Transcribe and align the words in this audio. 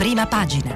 prima 0.00 0.26
pagina. 0.26 0.74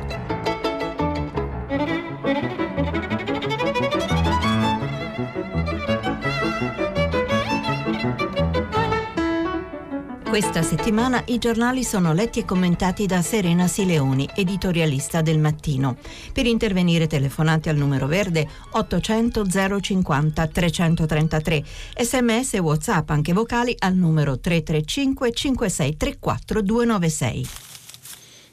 Questa 10.29 10.61
settimana 10.61 11.23
i 11.29 11.39
giornali 11.39 11.85
sono 11.85 12.13
letti 12.13 12.41
e 12.41 12.45
commentati 12.45 13.07
da 13.07 13.23
Serena 13.23 13.67
Sileoni, 13.67 14.29
editorialista 14.35 15.23
del 15.23 15.39
mattino. 15.39 15.97
Per 16.31 16.45
intervenire 16.45 17.07
telefonate 17.07 17.71
al 17.71 17.77
numero 17.77 18.07
verde 18.07 18.47
800 18.73 19.47
050 19.81 20.47
333, 20.49 21.65
sms 21.97 22.55
e 22.55 22.59
whatsapp 22.59 23.09
anche 23.09 23.33
vocali 23.33 23.75
al 23.79 23.95
numero 23.95 24.39
335 24.39 25.33
5634 25.33 26.61
296. 26.61 27.74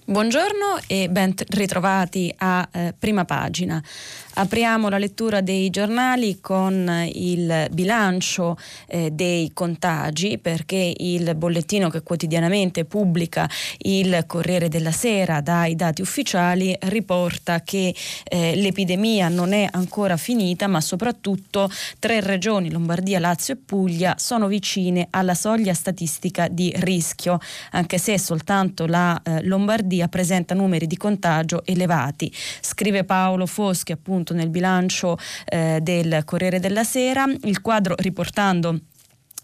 Buongiorno 0.04 0.80
e 0.88 1.10
ben 1.10 1.32
ritrovati 1.50 2.34
a 2.40 2.68
eh, 2.72 2.94
prima 2.98 3.24
pagina. 3.24 3.82
Apriamo 4.34 4.90
la 4.90 4.98
lettura 4.98 5.42
dei 5.42 5.70
giornali 5.70 6.40
con 6.40 7.08
il 7.14 7.68
bilancio 7.72 8.58
eh, 8.88 9.12
dei 9.12 9.52
contagi 9.54 10.40
perché 10.40 10.94
il 10.98 11.36
bollettino 11.36 11.90
che 11.90 12.02
quotidianamente 12.02 12.86
pubblica 12.86 13.48
il 13.80 14.24
Corriere 14.26 14.70
della 14.70 14.92
Sera 14.92 15.40
dai 15.40 15.76
dati 15.76 16.02
ufficiali 16.02 16.76
riporta 16.80 17.62
che 17.62 17.94
eh, 18.24 18.56
l'epidemia 18.56 19.28
non 19.28 19.54
è 19.54 19.68
ancora 19.70 20.18
finita 20.18 20.66
ma 20.68 20.82
soprattutto 20.82 21.70
tre 22.00 22.22
regioni, 22.22 22.72
Lombardia, 22.72 23.20
Lazio 23.20 23.54
e 23.54 23.58
Puglia, 23.58 24.16
sono 24.18 24.48
vicine 24.48 25.08
alla 25.12 25.36
soglia 25.36 25.74
statistica 25.76 26.48
di 26.48 26.74
rischio 26.78 27.38
anche 27.72 28.00
se 28.00 28.18
soltanto 28.18 28.88
la 28.88 29.22
eh, 29.22 29.44
Lombardia 29.92 30.08
presenta 30.08 30.54
numeri 30.54 30.88
di 30.88 30.96
contagio 30.96 31.64
elevati. 31.66 32.32
Scrive 32.62 33.04
Paolo 33.04 33.46
Foschi 33.46 33.92
appunto 33.92 34.34
nel 34.34 34.50
bilancio 34.50 35.18
eh, 35.46 35.80
del 35.82 36.22
Corriere 36.26 36.60
della 36.60 36.84
Sera, 36.84 37.26
il 37.44 37.62
quadro 37.62 37.96
riportando 37.98 38.80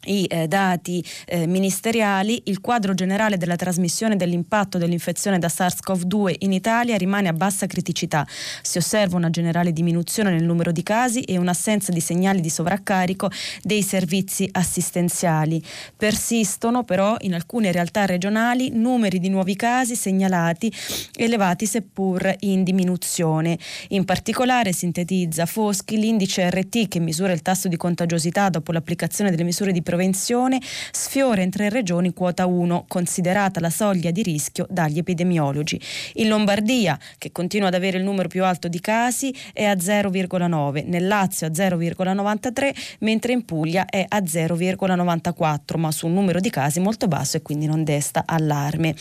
i 0.06 0.26
eh, 0.26 0.48
dati 0.48 1.04
eh, 1.26 1.48
ministeriali, 1.48 2.42
il 2.46 2.62
quadro 2.62 2.94
generale 2.94 3.38
della 3.38 3.56
trasmissione 3.56 4.16
dell'impatto 4.16 4.78
dell'infezione 4.78 5.40
da 5.40 5.48
SARS-CoV-2 5.48 6.36
in 6.40 6.54
Italia 6.54 6.98
rimane 6.98 7.28
a 7.28 7.34
bassa 7.34 7.66
criticità. 7.66 8.26
Si 8.62 8.78
osserva 8.78 9.18
una 9.18 9.30
generale 9.30 9.74
diminuzione 9.74 10.32
nel 10.32 10.44
numero 10.44 10.72
di 10.72 10.84
casi 10.84 11.22
e 11.22 11.38
un'assenza 11.38 11.92
di 11.92 12.00
segnali 12.00 12.42
di 12.42 12.50
sovraccarico 12.50 13.30
dei 13.62 13.82
servizi 13.82 14.48
assistenziali. 14.52 15.62
Persistono 15.96 16.84
però 16.84 17.16
in 17.22 17.34
alcune 17.34 17.72
realtà 17.72 18.06
regionali 18.06 18.70
numeri 18.72 19.20
di 19.20 19.30
nuovi 19.30 19.56
casi 19.56 19.96
segnalati 19.96 20.72
elevati 21.16 21.66
seppur 21.66 22.36
in 22.40 22.64
diminuzione. 22.64 23.58
In 23.90 24.06
particolare 24.06 24.72
sintetizza 24.72 25.46
Foschi 25.46 25.98
l'indice 25.98 26.50
RT 26.50 26.88
che 26.88 27.00
misura 27.00 27.34
il 27.34 27.42
tasso 27.42 27.68
di 27.68 27.78
contagiosità 27.78 28.50
dopo 28.50 28.72
l'applicazione 28.72 29.32
delle 29.32 29.44
misure 29.44 29.72
di 29.72 29.82
prevenzione 29.88 30.60
sfiora 30.92 31.42
in 31.42 31.50
tre 31.50 31.70
regioni 31.70 32.12
quota 32.12 32.46
1, 32.46 32.84
considerata 32.90 33.62
la 33.62 33.70
soglia 33.70 34.12
di 34.12 34.22
rischio 34.22 34.68
dagli 34.70 34.98
epidemiologi. 34.98 35.80
In 36.16 36.28
Lombardia, 36.28 37.00
che 37.18 37.32
continua 37.32 37.70
ad 37.70 37.74
avere 37.74 37.98
il 37.98 38.04
numero 38.04 38.28
più 38.28 38.44
alto 38.44 38.68
di 38.68 38.82
casi, 38.82 39.34
è 39.54 39.64
a 39.64 39.76
0,9, 39.76 40.84
nel 40.88 41.08
Lazio 41.08 41.48
a 41.48 41.52
0,93, 41.52 42.98
mentre 43.00 43.32
in 43.32 43.46
Puglia 43.46 43.86
è 43.86 44.04
a 44.06 44.18
0,94, 44.18 45.78
ma 45.78 45.90
su 45.94 46.08
un 46.08 46.14
numero 46.14 46.42
di 46.42 46.50
casi 46.50 46.82
molto 46.82 47.08
basso 47.08 47.38
e 47.38 47.42
quindi 47.42 47.66
non 47.66 47.86
desta 47.86 48.24
allarme. 48.26 48.94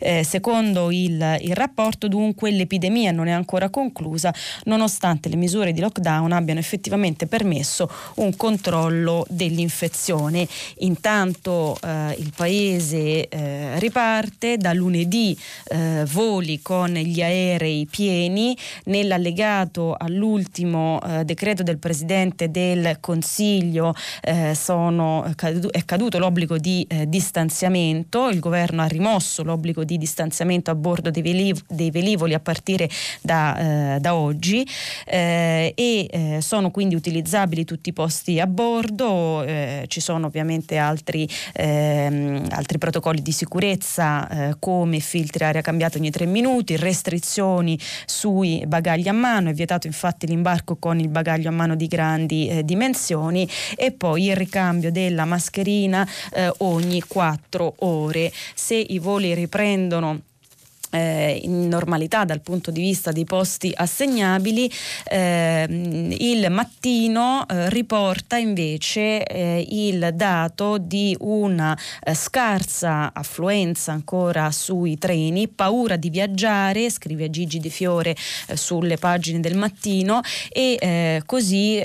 Eh, 0.00 0.24
secondo 0.24 0.90
il, 0.90 1.38
il 1.42 1.54
rapporto, 1.54 2.08
dunque, 2.08 2.50
l'epidemia 2.50 3.12
non 3.12 3.28
è 3.28 3.32
ancora 3.32 3.70
conclusa, 3.70 4.34
nonostante 4.64 5.28
le 5.28 5.36
misure 5.36 5.70
di 5.70 5.78
lockdown 5.78 6.32
abbiano 6.32 6.58
effettivamente 6.58 7.28
permesso 7.28 7.88
un 8.16 8.34
controllo 8.34 9.24
dell'infezione 9.28 10.22
situazione. 10.24 10.48
Intanto 10.78 11.76
eh, 11.82 12.14
il 12.18 12.32
paese 12.34 13.28
eh, 13.28 13.78
riparte, 13.78 14.56
da 14.56 14.72
lunedì 14.72 15.36
eh, 15.68 16.04
voli 16.10 16.60
con 16.62 16.92
gli 16.92 17.22
aerei 17.22 17.86
pieni, 17.90 18.56
nell'allegato 18.84 19.94
all'ultimo 19.98 21.00
eh, 21.02 21.24
decreto 21.24 21.62
del 21.62 21.78
Presidente 21.78 22.50
del 22.50 22.98
Consiglio 23.00 23.94
eh, 24.22 24.54
sono, 24.54 25.24
è 25.24 25.84
caduto 25.84 26.18
l'obbligo 26.18 26.58
di 26.58 26.84
eh, 26.88 27.08
distanziamento, 27.08 28.28
il 28.28 28.40
governo 28.40 28.82
ha 28.82 28.86
rimosso 28.86 29.42
l'obbligo 29.42 29.84
di 29.84 29.98
distanziamento 29.98 30.70
a 30.70 30.74
bordo 30.74 31.10
dei, 31.10 31.22
veliv- 31.22 31.64
dei 31.68 31.90
velivoli 31.90 32.34
a 32.34 32.40
partire 32.40 32.88
da, 33.20 33.98
da 34.00 34.14
oggi 34.14 34.66
e 35.04 36.38
sono 36.40 36.70
quindi 36.70 36.94
utilizzabili 36.94 37.64
tutti 37.64 37.90
i 37.90 37.92
posti 37.92 38.40
a 38.40 38.46
bordo, 38.46 39.44
ci 39.86 40.00
sono 40.00 40.13
sono 40.14 40.26
ovviamente 40.26 40.76
altri, 40.76 41.28
ehm, 41.52 42.46
altri 42.50 42.78
protocolli 42.78 43.20
di 43.20 43.32
sicurezza 43.32 44.28
eh, 44.28 44.56
come 44.60 45.00
filtri 45.00 45.44
aria 45.44 45.60
cambiata 45.60 45.98
ogni 45.98 46.10
tre 46.10 46.24
minuti, 46.24 46.76
restrizioni 46.76 47.76
sui 48.06 48.62
bagagli 48.66 49.08
a 49.08 49.12
mano, 49.12 49.50
è 49.50 49.52
vietato 49.52 49.88
infatti 49.88 50.28
l'imbarco 50.28 50.76
con 50.76 51.00
il 51.00 51.08
bagaglio 51.08 51.48
a 51.48 51.52
mano 51.52 51.74
di 51.74 51.88
grandi 51.88 52.46
eh, 52.46 52.64
dimensioni 52.64 53.48
e 53.76 53.90
poi 53.90 54.26
il 54.26 54.36
ricambio 54.36 54.92
della 54.92 55.24
mascherina 55.24 56.06
eh, 56.32 56.52
ogni 56.58 57.02
quattro 57.02 57.74
ore. 57.78 58.30
Se 58.54 58.76
i 58.76 58.98
voli 59.00 59.34
riprendono 59.34 60.20
eh, 60.94 61.40
in 61.42 61.66
normalità 61.66 62.24
dal 62.24 62.40
punto 62.40 62.70
di 62.70 62.80
vista 62.80 63.10
dei 63.10 63.24
posti 63.24 63.72
assegnabili, 63.74 64.70
eh, 65.08 65.66
il 65.68 66.46
mattino 66.50 67.44
eh, 67.48 67.68
riporta 67.68 68.36
invece 68.36 69.24
eh, 69.24 69.66
il 69.68 70.10
dato 70.14 70.78
di 70.78 71.16
una 71.20 71.76
eh, 72.02 72.14
scarsa 72.14 73.12
affluenza 73.12 73.90
ancora 73.90 74.52
sui 74.52 74.96
treni, 74.96 75.48
paura 75.48 75.96
di 75.96 76.10
viaggiare, 76.10 76.88
scrive 76.90 77.28
Gigi 77.28 77.58
De 77.58 77.70
Fiore 77.70 78.14
eh, 78.46 78.56
sulle 78.56 78.96
pagine 78.96 79.40
del 79.40 79.56
mattino 79.56 80.20
e 80.48 81.22
così 81.26 81.82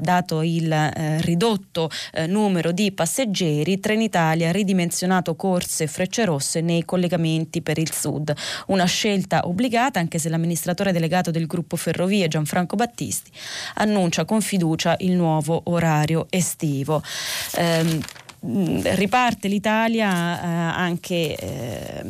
dato 0.00 0.42
il 0.42 1.18
ridotto 1.20 1.90
numero 2.26 2.72
di 2.72 2.92
passeggeri, 2.92 3.80
Trenitalia 3.80 4.48
ha 4.48 4.52
ridimensionato 4.52 5.34
corse 5.34 5.84
e 5.84 5.86
frecce 5.86 6.24
rosse 6.24 6.60
nei 6.60 6.84
collegamenti 6.84 7.62
per 7.62 7.78
il 7.78 7.92
sud 7.92 8.34
una 8.66 8.84
scelta 8.84 9.46
obbligata 9.46 9.98
anche 9.98 10.18
se 10.18 10.28
l'amministratore 10.28 10.92
delegato 10.92 11.30
del 11.30 11.46
gruppo 11.46 11.76
Ferrovie 11.76 12.28
Gianfranco 12.28 12.76
Battisti 12.76 13.30
annuncia 13.74 14.24
con 14.24 14.40
fiducia 14.40 14.96
il 15.00 15.12
nuovo 15.12 15.62
orario 15.64 16.26
estivo. 16.30 17.02
Eh, 17.56 17.78
Mm, 17.80 18.00
riparte 18.42 19.48
l'Italia 19.48 20.08
eh, 20.08 20.46
anche 20.46 21.36
eh, 21.36 22.02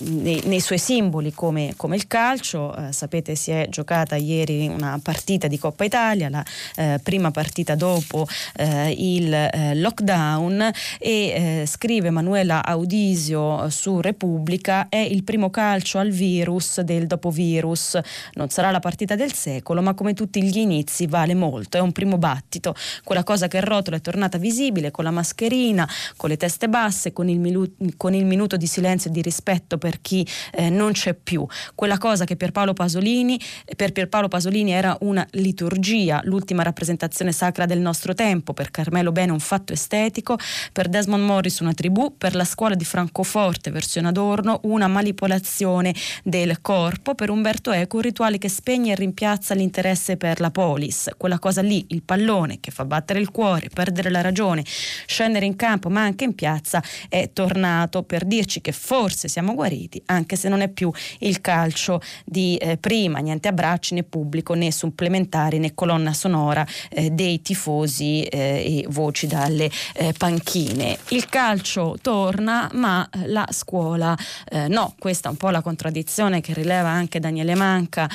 nei, 0.00 0.42
nei, 0.44 0.60
suoi 0.60 0.78
simboli 0.78 1.32
come, 1.32 1.72
come 1.76 1.96
il 1.96 2.06
calcio. 2.06 2.74
Eh, 2.76 2.92
sapete 2.92 3.34
si 3.34 3.52
è 3.52 3.68
giocata 3.70 4.16
ieri 4.16 4.66
una 4.66 5.00
partita 5.02 5.46
di 5.46 5.58
Coppa 5.58 5.84
Italia, 5.84 6.28
la 6.28 6.44
eh, 6.76 7.00
prima 7.02 7.30
partita 7.30 7.74
dopo 7.74 8.26
eh, 8.56 8.94
il 8.96 9.32
eh, 9.32 9.74
lockdown 9.76 10.70
e 10.98 11.64
scrive 11.66 12.10
Manuela 12.10 12.64
Audisio 12.64 13.70
su 13.70 14.00
Repubblica 14.00 14.88
è 14.90 14.98
il 14.98 15.24
primo 15.24 15.48
calcio 15.48 15.98
al 15.98 16.10
virus 16.10 16.80
del 16.80 17.06
dopovirus. 17.06 17.98
Non 18.34 18.50
sarà 18.50 18.70
la 18.70 18.80
partita 18.80 19.14
del 19.14 19.32
secolo 19.32 19.80
ma 19.80 19.94
come 19.94 20.12
tutti 20.12 20.42
gli 20.42 20.58
inizi 20.58 21.06
vale 21.06 21.34
molto, 21.34 21.78
è 21.78 21.80
un 21.80 21.92
primo 21.92 22.18
battito. 22.18 22.74
Quella 23.04 23.24
cosa 23.24 23.48
che 23.48 23.60
rotola 23.60 23.96
è 23.96 24.00
tornata 24.02 24.36
visibile 24.36 24.90
con 24.90 25.04
la 25.04 25.10
mascherina 25.10 25.60
mattina 25.62 25.88
con 26.16 26.28
le 26.28 26.36
teste 26.36 26.68
basse, 26.68 27.12
con 27.12 27.28
il, 27.28 27.38
minu- 27.38 27.96
con 27.96 28.14
il 28.14 28.24
minuto 28.24 28.56
di 28.56 28.66
silenzio 28.66 29.10
e 29.10 29.12
di 29.12 29.22
rispetto 29.22 29.78
per 29.78 30.00
chi 30.00 30.26
eh, 30.52 30.70
non 30.70 30.92
c'è 30.92 31.14
più. 31.14 31.46
Quella 31.74 31.98
cosa 31.98 32.24
che 32.24 32.36
per 32.36 32.52
Paolo 32.52 32.72
Pasolini, 32.72 33.40
per 33.76 33.92
Pierpaolo 33.92 34.28
Pasolini 34.28 34.72
era 34.72 34.96
una 35.00 35.26
liturgia, 35.32 36.20
l'ultima 36.24 36.62
rappresentazione 36.62 37.32
sacra 37.32 37.66
del 37.66 37.80
nostro 37.80 38.14
tempo, 38.14 38.52
per 38.52 38.70
Carmelo 38.70 39.12
Bene 39.12 39.32
un 39.32 39.40
fatto 39.40 39.72
estetico, 39.72 40.36
per 40.72 40.88
Desmond 40.88 41.24
Morris 41.24 41.60
una 41.60 41.72
tribù, 41.72 42.16
per 42.16 42.34
la 42.34 42.44
scuola 42.44 42.74
di 42.74 42.84
Francoforte, 42.84 43.70
versione 43.70 44.08
Adorno, 44.08 44.60
una 44.64 44.88
manipolazione 44.88 45.94
del 46.24 46.60
corpo, 46.60 47.14
per 47.14 47.30
Umberto 47.30 47.70
Eco 47.70 47.96
un 47.96 48.02
rituale 48.02 48.38
che 48.38 48.48
spegne 48.48 48.92
e 48.92 48.94
rimpiazza 48.94 49.54
l'interesse 49.54 50.16
per 50.16 50.40
la 50.40 50.50
polis, 50.50 51.10
quella 51.16 51.38
cosa 51.38 51.60
lì, 51.60 51.84
il 51.88 52.02
pallone 52.02 52.58
che 52.60 52.70
fa 52.70 52.84
battere 52.84 53.20
il 53.20 53.30
cuore, 53.30 53.68
perdere 53.72 54.10
la 54.10 54.20
ragione, 54.20 54.64
scendere 55.06 55.46
in 55.46 55.51
in 55.52 55.56
campo 55.56 55.88
ma 55.88 56.02
anche 56.02 56.24
in 56.24 56.34
piazza 56.34 56.82
è 57.08 57.30
tornato 57.32 58.02
per 58.02 58.24
dirci 58.24 58.60
che 58.60 58.72
forse 58.72 59.28
siamo 59.28 59.54
guariti 59.54 60.02
anche 60.06 60.36
se 60.36 60.48
non 60.48 60.60
è 60.60 60.68
più 60.68 60.90
il 61.20 61.40
calcio 61.40 62.00
di 62.24 62.56
eh, 62.56 62.76
prima, 62.76 63.18
niente 63.18 63.48
abbracci 63.48 63.94
né 63.94 64.02
pubblico 64.02 64.54
né 64.54 64.70
supplementari 64.72 65.58
né 65.58 65.74
colonna 65.74 66.12
sonora 66.12 66.66
eh, 66.90 67.10
dei 67.10 67.40
tifosi 67.42 68.22
eh, 68.22 68.82
e 68.82 68.86
voci 68.88 69.26
dalle 69.26 69.70
eh, 69.94 70.12
panchine. 70.16 70.98
Il 71.08 71.26
calcio 71.28 71.96
torna, 72.00 72.68
ma 72.74 73.08
la 73.24 73.46
scuola 73.50 74.16
eh, 74.48 74.68
no, 74.68 74.94
questa 74.98 75.28
è 75.28 75.30
un 75.30 75.36
po' 75.36 75.50
la 75.50 75.60
contraddizione 75.60 76.40
che 76.40 76.54
rileva 76.54 76.88
anche 76.88 77.20
Daniele 77.20 77.54
Manca 77.54 78.08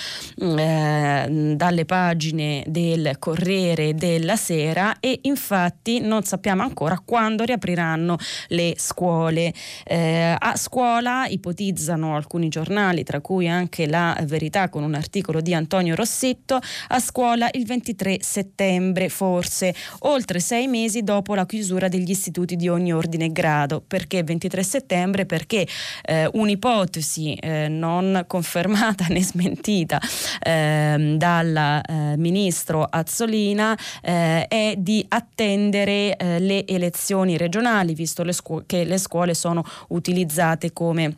mm, 0.43 1.53
dalle 1.53 1.85
pagine 1.85 2.63
del 2.67 3.17
Corriere 3.19 3.93
della 3.93 4.35
Sera. 4.35 4.97
E 4.99 5.19
infatti 5.23 5.99
non 5.99 6.23
sappiamo 6.23 6.63
ancora 6.63 7.01
quando 7.27 7.43
riapriranno 7.43 8.17
le 8.49 8.75
scuole. 8.77 9.53
Eh, 9.83 10.33
a 10.37 10.55
scuola 10.55 11.25
ipotizzano 11.27 12.15
alcuni 12.15 12.47
giornali, 12.47 13.03
tra 13.03 13.19
cui 13.19 13.49
anche 13.49 13.85
La 13.85 14.17
Verità 14.23 14.69
con 14.69 14.83
un 14.83 14.93
articolo 14.93 15.41
di 15.41 15.53
Antonio 15.53 15.93
Rossetto, 15.93 16.57
a 16.87 16.99
scuola 17.01 17.49
il 17.51 17.65
23 17.65 18.19
settembre, 18.21 19.09
forse 19.09 19.75
oltre 19.99 20.39
sei 20.39 20.67
mesi 20.67 21.03
dopo 21.03 21.35
la 21.35 21.45
chiusura 21.45 21.89
degli 21.89 22.09
istituti 22.09 22.55
di 22.55 22.69
ogni 22.69 22.93
ordine 22.93 23.25
e 23.25 23.31
grado. 23.33 23.83
Perché 23.85 24.23
23 24.23 24.63
settembre? 24.63 25.25
Perché 25.25 25.67
eh, 26.03 26.29
un'ipotesi 26.31 27.33
eh, 27.33 27.67
non 27.67 28.23
confermata 28.25 29.07
né 29.09 29.21
smentita 29.21 29.99
ehm, 30.41 31.17
dal 31.17 31.81
eh, 31.85 32.15
ministro 32.15 32.87
Azzolina 32.89 33.77
eh, 34.01 34.47
è 34.47 34.75
di 34.77 35.03
attendere 35.09 36.15
eh, 36.15 36.39
le 36.39 36.65
elezioni 36.65 37.15
regionali, 37.37 37.93
visto 37.93 38.23
le 38.23 38.33
scu- 38.33 38.65
che 38.65 38.83
le 38.83 38.97
scuole 38.97 39.33
sono 39.33 39.63
utilizzate 39.87 40.71
come 40.73 41.17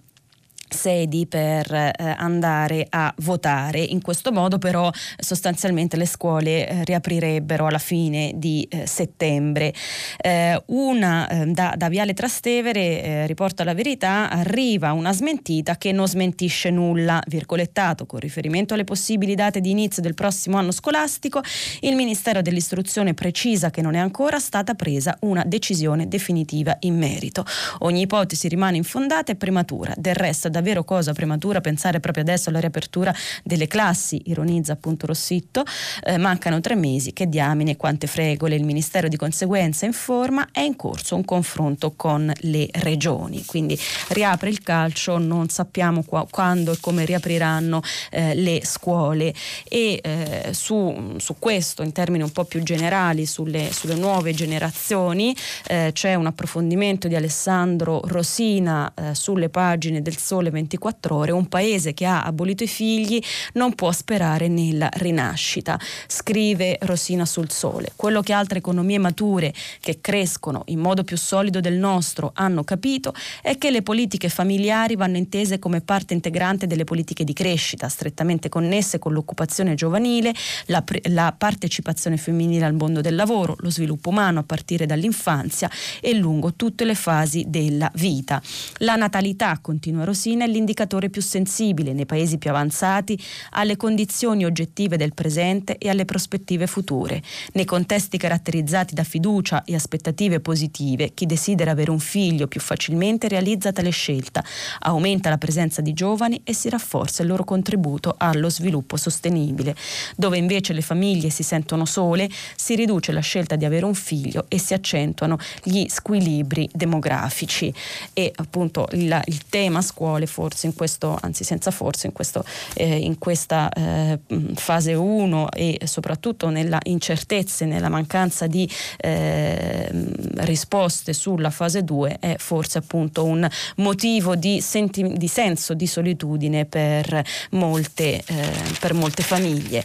sedi 0.69 1.27
per 1.27 1.73
eh, 1.73 1.93
andare 2.17 2.85
a 2.89 3.13
votare. 3.17 3.79
In 3.79 4.01
questo 4.01 4.31
modo 4.31 4.57
però 4.57 4.89
sostanzialmente 5.17 5.97
le 5.97 6.05
scuole 6.05 6.67
eh, 6.67 6.83
riaprirebbero 6.83 7.67
alla 7.67 7.77
fine 7.77 8.31
di 8.35 8.67
eh, 8.69 8.85
settembre. 8.85 9.73
Eh, 10.17 10.61
una 10.67 11.27
eh, 11.27 11.45
da, 11.47 11.73
da, 11.75 11.89
Viale 11.89 12.13
Trastevere, 12.13 13.03
eh, 13.03 13.27
riporta 13.27 13.63
la 13.63 13.73
verità, 13.73 14.29
arriva 14.29 14.93
una 14.93 15.13
smentita 15.13 15.77
che 15.77 15.91
non 15.91 16.07
smentisce 16.07 16.69
nulla, 16.69 17.21
virgolettato 17.27 18.05
con 18.05 18.19
riferimento 18.19 18.73
alle 18.73 18.83
possibili 18.83 19.35
date 19.35 19.61
di 19.61 19.71
inizio 19.71 20.01
del 20.01 20.13
prossimo 20.13 20.57
anno 20.57 20.71
scolastico, 20.71 21.41
il 21.81 21.95
Ministero 21.95 22.41
dell'Istruzione 22.41 23.13
precisa 23.13 23.69
che 23.69 23.81
non 23.81 23.95
è 23.95 23.99
ancora 23.99 24.39
stata 24.39 24.73
presa 24.75 25.17
una 25.21 25.43
decisione 25.45 26.07
definitiva 26.07 26.75
in 26.81 26.97
merito. 26.97 27.45
Ogni 27.79 28.01
ipotesi 28.01 28.47
rimane 28.47 28.77
infondata 28.77 29.31
e 29.31 29.35
prematura, 29.35 29.93
del 29.97 30.15
resto 30.15 30.49
da 30.49 30.58
davvero 30.59 30.83
cosa 30.83 31.13
prematura 31.13 31.61
pensare 31.61 31.99
proprio 31.99 32.23
adesso 32.23 32.49
alla 32.49 32.59
riapertura 32.59 33.13
delle 33.43 33.67
classi, 33.67 34.21
ironizza 34.25 34.73
appunto 34.73 35.05
Rossitto, 35.05 35.63
eh, 36.03 36.17
mancano 36.17 36.59
tre 36.61 36.75
mesi, 36.75 37.13
che 37.13 37.27
diamine, 37.27 37.77
quante 37.77 38.07
fregole, 38.07 38.55
il 38.55 38.63
Ministero 38.63 39.07
di 39.07 39.17
conseguenza 39.17 39.85
informa, 39.85 40.49
è 40.51 40.61
in 40.61 40.75
corso 40.75 41.15
un 41.15 41.25
confronto 41.25 41.93
con 41.95 42.31
le 42.41 42.67
regioni, 42.71 43.45
quindi 43.45 43.79
riapre 44.09 44.49
il 44.49 44.61
calcio, 44.61 45.17
non 45.17 45.49
sappiamo 45.49 46.03
qua, 46.03 46.27
quando 46.29 46.73
e 46.73 46.77
come 46.79 47.05
riapriranno 47.05 47.81
eh, 48.11 48.35
le 48.35 48.61
scuole. 48.63 49.33
E 49.67 49.99
eh, 50.03 50.53
su, 50.53 51.15
su, 51.17 51.35
questo 51.39 51.83
in 51.83 51.91
termini 51.91 52.23
un 52.23 52.31
po' 52.31 52.43
più 52.43 52.61
generali 52.63 53.25
sulle, 53.25 53.71
sulle 53.71 53.95
nuove 53.95 54.33
generazioni 54.33 55.35
eh, 55.67 55.91
c'è 55.93 56.15
un 56.15 56.25
approfondimento 56.25 57.07
di 57.07 57.15
Alessandro 57.15 58.01
Rosina 58.05 58.91
eh, 58.93 59.15
sulle 59.15 59.49
pagine 59.49 60.01
del 60.01 60.17
Sole 60.17 60.48
sole 60.49 60.51
24 60.51 61.15
ore, 61.15 61.31
un 61.31 61.47
paese 61.47 61.93
che 61.93 62.05
ha 62.05 62.23
abolito 62.23 62.63
i 62.63 62.67
figli 62.67 63.21
non 63.53 63.73
può 63.75 63.91
sperare 63.91 64.47
nella 64.47 64.89
rinascita, 64.93 65.79
scrive 66.07 66.77
Rosina 66.81 67.25
sul 67.25 67.49
sole. 67.51 67.91
Quello 67.95 68.21
che 68.21 68.33
altre 68.33 68.59
economie 68.59 68.97
mature 68.97 69.53
che 69.79 69.99
crescono 70.01 70.63
in 70.67 70.79
modo 70.79 71.03
più 71.03 71.17
solido 71.17 71.59
del 71.59 71.75
nostro 71.75 72.31
hanno 72.33 72.63
capito 72.63 73.13
è 73.41 73.57
che 73.57 73.71
le 73.71 73.81
politiche 73.81 74.29
familiari 74.29 74.95
vanno 74.95 75.17
intese 75.17 75.59
come 75.59 75.81
parte 75.81 76.13
integrante 76.13 76.67
delle 76.67 76.83
politiche 76.83 77.23
di 77.23 77.33
crescita, 77.33 77.87
strettamente 77.87 78.49
connesse 78.49 78.99
con 78.99 79.13
l'occupazione 79.13 79.75
giovanile, 79.75 80.33
la, 80.65 80.83
la 81.09 81.33
partecipazione 81.37 82.17
femminile 82.17 82.65
al 82.65 82.73
mondo 82.73 83.01
del 83.01 83.15
lavoro, 83.15 83.55
lo 83.59 83.69
sviluppo 83.69 84.09
umano 84.09 84.39
a 84.39 84.43
partire 84.43 84.85
dall'infanzia 84.85 85.69
e 86.01 86.13
lungo 86.13 86.53
tutte 86.53 86.85
le 86.85 86.95
fasi 86.95 87.45
della 87.47 87.89
vita. 87.95 88.41
La 88.77 88.95
natalità, 88.95 89.59
continua 89.61 90.03
Rosina, 90.03 90.38
è 90.41 90.47
l'indicatore 90.47 91.09
più 91.09 91.21
sensibile 91.21 91.93
nei 91.93 92.05
paesi 92.05 92.37
più 92.37 92.49
avanzati 92.49 93.19
alle 93.51 93.77
condizioni 93.77 94.45
oggettive 94.45 94.97
del 94.97 95.13
presente 95.13 95.77
e 95.77 95.89
alle 95.89 96.05
prospettive 96.05 96.67
future. 96.67 97.21
Nei 97.53 97.65
contesti 97.65 98.17
caratterizzati 98.17 98.93
da 98.93 99.03
fiducia 99.03 99.63
e 99.63 99.75
aspettative 99.75 100.39
positive, 100.39 101.13
chi 101.13 101.25
desidera 101.25 101.71
avere 101.71 101.91
un 101.91 101.99
figlio 101.99 102.47
più 102.47 102.59
facilmente 102.59 103.27
realizza 103.27 103.71
tale 103.71 103.89
scelta, 103.89 104.43
aumenta 104.79 105.29
la 105.29 105.37
presenza 105.37 105.81
di 105.81 105.93
giovani 105.93 106.41
e 106.43 106.53
si 106.53 106.69
rafforza 106.69 107.21
il 107.21 107.27
loro 107.29 107.43
contributo 107.43 108.15
allo 108.17 108.49
sviluppo 108.49 108.97
sostenibile. 108.97 109.75
Dove 110.15 110.37
invece 110.37 110.73
le 110.73 110.81
famiglie 110.81 111.29
si 111.29 111.43
sentono 111.43 111.85
sole, 111.85 112.29
si 112.55 112.75
riduce 112.75 113.11
la 113.11 113.19
scelta 113.19 113.55
di 113.55 113.65
avere 113.65 113.85
un 113.85 113.95
figlio 113.95 114.45
e 114.47 114.59
si 114.59 114.73
accentuano 114.73 115.37
gli 115.63 115.87
squilibri 115.87 116.69
demografici. 116.71 117.73
E 118.13 118.31
appunto 118.35 118.87
il, 118.91 119.21
il 119.25 119.47
tema 119.49 119.81
scuole 119.81 120.25
forse 120.29 120.67
in 120.67 120.73
questo, 120.73 121.17
anzi 121.19 121.43
senza 121.43 121.71
forse, 121.71 122.07
in, 122.07 122.13
questo, 122.13 122.43
eh, 122.75 122.97
in 122.97 123.17
questa 123.17 123.69
eh, 123.69 124.19
fase 124.55 124.93
1 124.93 125.51
e 125.51 125.79
soprattutto 125.85 126.49
nella 126.49 126.79
incertezza 126.83 127.65
e 127.65 127.67
nella 127.67 127.89
mancanza 127.89 128.47
di 128.47 128.69
eh, 128.97 129.89
risposte 130.37 131.13
sulla 131.13 131.49
fase 131.49 131.83
2 131.83 132.17
è 132.19 132.35
forse 132.37 132.77
appunto 132.77 133.25
un 133.25 133.47
motivo 133.77 134.35
di, 134.35 134.61
senti- 134.61 135.13
di 135.17 135.27
senso 135.27 135.73
di 135.73 135.87
solitudine 135.87 136.65
per 136.65 137.23
molte, 137.51 138.23
eh, 138.25 138.53
per 138.79 138.93
molte 138.93 139.23
famiglie. 139.23 139.83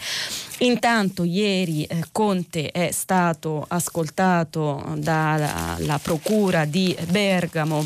Intanto 0.58 1.24
ieri 1.24 1.84
eh, 1.84 2.04
Conte 2.12 2.70
è 2.70 2.90
stato 2.92 3.64
ascoltato 3.66 4.94
dalla 4.96 5.98
Procura 6.00 6.64
di 6.64 6.96
Bergamo 7.08 7.84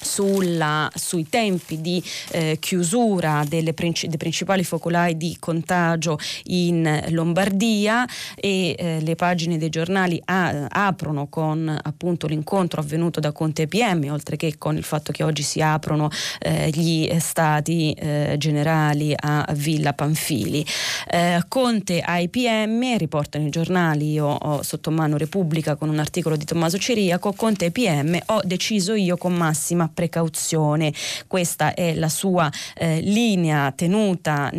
sulla, 0.00 0.90
sui 0.94 1.28
tempi 1.28 1.80
di 1.80 2.02
eh, 2.30 2.56
chiusura 2.58 3.44
princi- 3.74 4.08
dei 4.08 4.16
principali 4.16 4.64
focolai 4.64 5.16
di 5.16 5.36
contagio 5.38 6.18
in 6.44 7.04
Lombardia 7.08 8.06
e 8.34 8.74
eh, 8.78 9.00
le 9.00 9.14
pagine 9.14 9.58
dei 9.58 9.68
giornali 9.68 10.20
a- 10.24 10.66
aprono 10.66 11.28
con 11.28 11.78
appunto 11.82 12.26
l'incontro 12.26 12.80
avvenuto 12.80 13.20
da 13.20 13.32
Conte 13.32 13.66
PM, 13.66 14.08
oltre 14.10 14.36
che 14.36 14.56
con 14.58 14.76
il 14.76 14.84
fatto 14.84 15.12
che 15.12 15.22
oggi 15.22 15.42
si 15.42 15.60
aprono 15.60 16.10
eh, 16.40 16.70
gli 16.70 17.10
stati 17.18 17.92
eh, 17.92 18.34
generali 18.38 19.12
a 19.16 19.46
Villa 19.52 19.92
Panfili. 19.92 20.64
Eh, 21.10 21.42
Conte 21.48 22.00
ai 22.00 22.28
PM, 22.28 22.96
riportano 22.96 23.46
i 23.46 23.50
giornali, 23.50 24.12
io 24.12 24.26
ho 24.26 24.62
sotto 24.62 24.90
mano 24.90 25.16
Repubblica 25.16 25.76
con 25.76 25.88
un 25.88 25.98
articolo 25.98 26.36
di 26.36 26.44
Tommaso 26.44 26.78
Ciriaco, 26.78 27.32
Conte 27.32 27.66
e 27.66 27.70
PM 27.70 28.18
ho 28.26 28.40
deciso 28.44 28.94
io 28.94 29.16
con 29.16 29.34
massima 29.34 29.89
precauzione. 29.92 30.92
Questa 31.26 31.74
è 31.74 31.94
la 31.94 32.08
sua 32.08 32.50
eh, 32.74 33.00
linea 33.00 33.72
tenuta 33.72 34.50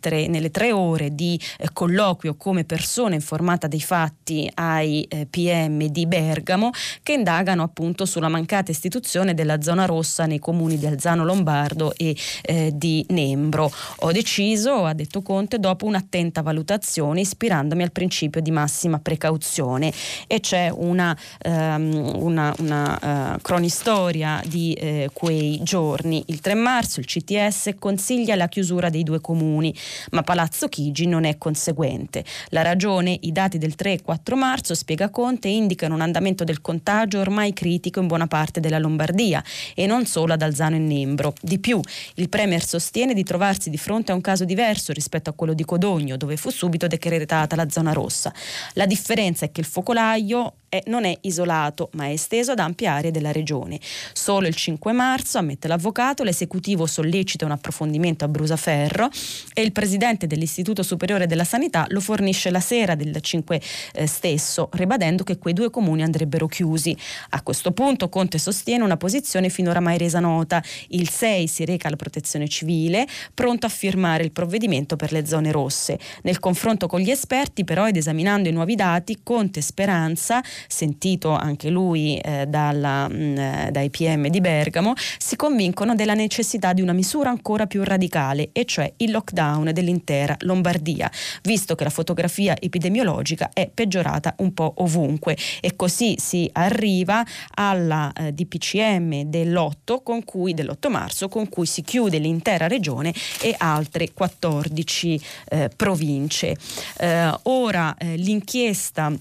tre, 0.00 0.26
nelle 0.26 0.50
tre 0.50 0.72
ore 0.72 1.14
di 1.14 1.40
eh, 1.58 1.68
colloquio 1.72 2.36
come 2.36 2.64
persona 2.64 3.14
informata 3.14 3.66
dei 3.66 3.80
fatti 3.80 4.50
ai 4.54 5.02
eh, 5.04 5.26
PM 5.26 5.84
di 5.86 6.06
Bergamo 6.06 6.70
che 7.02 7.12
indagano 7.12 7.62
appunto 7.62 8.04
sulla 8.04 8.28
mancata 8.28 8.70
istituzione 8.70 9.34
della 9.34 9.60
zona 9.60 9.84
rossa 9.84 10.26
nei 10.26 10.38
comuni 10.38 10.78
di 10.78 10.86
Alzano 10.86 11.24
Lombardo 11.24 11.92
e 11.96 12.16
eh, 12.42 12.72
di 12.74 13.04
Nembro. 13.08 13.70
Ho 14.00 14.12
deciso, 14.12 14.84
ha 14.84 14.92
detto 14.92 15.22
Conte, 15.22 15.58
dopo 15.58 15.86
un'attenta 15.86 16.42
valutazione 16.42 17.20
ispirandomi 17.20 17.82
al 17.82 17.92
principio 17.92 18.40
di 18.40 18.50
massima 18.50 18.98
precauzione 18.98 19.92
e 20.26 20.40
c'è 20.40 20.70
una, 20.72 21.16
um, 21.44 22.12
una, 22.16 22.54
una 22.58 23.34
uh, 23.34 23.40
cronistoria 23.40 24.42
di 24.46 24.75
eh, 24.76 25.10
quei 25.12 25.60
giorni. 25.62 26.22
Il 26.26 26.40
3 26.40 26.54
marzo 26.54 27.00
il 27.00 27.06
CTS 27.06 27.74
consiglia 27.78 28.36
la 28.36 28.48
chiusura 28.48 28.90
dei 28.90 29.02
due 29.02 29.20
comuni, 29.20 29.74
ma 30.10 30.22
Palazzo 30.22 30.68
Chigi 30.68 31.06
non 31.06 31.24
è 31.24 31.38
conseguente. 31.38 32.24
La 32.50 32.62
ragione, 32.62 33.16
i 33.22 33.32
dati 33.32 33.58
del 33.58 33.74
3 33.74 33.92
e 33.92 34.02
4 34.02 34.36
marzo, 34.36 34.74
spiega 34.74 35.10
Conte, 35.10 35.48
indicano 35.48 35.94
un 35.94 36.00
andamento 36.00 36.44
del 36.44 36.60
contagio 36.60 37.20
ormai 37.20 37.52
critico 37.52 38.00
in 38.00 38.06
buona 38.06 38.26
parte 38.26 38.60
della 38.60 38.78
Lombardia 38.78 39.42
e 39.74 39.86
non 39.86 40.06
solo 40.06 40.32
ad 40.32 40.42
Alzano 40.42 40.76
e 40.76 40.80
Nembro. 40.80 41.34
Di 41.40 41.58
più, 41.58 41.80
il 42.14 42.28
Premier 42.28 42.64
sostiene 42.64 43.14
di 43.14 43.24
trovarsi 43.24 43.70
di 43.70 43.78
fronte 43.78 44.12
a 44.12 44.14
un 44.14 44.20
caso 44.20 44.44
diverso 44.44 44.92
rispetto 44.92 45.30
a 45.30 45.32
quello 45.32 45.54
di 45.54 45.64
Codogno, 45.64 46.16
dove 46.16 46.36
fu 46.36 46.50
subito 46.50 46.86
decretata 46.86 47.56
la 47.56 47.68
zona 47.68 47.92
rossa. 47.92 48.32
La 48.74 48.86
differenza 48.86 49.44
è 49.44 49.50
che 49.50 49.60
il 49.60 49.66
focolaio 49.66 50.54
è, 50.76 50.82
non 50.86 51.04
è 51.04 51.16
isolato, 51.22 51.90
ma 51.92 52.06
è 52.06 52.10
esteso 52.10 52.52
ad 52.52 52.58
ampie 52.58 52.86
aree 52.86 53.10
della 53.10 53.32
regione. 53.32 53.78
Solo 54.12 54.46
il 54.46 54.54
5 54.54 54.92
marzo, 54.92 55.38
ammette 55.38 55.68
l'avvocato, 55.68 56.22
l'esecutivo 56.22 56.86
sollecita 56.86 57.44
un 57.44 57.50
approfondimento 57.52 58.24
a 58.24 58.28
Brusaferro 58.28 59.08
e 59.54 59.62
il 59.62 59.72
presidente 59.72 60.26
dell'Istituto 60.26 60.82
Superiore 60.82 61.26
della 61.26 61.44
Sanità 61.44 61.86
lo 61.88 62.00
fornisce 62.00 62.50
la 62.50 62.60
sera 62.60 62.94
del 62.94 63.20
5 63.20 63.60
eh, 63.92 64.06
stesso, 64.06 64.68
ribadendo 64.72 65.24
che 65.24 65.38
quei 65.38 65.54
due 65.54 65.70
comuni 65.70 66.02
andrebbero 66.02 66.46
chiusi. 66.46 66.96
A 67.30 67.42
questo 67.42 67.72
punto 67.72 68.08
Conte 68.08 68.38
sostiene 68.38 68.84
una 68.84 68.96
posizione 68.96 69.48
finora 69.48 69.80
mai 69.80 69.98
resa 69.98 70.20
nota. 70.20 70.62
Il 70.88 71.08
6 71.08 71.46
si 71.46 71.64
reca 71.64 71.88
alla 71.88 71.96
protezione 71.96 72.48
civile, 72.48 73.06
pronto 73.34 73.66
a 73.66 73.68
firmare 73.68 74.24
il 74.24 74.32
provvedimento 74.32 74.96
per 74.96 75.12
le 75.12 75.26
zone 75.26 75.50
rosse. 75.50 75.98
Nel 76.22 76.38
confronto 76.38 76.86
con 76.86 77.00
gli 77.00 77.10
esperti 77.10 77.64
però 77.64 77.88
ed 77.88 77.96
esaminando 77.96 78.48
i 78.48 78.52
nuovi 78.52 78.74
dati, 78.74 79.20
Conte 79.22 79.60
Speranza, 79.60 80.42
sentito 80.66 81.30
anche 81.32 81.70
lui 81.70 82.18
eh, 82.18 82.46
dalla, 82.46 83.08
mh, 83.08 83.14
mm, 83.14 83.38
eh, 83.38 83.68
dai 83.70 83.90
PM 83.90 84.28
di 84.28 84.40
Bergamo, 84.40 84.94
si 85.18 85.36
convincono 85.36 85.94
della 85.94 86.14
necessità 86.14 86.72
di 86.72 86.82
una 86.82 86.92
misura 86.92 87.30
ancora 87.30 87.66
più 87.66 87.82
radicale, 87.84 88.50
e 88.52 88.64
cioè 88.64 88.92
il 88.98 89.10
lockdown 89.10 89.70
dell'intera 89.72 90.36
Lombardia, 90.40 91.10
visto 91.42 91.74
che 91.74 91.84
la 91.84 91.90
fotografia 91.90 92.56
epidemiologica 92.58 93.50
è 93.52 93.68
peggiorata 93.72 94.34
un 94.38 94.52
po' 94.54 94.74
ovunque 94.78 95.36
e 95.60 95.76
così 95.76 96.16
si 96.18 96.48
arriva 96.52 97.24
alla 97.54 98.12
eh, 98.12 98.32
DPCM 98.32 99.22
dell'8, 99.22 100.02
con 100.02 100.24
cui, 100.24 100.54
dell'8 100.54 100.90
marzo 100.90 101.28
con 101.28 101.48
cui 101.48 101.66
si 101.66 101.82
chiude 101.82 102.18
l'intera 102.18 102.66
regione 102.66 103.14
e 103.40 103.54
altre 103.58 104.12
14 104.12 105.20
eh, 105.48 105.70
province. 105.74 106.56
Eh, 106.98 107.32
ora 107.42 107.94
eh, 107.96 108.16
l'inchiesta 108.16 109.12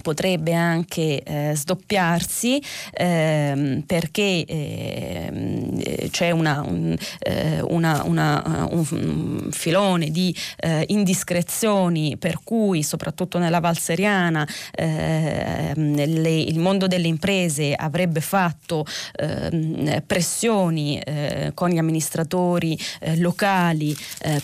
potrebbe 0.00 0.54
anche 0.54 1.22
eh, 1.22 1.52
sdoppiarsi 1.54 2.62
ehm, 2.92 3.82
perché 3.86 4.44
eh, 4.46 6.08
c'è 6.10 6.30
una, 6.30 6.64
un, 6.66 6.96
eh, 7.18 7.60
una, 7.60 8.02
una, 8.04 8.68
un, 8.70 9.48
filone 9.50 10.10
di 10.10 10.34
eh, 10.58 10.84
indiscrezioni 10.88 12.16
per 12.16 12.38
cui 12.42 12.82
soprattutto 12.82 13.38
nella 13.38 13.60
Val 13.60 13.78
Seriana 13.78 14.46
ehm, 14.72 15.94
le, 15.94 16.40
il 16.40 16.58
mondo 16.58 16.86
delle 16.86 17.08
imprese 17.08 17.74
avrebbe 17.74 18.20
fatto 18.20 18.86
ehm, 19.16 20.02
pressioni 20.06 20.98
eh, 20.98 21.50
con 21.54 21.68
gli 21.68 21.78
amministratori 21.78 22.78
eh, 23.00 23.16
locali 23.18 23.96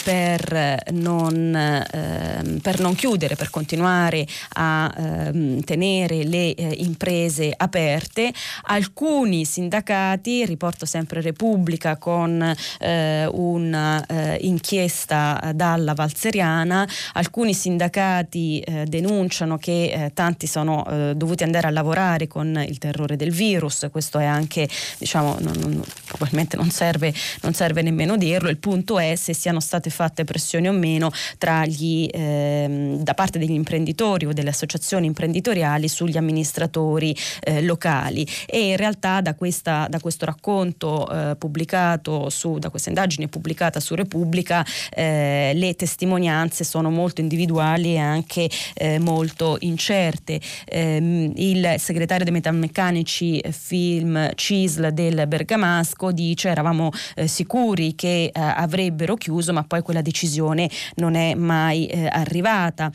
per 0.02 0.82
non, 0.90 1.54
ehm, 1.54 2.58
per 2.58 2.80
non 2.80 2.94
chiudere, 2.94 3.36
per 3.36 3.50
continuare 3.50 4.26
a 4.54 5.30
Ehm, 5.38 5.62
tenere 5.62 6.24
le 6.24 6.54
eh, 6.54 6.74
imprese 6.80 7.54
aperte. 7.56 8.32
Alcuni 8.64 9.44
sindacati, 9.44 10.44
riporto 10.44 10.84
sempre 10.86 11.20
Repubblica 11.20 11.96
con 11.96 12.52
eh, 12.80 13.26
un'inchiesta 13.26 15.40
eh, 15.40 15.54
dalla 15.54 15.94
Valseriana, 15.94 16.88
alcuni 17.14 17.54
sindacati 17.54 18.58
eh, 18.60 18.84
denunciano 18.86 19.56
che 19.58 19.84
eh, 19.84 20.10
tanti 20.12 20.46
sono 20.46 20.86
dovuti 21.14 21.44
andare 21.44 21.66
a 21.66 21.70
lavorare 21.70 22.26
con 22.26 22.64
il 22.66 22.78
terrore 22.78 23.16
del 23.16 23.30
virus, 23.30 23.88
questo 23.90 24.18
è 24.18 24.24
anche, 24.24 24.66
diciamo, 24.98 25.36
non, 25.40 25.52
non, 25.58 25.82
probabilmente 26.06 26.56
non 26.56 26.70
serve, 26.70 27.12
non 27.42 27.52
serve 27.52 27.82
nemmeno 27.82 28.16
dirlo, 28.16 28.48
il 28.48 28.56
punto 28.56 28.98
è 28.98 29.14
se 29.16 29.34
siano 29.34 29.60
state 29.60 29.90
fatte 29.90 30.24
pressioni 30.24 30.66
o 30.68 30.72
meno 30.72 31.10
tra 31.36 31.66
gli, 31.66 32.08
ehm, 32.10 33.02
da 33.02 33.12
parte 33.14 33.38
degli 33.38 33.52
imprenditori 33.52 34.24
o 34.26 34.32
delle 34.32 34.50
associazioni 34.50 35.06
imprenditoriali 35.06 35.27
imprenditoriali 35.28 35.88
sugli 35.88 36.16
amministratori 36.16 37.14
eh, 37.40 37.62
locali 37.62 38.26
e 38.46 38.68
in 38.68 38.76
realtà 38.76 39.20
da, 39.20 39.34
questa, 39.34 39.86
da 39.88 40.00
questo 40.00 40.24
racconto 40.24 41.08
eh, 41.08 41.36
pubblicato 41.36 42.30
su, 42.30 42.58
da 42.58 42.70
questa 42.70 42.88
indagine 42.88 43.28
pubblicata 43.28 43.78
su 43.80 43.94
Repubblica 43.94 44.64
eh, 44.90 45.52
le 45.54 45.74
testimonianze 45.74 46.64
sono 46.64 46.90
molto 46.90 47.20
individuali 47.20 47.94
e 47.94 47.98
anche 47.98 48.48
eh, 48.74 48.98
molto 48.98 49.56
incerte. 49.60 50.40
Ehm, 50.66 51.32
il 51.36 51.74
segretario 51.78 52.24
dei 52.24 52.32
metalmeccanici 52.32 53.38
eh, 53.38 53.52
film 53.52 54.30
CISL 54.34 54.92
del 54.92 55.26
Bergamasco 55.26 56.10
dice 56.12 56.48
eravamo 56.48 56.90
eh, 57.16 57.26
sicuri 57.26 57.94
che 57.94 58.30
avrebbero 58.32 59.16
chiuso 59.16 59.52
ma 59.52 59.64
poi 59.64 59.82
quella 59.82 60.00
decisione 60.00 60.70
non 60.96 61.14
è 61.14 61.34
mai 61.34 61.90
arrivata 61.90 62.90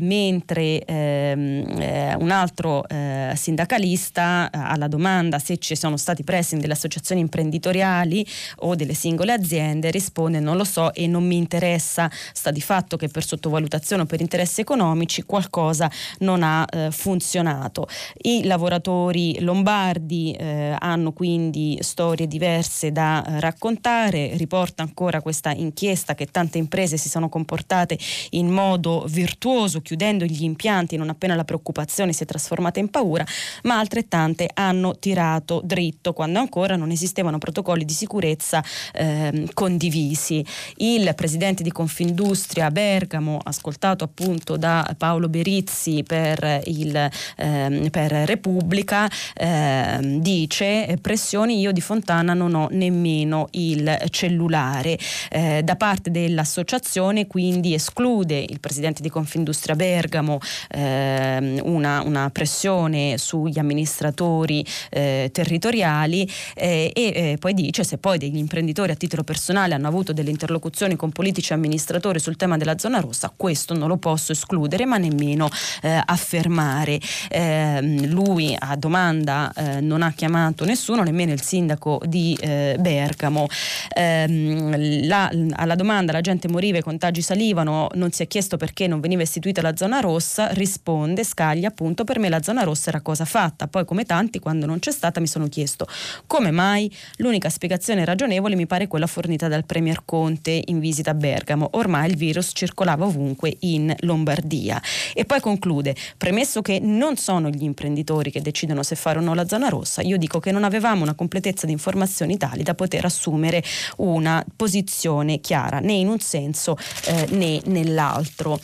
mentre 0.00 0.84
ehm, 0.84 1.57
eh, 1.66 2.14
un 2.18 2.30
altro 2.30 2.86
eh, 2.88 3.32
sindacalista 3.34 4.50
eh, 4.50 4.58
alla 4.58 4.88
domanda 4.88 5.38
se 5.38 5.58
ci 5.58 5.76
sono 5.76 5.96
stati 5.96 6.24
pressing 6.24 6.60
delle 6.60 6.72
associazioni 6.72 7.20
imprenditoriali 7.20 8.26
o 8.60 8.74
delle 8.74 8.94
singole 8.94 9.32
aziende 9.32 9.90
risponde 9.90 10.40
non 10.40 10.56
lo 10.56 10.64
so 10.64 10.92
e 10.92 11.06
non 11.06 11.26
mi 11.26 11.36
interessa, 11.36 12.10
sta 12.32 12.50
di 12.50 12.60
fatto 12.60 12.96
che 12.96 13.08
per 13.08 13.24
sottovalutazione 13.24 14.02
o 14.02 14.06
per 14.06 14.20
interessi 14.20 14.60
economici 14.60 15.22
qualcosa 15.22 15.90
non 16.18 16.42
ha 16.42 16.64
eh, 16.70 16.90
funzionato. 16.90 17.86
I 18.22 18.44
lavoratori 18.44 19.40
lombardi 19.40 20.32
eh, 20.32 20.76
hanno 20.78 21.12
quindi 21.12 21.78
storie 21.80 22.26
diverse 22.26 22.92
da 22.92 23.24
raccontare, 23.38 24.36
riporta 24.36 24.82
ancora 24.82 25.20
questa 25.20 25.50
inchiesta 25.50 26.14
che 26.14 26.26
tante 26.26 26.58
imprese 26.58 26.96
si 26.96 27.08
sono 27.08 27.28
comportate 27.28 27.98
in 28.30 28.48
modo 28.48 29.04
virtuoso 29.08 29.80
chiudendo 29.80 30.24
gli 30.24 30.42
impianti 30.42 30.96
non 30.96 31.08
appena 31.08 31.34
la 31.34 31.44
preoccupazione 31.48 32.12
si 32.12 32.24
è 32.24 32.26
trasformata 32.26 32.78
in 32.78 32.90
paura, 32.90 33.24
ma 33.62 33.78
altrettante 33.78 34.50
hanno 34.52 34.98
tirato 34.98 35.62
dritto 35.64 36.12
quando 36.12 36.38
ancora 36.38 36.76
non 36.76 36.90
esistevano 36.90 37.38
protocolli 37.38 37.86
di 37.86 37.94
sicurezza 37.94 38.62
eh, 38.92 39.48
condivisi. 39.54 40.44
Il 40.76 41.10
presidente 41.16 41.62
di 41.62 41.72
Confindustria 41.72 42.70
Bergamo, 42.70 43.40
ascoltato 43.42 44.04
appunto 44.04 44.58
da 44.58 44.94
Paolo 44.98 45.30
Berizzi 45.30 46.02
per, 46.06 46.60
il, 46.66 46.94
eh, 47.36 47.88
per 47.90 48.10
Repubblica, 48.26 49.08
eh, 49.34 50.18
dice 50.20 50.98
pressioni 51.00 51.60
io 51.60 51.72
di 51.72 51.80
Fontana 51.80 52.34
non 52.34 52.54
ho 52.54 52.68
nemmeno 52.70 53.48
il 53.52 54.06
cellulare. 54.10 54.98
Eh, 55.30 55.62
da 55.62 55.76
parte 55.76 56.10
dell'associazione 56.10 57.26
quindi 57.26 57.72
esclude 57.72 58.38
il 58.38 58.60
presidente 58.60 59.00
di 59.00 59.08
Confindustria 59.08 59.74
Bergamo 59.74 60.40
eh, 60.68 61.37
Ehm, 61.38 61.60
una, 61.62 62.02
una, 62.02 62.30
pressione 62.30 63.16
sugli 63.16 63.58
amministratori 63.58 64.64
eh, 64.90 65.30
territoriali 65.32 66.28
eh, 66.54 66.90
e 66.94 67.02
eh, 67.14 67.36
poi 67.38 67.54
dice 67.54 67.84
se 67.84 67.98
poi 67.98 68.18
degli 68.18 68.36
imprenditori 68.36 68.92
a 68.92 68.94
titolo 68.94 69.22
personale 69.22 69.74
hanno 69.74 69.88
avuto 69.88 70.12
delle 70.12 70.30
interlocuzioni 70.30 70.96
con 70.96 71.10
politici 71.10 71.52
e 71.52 71.54
amministratori 71.54 72.18
sul 72.18 72.36
tema 72.36 72.56
della 72.56 72.78
zona 72.78 73.00
rossa, 73.00 73.32
questo 73.34 73.74
non 73.74 73.88
lo 73.88 73.96
posso 73.96 74.32
escludere 74.32 74.84
ma 74.84 74.98
nemmeno 74.98 75.48
eh, 75.82 76.00
affermare. 76.04 77.00
Ehm, 77.30 78.06
lui 78.08 78.54
a 78.58 78.76
domanda 78.76 79.52
eh, 79.54 79.80
non 79.80 80.02
ha 80.02 80.12
chiamato 80.12 80.64
nessuno, 80.64 81.02
nemmeno 81.02 81.32
il 81.32 81.42
sindaco 81.42 82.00
di 82.04 82.36
Bergamo. 82.38 83.46
Ehm, 83.94 85.06
la, 85.06 85.30
alla 85.52 85.74
domanda 85.74 86.12
la 86.12 86.20
gente 86.20 86.48
moriva, 86.48 86.78
i 86.78 86.82
contagi 86.82 87.22
salivano, 87.22 87.88
non 87.94 88.10
si 88.12 88.22
è 88.22 88.26
chiesto 88.26 88.56
perché 88.56 88.86
non 88.86 89.00
veniva 89.00 89.22
istituita 89.22 89.62
la 89.62 89.76
zona 89.76 90.00
rossa, 90.00 90.48
risponde 90.52 91.24
Scaglia 91.28 91.68
appunto 91.68 92.04
per 92.04 92.18
me 92.18 92.28
la 92.28 92.42
zona 92.42 92.62
rossa 92.62 92.88
era 92.88 93.00
cosa 93.00 93.24
fatta, 93.24 93.68
poi 93.68 93.84
come 93.84 94.04
tanti 94.04 94.38
quando 94.38 94.66
non 94.66 94.78
c'è 94.78 94.90
stata 94.90 95.20
mi 95.20 95.26
sono 95.26 95.48
chiesto 95.48 95.86
come 96.26 96.50
mai? 96.50 96.94
L'unica 97.16 97.48
spiegazione 97.48 98.04
ragionevole 98.04 98.56
mi 98.56 98.66
pare 98.66 98.86
quella 98.86 99.06
fornita 99.06 99.48
dal 99.48 99.64
Premier 99.64 100.02
Conte 100.04 100.62
in 100.66 100.78
visita 100.78 101.10
a 101.10 101.14
Bergamo, 101.14 101.68
ormai 101.72 102.10
il 102.10 102.16
virus 102.16 102.50
circolava 102.52 103.04
ovunque 103.04 103.56
in 103.60 103.94
Lombardia. 104.00 104.80
E 105.14 105.24
poi 105.24 105.40
conclude, 105.40 105.94
premesso 106.16 106.62
che 106.62 106.80
non 106.80 107.16
sono 107.16 107.48
gli 107.50 107.62
imprenditori 107.62 108.30
che 108.30 108.40
decidono 108.40 108.82
se 108.82 108.96
fare 108.96 109.18
o 109.18 109.22
no 109.22 109.34
la 109.34 109.46
zona 109.46 109.68
rossa, 109.68 110.02
io 110.02 110.16
dico 110.16 110.40
che 110.40 110.52
non 110.52 110.64
avevamo 110.64 111.02
una 111.02 111.14
completezza 111.14 111.66
di 111.66 111.72
informazioni 111.72 112.36
tali 112.36 112.62
da 112.62 112.74
poter 112.74 113.04
assumere 113.04 113.62
una 113.98 114.44
posizione 114.56 115.40
chiara 115.40 115.80
né 115.80 115.92
in 115.92 116.08
un 116.08 116.20
senso 116.20 116.76
eh, 117.06 117.26
né 117.30 117.60
nell'altro. 117.66 118.58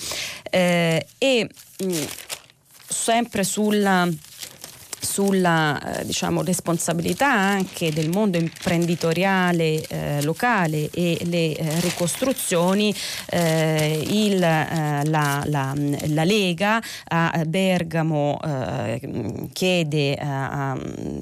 Eh, 0.50 1.06
e 1.18 1.48
mh, 1.78 1.86
mm, 1.86 2.04
sempre 2.94 3.42
sulla 3.44 4.08
sulla 5.04 5.80
eh, 5.80 6.04
diciamo, 6.04 6.42
responsabilità 6.42 7.30
anche 7.30 7.92
del 7.92 8.08
mondo 8.08 8.38
imprenditoriale 8.38 9.86
eh, 9.86 10.22
locale 10.22 10.88
e 10.90 11.18
le 11.24 11.54
eh, 11.54 11.80
ricostruzioni, 11.80 12.94
eh, 13.30 14.02
il, 14.08 14.42
eh, 14.42 15.04
la, 15.04 15.42
la, 15.46 15.74
la, 15.76 16.24
Lega 16.24 16.82
a 17.08 17.44
Bergamo 17.46 18.38
eh, 18.42 19.48
chiede, 19.52 20.14
ha 20.14 20.74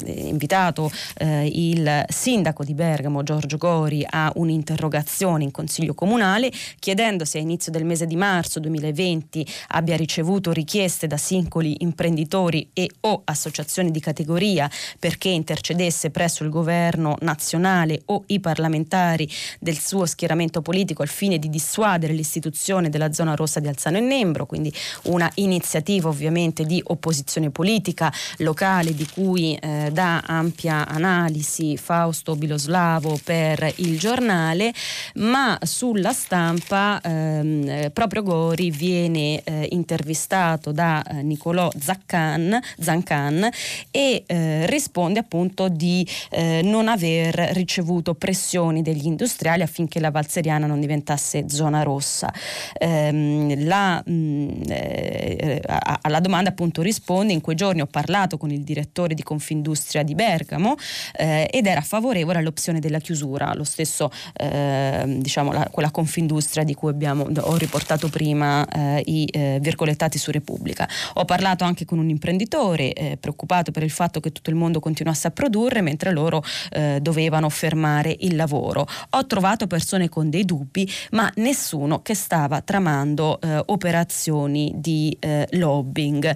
invitato 0.04 0.90
il 1.18 2.04
sindaco 2.08 2.62
di 2.62 2.74
Bergamo 2.74 3.24
Giorgio 3.24 3.56
Gori 3.56 4.06
a 4.08 4.30
un'interrogazione 4.36 5.42
in 5.42 5.50
Consiglio 5.50 5.94
Comunale 5.94 6.52
chiedendo 6.78 7.24
se 7.24 7.38
a 7.38 7.40
inizio 7.40 7.72
del 7.72 7.84
mese 7.84 8.06
di 8.06 8.14
marzo 8.14 8.60
2020 8.60 9.44
abbia 9.68 9.96
ricevuto 9.96 10.52
richieste 10.52 11.08
da 11.08 11.16
singoli 11.16 11.76
imprenditori 11.80 12.70
e 12.72 12.88
o 13.00 13.22
associazioni 13.24 13.71
un'operazione 13.72 13.90
di 13.90 14.00
categoria 14.00 14.70
perché 14.98 15.28
intercedesse 15.28 16.10
presso 16.10 16.44
il 16.44 16.50
governo 16.50 17.16
nazionale 17.20 18.02
o 18.06 18.24
i 18.26 18.40
parlamentari 18.40 19.28
del 19.58 19.78
suo 19.78 20.04
schieramento 20.04 20.60
politico 20.60 21.02
al 21.02 21.08
fine 21.08 21.38
di 21.38 21.48
dissuadere 21.48 22.12
l'istituzione 22.12 22.90
della 22.90 23.12
zona 23.12 23.34
rossa 23.34 23.60
di 23.60 23.68
Alzano 23.68 23.96
e 23.96 24.00
Nembro, 24.00 24.46
quindi 24.46 24.72
una 25.04 25.30
iniziativa 25.36 26.08
ovviamente 26.08 26.64
di 26.64 26.82
opposizione 26.84 27.50
politica 27.50 28.12
locale 28.38 28.94
di 28.94 29.08
cui 29.08 29.54
eh, 29.54 29.88
dà 29.92 30.20
ampia 30.26 30.86
analisi 30.86 31.76
Fausto 31.76 32.36
Biloslavo 32.36 33.18
per 33.24 33.72
il 33.76 33.98
giornale, 33.98 34.72
ma 35.14 35.58
sulla 35.62 36.12
stampa 36.12 37.00
ehm, 37.00 37.90
proprio 37.92 38.22
Gori 38.22 38.70
viene 38.70 39.42
eh, 39.42 39.68
intervistato 39.70 40.72
da 40.72 41.02
eh, 41.02 41.22
Nicolò 41.22 41.70
Zaccan, 41.78 42.60
Zancan 42.78 43.50
e 43.90 44.24
eh, 44.26 44.66
risponde 44.66 45.20
appunto 45.20 45.68
di 45.68 46.06
eh, 46.30 46.60
non 46.62 46.88
aver 46.88 47.34
ricevuto 47.52 48.14
pressioni 48.14 48.82
degli 48.82 49.06
industriali 49.06 49.62
affinché 49.62 50.00
la 50.00 50.10
Valseriana 50.10 50.66
non 50.66 50.80
diventasse 50.80 51.48
zona 51.48 51.82
rossa. 51.82 52.32
Ehm, 52.78 53.64
la, 53.64 54.02
mh, 54.04 54.12
mm, 54.12 54.50
eh, 54.68 55.62
alla 56.02 56.20
domanda 56.20 56.50
appunto 56.50 56.82
risponde 56.82 57.32
in 57.32 57.40
quei 57.40 57.56
giorni 57.56 57.80
ho 57.80 57.86
parlato 57.86 58.36
con 58.36 58.50
il 58.50 58.62
direttore 58.62 59.14
di 59.14 59.22
Confindustria 59.22 60.02
di 60.02 60.14
Bergamo 60.14 60.76
eh, 61.16 61.48
ed 61.50 61.66
era 61.66 61.80
favorevole 61.80 62.38
all'opzione 62.38 62.80
della 62.80 62.98
chiusura, 62.98 63.52
lo 63.54 63.64
stesso 63.64 64.10
eh, 64.34 65.04
diciamo 65.06 65.52
la, 65.52 65.68
quella 65.70 65.90
Confindustria 65.90 66.64
di 66.64 66.74
cui 66.74 66.90
abbiamo, 66.90 67.28
ho 67.40 67.56
riportato 67.56 68.08
prima 68.08 68.66
eh, 68.66 69.02
i 69.06 69.28
eh, 69.30 69.58
virgolettati 69.60 70.18
su 70.18 70.30
Repubblica. 70.30 70.88
Ho 71.14 71.24
parlato 71.24 71.64
anche 71.64 71.84
con 71.84 71.98
un 71.98 72.08
imprenditore 72.08 72.92
eh, 72.92 73.16
preoccupato 73.42 73.72
per 73.72 73.82
il 73.82 73.90
fatto 73.90 74.20
che 74.20 74.30
tutto 74.32 74.50
il 74.50 74.56
mondo 74.56 74.80
continuasse 74.80 75.26
a 75.26 75.30
produrre 75.30 75.80
mentre 75.80 76.12
loro 76.12 76.42
eh, 76.70 76.98
dovevano 77.00 77.48
fermare 77.48 78.16
il 78.20 78.36
lavoro. 78.36 78.86
Ho 79.10 79.26
trovato 79.26 79.66
persone 79.66 80.08
con 80.08 80.30
dei 80.30 80.44
dubbi, 80.44 80.88
ma 81.12 81.30
nessuno 81.36 82.00
che 82.02 82.14
stava 82.14 82.60
tramando 82.60 83.38
operazioni 83.66 84.72
di 84.74 85.16
lobbying. 85.50 86.34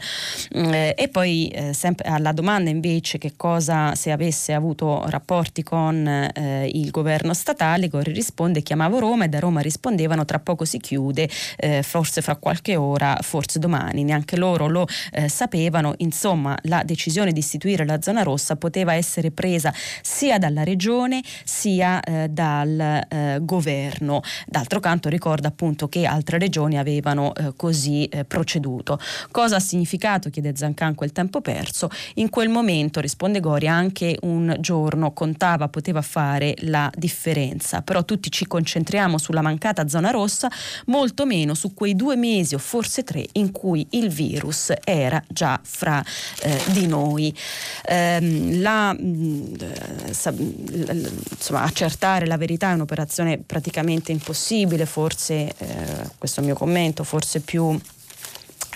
Mm, 0.57 0.73
e 0.95 1.09
poi 1.11 1.55
sempre 1.73 2.09
alla 2.09 2.33
domanda 2.33 2.71
invece 2.71 3.19
che 3.19 3.35
cosa 3.37 3.95
se 3.95 4.11
avesse 4.11 4.53
avuto 4.53 5.05
rapporti 5.09 5.63
con 5.63 6.07
eh, 6.07 6.71
il 6.73 6.91
governo 6.91 7.35
statale, 7.35 7.89
Gori 7.89 8.13
risponde 8.13 8.63
chiamavo 8.63 8.99
Roma 8.99 9.25
e 9.25 9.29
da 9.29 9.39
Roma 9.39 9.61
rispondevano 9.61 10.25
tra 10.25 10.39
poco 10.39 10.65
si 10.65 10.79
chiude, 10.79 11.29
eh, 11.57 11.83
forse 11.83 12.23
fra 12.23 12.37
qualche 12.37 12.77
ora, 12.77 13.19
forse 13.21 13.59
domani, 13.59 14.05
neanche 14.05 14.37
loro 14.37 14.69
lo 14.69 14.87
eh, 15.13 15.29
sapevano, 15.29 15.95
insomma 15.99 16.57
la 16.63 16.83
decisione 16.83 16.96
di 17.33 17.39
istituire 17.39 17.85
la 17.85 18.01
zona 18.01 18.23
rossa 18.23 18.57
poteva 18.57 18.95
essere 18.95 19.31
presa 19.31 19.73
sia 20.03 20.39
dalla 20.39 20.65
regione 20.65 21.23
sia 21.45 22.01
eh, 22.01 22.29
dal 22.29 22.79
eh, 22.79 23.39
governo. 23.43 24.23
D'altro 24.47 24.81
canto 24.81 25.09
ricorda 25.09 25.49
appunto 25.49 25.89
che 25.89 26.05
altre 26.07 26.39
regioni 26.39 26.79
avevano 26.79 27.35
eh, 27.35 27.53
così 27.57 28.09
proceduto. 28.27 28.99
Cosa 29.31 29.57
ha 29.57 29.61
significato, 29.61 30.31
chiede 30.31 30.55
Zancan, 30.55 30.95
quel 30.95 31.13
tempo 31.13 31.41
perso? 31.41 31.89
In 32.15 32.31
quel 32.31 32.49
momento, 32.49 33.01
risponde 33.01 33.41
Gori, 33.41 33.69
anche 33.69 34.17
un 34.23 34.57
giorno 34.61 35.13
contava, 35.13 35.69
poteva 35.69 36.03
fare 36.03 36.55
la 36.61 36.91
differenza, 36.95 37.83
però 37.83 38.05
tutti 38.05 38.31
ci 38.31 38.47
concentriamo 38.47 39.19
sulla 39.19 39.43
mancata 39.43 39.89
zona 39.89 40.11
rossa, 40.11 40.51
molto 40.87 41.27
meno 41.27 41.55
su 41.55 41.75
quei 41.75 41.95
due 41.95 42.17
mesi 42.17 42.55
o 42.55 42.59
forse 42.59 43.03
tre 43.03 43.27
in 43.33 43.53
cui 43.53 43.87
il 43.91 44.09
virus 44.09 44.73
era 44.85 45.23
già 45.29 45.61
fra 45.63 46.03
eh, 46.43 46.63
noi. 46.87 47.35
Eh, 47.85 48.59
la, 48.59 48.95
mm, 48.95 49.55
insomma, 51.37 51.63
accertare 51.63 52.27
la 52.27 52.37
verità 52.37 52.71
è 52.71 52.75
un'operazione 52.75 53.39
praticamente 53.39 54.13
impossibile, 54.13 54.87
forse, 54.87 55.53
eh, 55.59 56.11
questo 56.19 56.41
è 56.41 56.43
il 56.43 56.49
mio 56.49 56.57
commento, 56.57 57.05
forse 57.05 57.41
più 57.41 57.79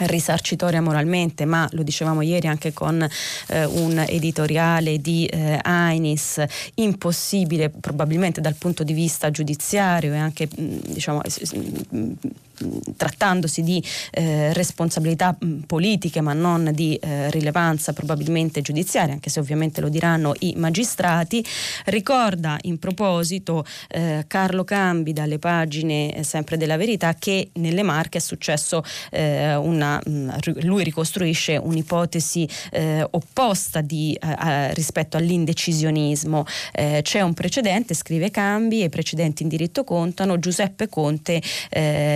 risarcitoria 0.07 0.81
moralmente, 0.81 1.45
ma 1.45 1.69
lo 1.73 1.83
dicevamo 1.83 2.23
ieri 2.23 2.47
anche 2.47 2.73
con 2.73 3.07
eh, 3.49 3.65
un 3.65 4.05
editoriale 4.07 4.99
di 4.99 5.27
eh, 5.27 5.59
Ainis, 5.61 6.43
impossibile 6.75 7.71
probabilmente 7.71 8.41
dal 8.41 8.55
punto 8.55 8.85
di 8.85 8.93
vista 8.93 9.31
giudiziario 9.31 10.13
e 10.13 10.19
anche 10.19 10.49
mh, 10.55 10.77
diciamo, 10.87 11.21
mh, 11.91 12.13
trattandosi 12.97 13.63
di 13.63 13.83
eh, 14.13 14.53
responsabilità 14.53 15.37
mh, 15.39 15.61
politiche 15.67 16.21
ma 16.21 16.33
non 16.33 16.71
di 16.75 16.95
eh, 16.97 17.31
rilevanza 17.31 17.93
probabilmente 17.93 18.61
giudiziaria, 18.61 19.15
anche 19.15 19.31
se 19.31 19.41
ovviamente 19.41 19.81
lo 19.81 19.89
diranno 19.89 20.35
i 20.41 20.55
magistrati, 20.57 21.45
ricorda 21.87 22.59
in 22.63 22.79
proposito 22.79 23.65
eh, 23.89 24.25
Carlo 24.27 24.65
Cambi 24.65 25.13
dalle 25.13 25.39
pagine 25.39 26.15
eh, 26.15 26.23
sempre 26.23 26.57
della 26.57 26.77
verità 26.77 27.15
che 27.15 27.51
nelle 27.55 27.83
Marche 27.83 28.19
è 28.19 28.21
successo 28.21 28.83
eh, 29.11 29.55
una, 29.55 30.01
mh, 30.05 30.63
lui 30.63 30.85
ricostruisce 30.85 31.57
un'ipotesi 31.57 32.49
eh, 32.73 33.07
opposta 33.11 33.81
di, 33.81 34.19
rispetto 34.73 35.17
all'indecisionismo. 35.17 36.45
c'è 36.73 37.21
un 37.21 37.35
precedente, 37.35 37.95
scrive 37.95 38.31
Cambi, 38.31 38.83
e 38.83 38.85
i 38.85 38.89
precedenti 38.89 39.43
in 39.43 39.49
diritto 39.49 39.85
contano, 39.85 40.39
Giuseppe 40.39 40.89
Conte 40.89 41.41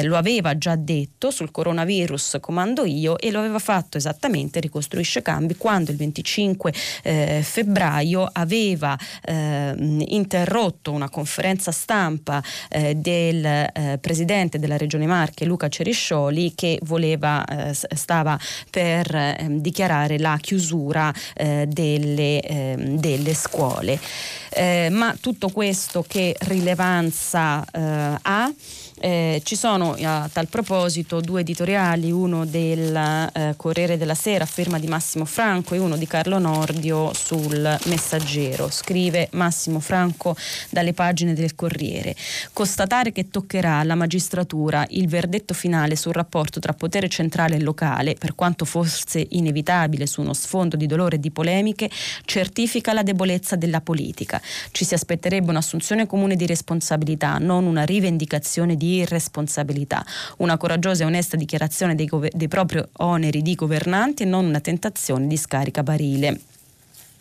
lo 0.02 0.16
aveva 0.16 0.33
aveva 0.34 0.58
già 0.58 0.74
detto 0.74 1.30
sul 1.30 1.50
coronavirus 1.50 2.38
comando 2.40 2.84
io 2.84 3.18
e 3.18 3.30
lo 3.30 3.38
aveva 3.38 3.60
fatto 3.60 3.96
esattamente, 3.96 4.58
ricostruisce 4.60 5.22
Cambi, 5.22 5.56
quando 5.56 5.90
il 5.90 5.96
25 5.96 6.74
eh, 7.02 7.40
febbraio 7.42 8.28
aveva 8.32 8.98
eh, 9.22 9.74
interrotto 10.08 10.90
una 10.90 11.08
conferenza 11.08 11.70
stampa 11.70 12.42
eh, 12.68 12.96
del 12.96 13.44
eh, 13.44 13.98
presidente 14.00 14.58
della 14.58 14.76
regione 14.76 15.06
Marche, 15.06 15.44
Luca 15.44 15.68
Ceriscioli, 15.68 16.54
che 16.54 16.78
voleva, 16.82 17.44
eh, 17.44 17.74
stava 17.74 18.38
per 18.70 19.14
ehm, 19.14 19.60
dichiarare 19.60 20.18
la 20.18 20.36
chiusura 20.40 21.12
eh, 21.36 21.66
delle, 21.68 22.40
ehm, 22.40 22.98
delle, 22.98 23.34
scuole. 23.34 23.98
ma 24.90 25.16
tutto 25.20 25.48
questo 25.48 26.04
che 26.06 26.36
rilevanza 26.40 27.64
ha? 27.72 28.52
Eh, 29.00 29.42
ci 29.44 29.56
sono 29.56 29.96
a 30.00 30.30
tal 30.32 30.48
proposito 30.48 31.20
due 31.20 31.40
editoriali, 31.40 32.12
uno 32.12 32.46
del 32.46 32.94
eh, 32.94 33.54
Corriere 33.56 33.98
della 33.98 34.14
Sera, 34.14 34.46
firma 34.46 34.78
di 34.78 34.86
Massimo 34.86 35.24
Franco, 35.24 35.74
e 35.74 35.78
uno 35.78 35.96
di 35.96 36.06
Carlo 36.06 36.38
Nordio 36.38 37.12
sul 37.12 37.78
Messaggero. 37.86 38.70
Scrive 38.70 39.28
Massimo 39.32 39.80
Franco 39.80 40.36
dalle 40.70 40.92
pagine 40.92 41.34
del 41.34 41.56
Corriere. 41.56 42.14
Constatare 42.52 43.10
che 43.10 43.28
toccherà 43.28 43.78
alla 43.78 43.96
magistratura 43.96 44.86
il 44.90 45.08
verdetto 45.08 45.54
finale 45.54 45.96
sul 45.96 46.12
rapporto 46.12 46.60
tra 46.60 46.72
potere 46.72 47.08
centrale 47.08 47.56
e 47.56 47.60
locale, 47.60 48.14
per 48.14 48.34
quanto 48.34 48.64
fosse 48.64 49.26
inevitabile 49.30 50.06
su 50.06 50.20
uno 50.20 50.34
sfondo 50.34 50.76
di 50.76 50.86
dolore 50.86 51.16
e 51.16 51.20
di 51.20 51.32
polemiche, 51.32 51.90
certifica 52.24 52.92
la 52.92 53.02
debolezza 53.02 53.56
della 53.56 53.80
politica. 53.80 54.40
Ci 54.70 54.84
si 54.84 54.94
aspetterebbe 54.94 55.50
un'assunzione 55.50 56.06
comune 56.06 56.36
di 56.36 56.46
responsabilità, 56.46 57.38
non 57.38 57.66
una 57.66 57.82
rivendicazione 57.82 58.76
di 58.76 58.82
irresponsabilità, 58.98 60.04
una 60.38 60.56
coraggiosa 60.56 61.02
e 61.02 61.06
onesta 61.06 61.36
dichiarazione 61.36 61.94
dei, 61.94 62.08
dei 62.32 62.48
propri 62.48 62.82
oneri 62.98 63.42
di 63.42 63.54
governanti 63.54 64.22
e 64.22 64.26
non 64.26 64.44
una 64.44 64.60
tentazione 64.60 65.26
di 65.26 65.36
scarica 65.36 65.82
barile. 65.82 66.40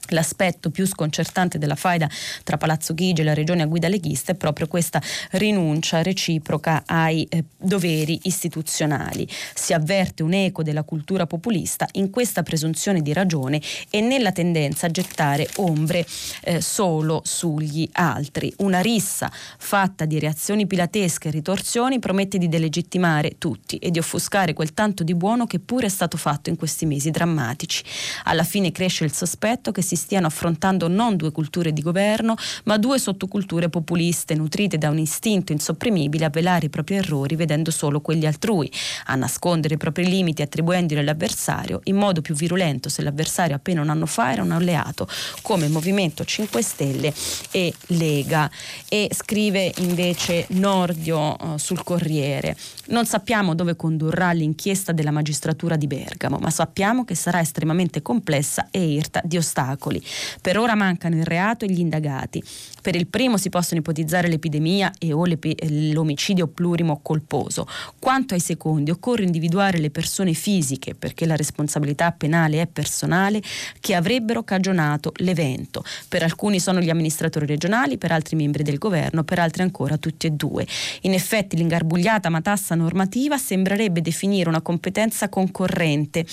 L'aspetto 0.09 0.69
più 0.69 0.85
sconcertante 0.85 1.57
della 1.57 1.75
faida 1.75 2.09
tra 2.43 2.57
Palazzo 2.57 2.93
Chigi 2.93 3.21
e 3.21 3.23
la 3.23 3.33
regione 3.33 3.63
a 3.63 3.65
guida 3.65 3.87
leghista 3.87 4.33
è 4.33 4.35
proprio 4.35 4.67
questa 4.67 5.01
rinuncia 5.31 6.01
reciproca 6.01 6.83
ai 6.85 7.25
eh, 7.29 7.45
doveri 7.57 8.19
istituzionali. 8.23 9.27
Si 9.53 9.73
avverte 9.73 10.21
un 10.21 10.33
eco 10.33 10.61
della 10.61 10.83
cultura 10.83 11.25
populista 11.25 11.87
in 11.93 12.09
questa 12.09 12.43
presunzione 12.43 13.01
di 13.01 13.13
ragione 13.13 13.61
e 13.89 14.01
nella 14.01 14.33
tendenza 14.33 14.87
a 14.87 14.91
gettare 14.91 15.47
ombre 15.57 16.05
eh, 16.41 16.59
solo 16.59 17.21
sugli 17.23 17.87
altri. 17.93 18.53
Una 18.57 18.81
rissa 18.81 19.31
fatta 19.57 20.03
di 20.05 20.19
reazioni 20.19 20.67
pilatesche 20.67 21.29
e 21.29 21.31
ritorsioni 21.31 21.99
promette 21.99 22.37
di 22.37 22.49
delegittimare 22.49 23.37
tutti 23.37 23.77
e 23.77 23.89
di 23.89 23.99
offuscare 23.99 24.53
quel 24.53 24.73
tanto 24.73 25.03
di 25.03 25.15
buono 25.15 25.47
che 25.47 25.59
pure 25.59 25.85
è 25.85 25.89
stato 25.89 26.17
fatto 26.17 26.49
in 26.49 26.57
questi 26.57 26.85
mesi 26.85 27.09
drammatici. 27.09 27.83
Alla 28.25 28.43
fine 28.43 28.71
cresce 28.71 29.05
il 29.05 29.13
sospetto 29.13 29.71
che 29.71 29.81
si 29.81 29.92
si 29.93 29.95
stiano 29.95 30.25
affrontando 30.25 30.87
non 30.87 31.15
due 31.15 31.31
culture 31.31 31.71
di 31.71 31.81
governo, 31.81 32.35
ma 32.63 32.77
due 32.77 32.97
sottoculture 32.97 33.69
populiste 33.69 34.33
nutrite 34.33 34.77
da 34.79 34.89
un 34.89 34.97
istinto 34.97 35.51
insopprimibile 35.51 36.25
a 36.25 36.29
velare 36.29 36.65
i 36.65 36.69
propri 36.69 36.95
errori 36.95 37.35
vedendo 37.35 37.69
solo 37.69 38.01
quelli 38.01 38.25
altrui, 38.25 38.71
a 39.05 39.15
nascondere 39.15 39.75
i 39.75 39.77
propri 39.77 40.07
limiti 40.07 40.41
attribuendoli 40.41 40.99
all'avversario 40.99 41.81
in 41.85 41.95
modo 41.95 42.21
più 42.21 42.33
virulento 42.33 42.89
se 42.89 43.03
l'avversario 43.03 43.55
appena 43.55 43.81
un 43.81 43.89
anno 43.89 44.05
fa 44.07 44.31
era 44.31 44.41
un 44.41 44.51
alleato, 44.51 45.07
come 45.41 45.67
Movimento 45.67 46.25
5 46.25 46.61
Stelle 46.61 47.13
e 47.51 47.73
Lega. 47.87 48.49
E 48.89 49.09
scrive 49.13 49.71
invece 49.77 50.45
Nordio 50.49 51.35
uh, 51.39 51.57
sul 51.57 51.83
Corriere. 51.83 52.55
Non 52.93 53.07
sappiamo 53.07 53.55
dove 53.55 53.75
condurrà 53.75 54.31
l'inchiesta 54.33 54.91
della 54.91 55.09
magistratura 55.09 55.77
di 55.77 55.87
Bergamo, 55.87 56.37
ma 56.37 56.51
sappiamo 56.51 57.03
che 57.05 57.15
sarà 57.15 57.39
estremamente 57.39 58.03
complessa 58.03 58.67
e 58.69 58.87
irta 58.87 59.19
di 59.23 59.35
ostacoli. 59.35 59.99
Per 60.39 60.59
ora 60.59 60.75
mancano 60.75 61.15
il 61.15 61.25
reato 61.25 61.65
e 61.65 61.71
gli 61.71 61.79
indagati. 61.79 62.43
Per 62.83 62.95
il 62.95 63.07
primo 63.07 63.37
si 63.37 63.49
possono 63.49 63.79
ipotizzare 63.79 64.27
l'epidemia 64.27 64.91
e 64.99 65.11
o 65.11 65.25
l'omicidio 65.25 66.45
plurimo 66.45 66.99
colposo. 67.01 67.65
Quanto 67.97 68.35
ai 68.35 68.39
secondi, 68.39 68.91
occorre 68.91 69.23
individuare 69.23 69.79
le 69.79 69.89
persone 69.89 70.33
fisiche, 70.33 70.93
perché 70.93 71.25
la 71.25 71.35
responsabilità 71.35 72.11
penale 72.11 72.61
è 72.61 72.67
personale, 72.67 73.41
che 73.79 73.95
avrebbero 73.95 74.43
cagionato 74.43 75.13
l'evento. 75.15 75.83
Per 76.07 76.21
alcuni 76.21 76.59
sono 76.59 76.79
gli 76.79 76.91
amministratori 76.91 77.47
regionali, 77.47 77.97
per 77.97 78.11
altri 78.11 78.35
membri 78.35 78.61
del 78.61 78.77
governo, 78.77 79.23
per 79.23 79.39
altri 79.39 79.63
ancora 79.63 79.97
tutti 79.97 80.27
e 80.27 80.29
due. 80.29 80.67
In 81.01 81.13
effetti 81.13 81.55
l'ingarbugliata 81.55 82.29
matassa 82.29 82.81
normativa 82.83 83.37
sembrerebbe 83.37 84.01
definire 84.01 84.49
una 84.49 84.61
competenza 84.61 85.29
concorrente 85.29 86.25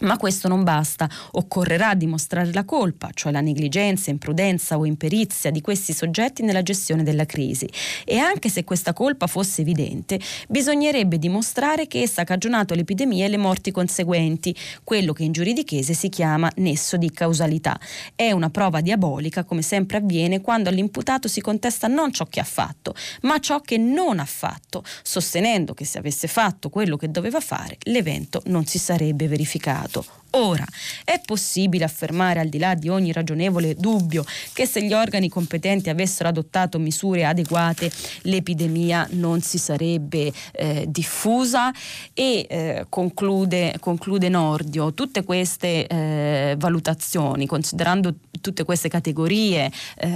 ma 0.00 0.16
questo 0.16 0.48
non 0.48 0.62
basta, 0.64 1.08
occorrerà 1.32 1.94
dimostrare 1.94 2.52
la 2.52 2.64
colpa, 2.64 3.10
cioè 3.12 3.32
la 3.32 3.40
negligenza, 3.40 4.10
imprudenza 4.10 4.78
o 4.78 4.84
imperizia 4.84 5.50
di 5.50 5.60
questi 5.60 5.92
soggetti 5.92 6.42
nella 6.42 6.62
gestione 6.62 7.02
della 7.02 7.26
crisi. 7.26 7.68
E 8.04 8.18
anche 8.18 8.48
se 8.48 8.64
questa 8.64 8.92
colpa 8.92 9.26
fosse 9.26 9.62
evidente, 9.62 10.18
bisognerebbe 10.48 11.18
dimostrare 11.18 11.86
che 11.86 12.02
essa 12.02 12.22
ha 12.22 12.24
cagionato 12.24 12.74
l'epidemia 12.74 13.26
e 13.26 13.28
le 13.28 13.36
morti 13.36 13.70
conseguenti, 13.70 14.54
quello 14.84 15.12
che 15.12 15.24
in 15.24 15.32
giuridichese 15.32 15.94
si 15.94 16.08
chiama 16.08 16.50
nesso 16.56 16.96
di 16.96 17.10
causalità. 17.10 17.78
È 18.14 18.30
una 18.32 18.50
prova 18.50 18.80
diabolica, 18.80 19.44
come 19.44 19.62
sempre 19.62 19.98
avviene 19.98 20.40
quando 20.40 20.68
all'imputato 20.68 21.28
si 21.28 21.40
contesta 21.40 21.86
non 21.86 22.12
ciò 22.12 22.24
che 22.26 22.40
ha 22.40 22.44
fatto, 22.44 22.94
ma 23.22 23.38
ciò 23.38 23.60
che 23.60 23.78
non 23.78 24.18
ha 24.18 24.24
fatto, 24.24 24.82
sostenendo 25.02 25.74
che 25.74 25.84
se 25.84 25.98
avesse 25.98 26.28
fatto 26.28 26.68
quello 26.70 26.96
che 26.96 27.10
doveva 27.10 27.40
fare, 27.40 27.76
l'evento 27.84 28.42
non 28.46 28.64
si 28.66 28.78
sarebbe 28.78 29.28
verificato 29.28 29.89
mercato 29.90 30.19
Ora, 30.32 30.64
è 31.04 31.20
possibile 31.24 31.84
affermare, 31.84 32.38
al 32.38 32.48
di 32.48 32.58
là 32.58 32.74
di 32.74 32.88
ogni 32.88 33.12
ragionevole 33.12 33.74
dubbio, 33.74 34.24
che 34.52 34.64
se 34.64 34.84
gli 34.84 34.92
organi 34.92 35.28
competenti 35.28 35.90
avessero 35.90 36.28
adottato 36.28 36.78
misure 36.78 37.24
adeguate 37.24 37.90
l'epidemia 38.22 39.08
non 39.12 39.40
si 39.40 39.58
sarebbe 39.58 40.32
eh, 40.52 40.84
diffusa? 40.88 41.72
E 42.14 42.46
eh, 42.48 42.86
conclude, 42.88 43.76
conclude, 43.80 44.28
Nordio, 44.28 44.94
tutte 44.94 45.24
queste 45.24 45.86
eh, 45.88 46.54
valutazioni, 46.56 47.46
considerando 47.46 48.14
tutte 48.40 48.64
queste 48.64 48.88
categorie 48.88 49.70
eh, 49.96 50.08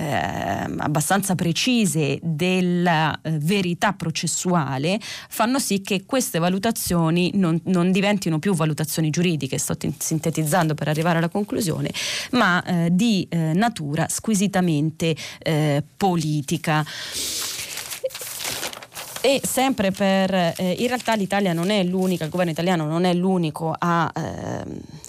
abbastanza 0.79 1.35
precise 1.35 2.19
della 2.23 3.19
eh, 3.21 3.39
verità 3.39 3.93
processuale, 3.93 4.99
fanno 5.29 5.59
sì 5.59 5.81
che 5.81 6.05
queste 6.07 6.39
valutazioni 6.39 7.33
non, 7.35 7.61
non 7.65 7.91
diventino 7.93 8.39
più 8.39 8.55
valutazioni 8.55 9.11
giuridiche, 9.11 9.59
sto 9.59 9.77
sintetizzando 10.05 10.75
per 10.75 10.89
arrivare 10.89 11.19
alla 11.19 11.29
conclusione, 11.29 11.91
ma 12.33 12.63
eh, 12.63 12.89
di 12.93 13.27
eh, 13.31 13.53
natura 13.55 14.07
squisitamente 14.09 15.17
eh, 15.39 15.83
politica. 15.97 16.85
E 19.27 19.41
sempre 19.43 19.91
per, 19.91 20.35
eh, 20.35 20.77
in 20.81 20.87
realtà 20.87 21.15
l'Italia 21.15 21.55
non 21.55 21.71
è 21.71 21.83
l'unica, 21.83 22.25
il 22.25 22.31
governo 22.31 22.53
italiano 22.53 22.85
non 22.85 23.07
è 23.07 23.15
l'unico 23.15 23.75
a 23.77 24.13
eh, 24.15 24.63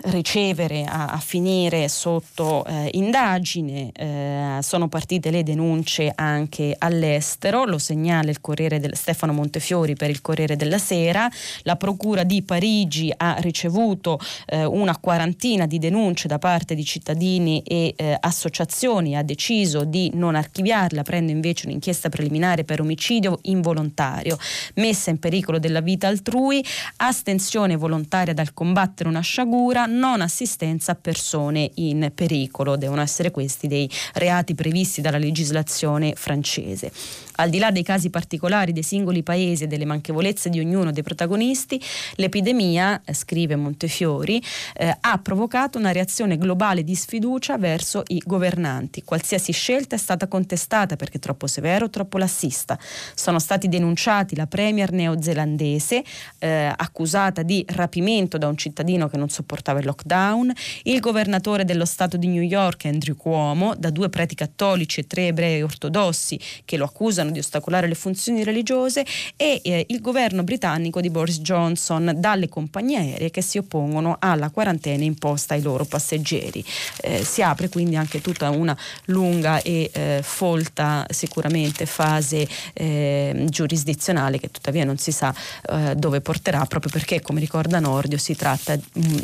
ricevere, 0.03 0.85
a, 0.85 1.07
a, 1.07 1.17
finire 1.17 1.89
sotto 1.89 2.63
eh, 2.63 2.91
indagine, 2.93 3.91
eh, 3.91 4.59
sono 4.61 4.87
partite 4.87 5.31
le 5.31 5.43
denunce 5.43 6.13
anche 6.15 6.73
all'estero, 6.77 7.65
lo 7.65 7.77
segnala 7.77 8.29
il 8.29 8.39
Corriere 8.39 8.79
del 8.79 8.95
Stefano 8.95 9.33
Montefiori 9.33 9.95
per 9.97 10.09
il 10.09 10.21
Corriere 10.21 10.55
della 10.55 10.77
Sera, 10.77 11.29
la 11.63 11.75
Procura 11.75 12.23
di 12.23 12.41
Parigi 12.41 13.11
ha 13.17 13.35
ricevuto 13.39 14.17
eh, 14.45 14.63
una 14.63 14.97
quarantina 14.97 15.65
di 15.65 15.77
denunce 15.77 16.29
da 16.29 16.39
parte 16.39 16.73
di 16.73 16.85
cittadini 16.85 17.61
e 17.63 17.93
eh, 17.97 18.15
associazioni, 18.17 19.17
ha 19.17 19.23
deciso 19.23 19.83
di 19.83 20.09
non 20.13 20.35
archiviarla, 20.35 21.03
prende 21.03 21.33
invece 21.33 21.65
un'inchiesta 21.65 22.07
preliminare 22.07 22.63
per 22.63 22.79
omicidio 22.79 23.39
involontario 23.41 24.03
volontario, 24.05 24.37
messa 24.75 25.09
in 25.09 25.19
pericolo 25.19 25.59
della 25.59 25.81
vita 25.81 26.07
altrui, 26.07 26.63
astensione 26.97 27.75
volontaria 27.75 28.33
dal 28.33 28.53
combattere 28.53 29.09
una 29.09 29.21
sciagura, 29.21 29.85
non 29.85 30.21
assistenza 30.21 30.91
a 30.93 30.95
persone 30.95 31.71
in 31.75 32.11
pericolo. 32.13 32.75
Devono 32.75 33.01
essere 33.01 33.31
questi 33.31 33.67
dei 33.67 33.89
reati 34.13 34.53
previsti 34.53 35.01
dalla 35.01 35.17
legislazione 35.17 36.13
francese. 36.15 36.91
Al 37.37 37.49
di 37.49 37.57
là 37.57 37.71
dei 37.71 37.83
casi 37.83 38.09
particolari 38.09 38.71
dei 38.71 38.83
singoli 38.83 39.23
paesi 39.23 39.63
e 39.63 39.67
delle 39.67 39.85
manchevolezze 39.85 40.49
di 40.49 40.59
ognuno 40.59 40.91
dei 40.91 41.03
protagonisti, 41.03 41.81
l'epidemia, 42.15 43.01
scrive 43.11 43.57
Montefiori, 43.57 44.41
eh, 44.75 44.95
ha 44.97 45.17
provocato 45.17 45.77
una 45.77 45.91
reazione 45.91 46.37
globale 46.37 46.83
di 46.83 46.95
sfiducia 46.95 47.57
verso 47.57 48.03
i 48.07 48.21
governanti. 48.25 49.03
Qualsiasi 49.03 49.51
scelta 49.51 49.95
è 49.95 49.99
stata 49.99 50.27
contestata 50.27 50.95
perché 50.95 51.19
troppo 51.19 51.47
severo 51.47 51.85
o 51.85 51.89
troppo 51.89 52.17
lassista. 52.17 52.79
Sono 53.13 53.39
stati 53.39 53.67
denunciati 53.67 53.94
la 54.35 54.47
premier 54.47 54.91
neozelandese, 54.91 56.03
eh, 56.39 56.73
accusata 56.75 57.43
di 57.43 57.63
rapimento 57.69 58.37
da 58.37 58.47
un 58.47 58.57
cittadino 58.57 59.07
che 59.07 59.17
non 59.17 59.29
sopportava 59.29 59.79
il 59.79 59.85
lockdown, 59.85 60.51
il 60.83 60.99
governatore 60.99 61.65
dello 61.65 61.85
Stato 61.85 62.17
di 62.17 62.27
New 62.27 62.41
York, 62.41 62.85
Andrew 62.85 63.15
Cuomo, 63.15 63.73
da 63.77 63.89
due 63.89 64.09
preti 64.09 64.35
cattolici 64.35 65.01
e 65.01 65.07
tre 65.07 65.27
ebrei 65.27 65.61
ortodossi 65.61 66.39
che 66.65 66.77
lo 66.77 66.85
accusano 66.85 67.31
di 67.31 67.39
ostacolare 67.39 67.87
le 67.87 67.95
funzioni 67.95 68.43
religiose 68.43 69.05
e 69.35 69.61
eh, 69.63 69.85
il 69.89 70.01
governo 70.01 70.43
britannico 70.43 71.01
di 71.01 71.09
Boris 71.09 71.39
Johnson 71.39 72.13
dalle 72.17 72.49
compagnie 72.49 72.97
aeree 72.97 73.31
che 73.31 73.41
si 73.41 73.57
oppongono 73.57 74.17
alla 74.19 74.49
quarantena 74.49 75.03
imposta 75.03 75.53
ai 75.53 75.61
loro 75.61 75.85
passeggeri. 75.85 76.63
Eh, 77.01 77.23
si 77.23 77.41
apre 77.41 77.69
quindi 77.69 77.95
anche 77.95 78.21
tutta 78.21 78.49
una 78.49 78.77
lunga 79.05 79.61
e 79.61 79.89
eh, 79.91 80.19
folta 80.23 81.05
sicuramente 81.09 81.85
fase 81.85 82.47
eh, 82.73 83.45
giurisdizionale 83.75 84.39
che 84.39 84.49
tuttavia 84.49 84.85
non 84.85 84.97
si 84.97 85.11
sa 85.11 85.33
eh, 85.69 85.95
dove 85.95 86.21
porterà 86.21 86.65
proprio 86.65 86.91
perché 86.91 87.21
come 87.21 87.39
ricorda 87.39 87.79
Nordio 87.79 88.17
si 88.17 88.35
tratta 88.35 88.75
mh, 88.75 88.99
mm, 88.99 89.17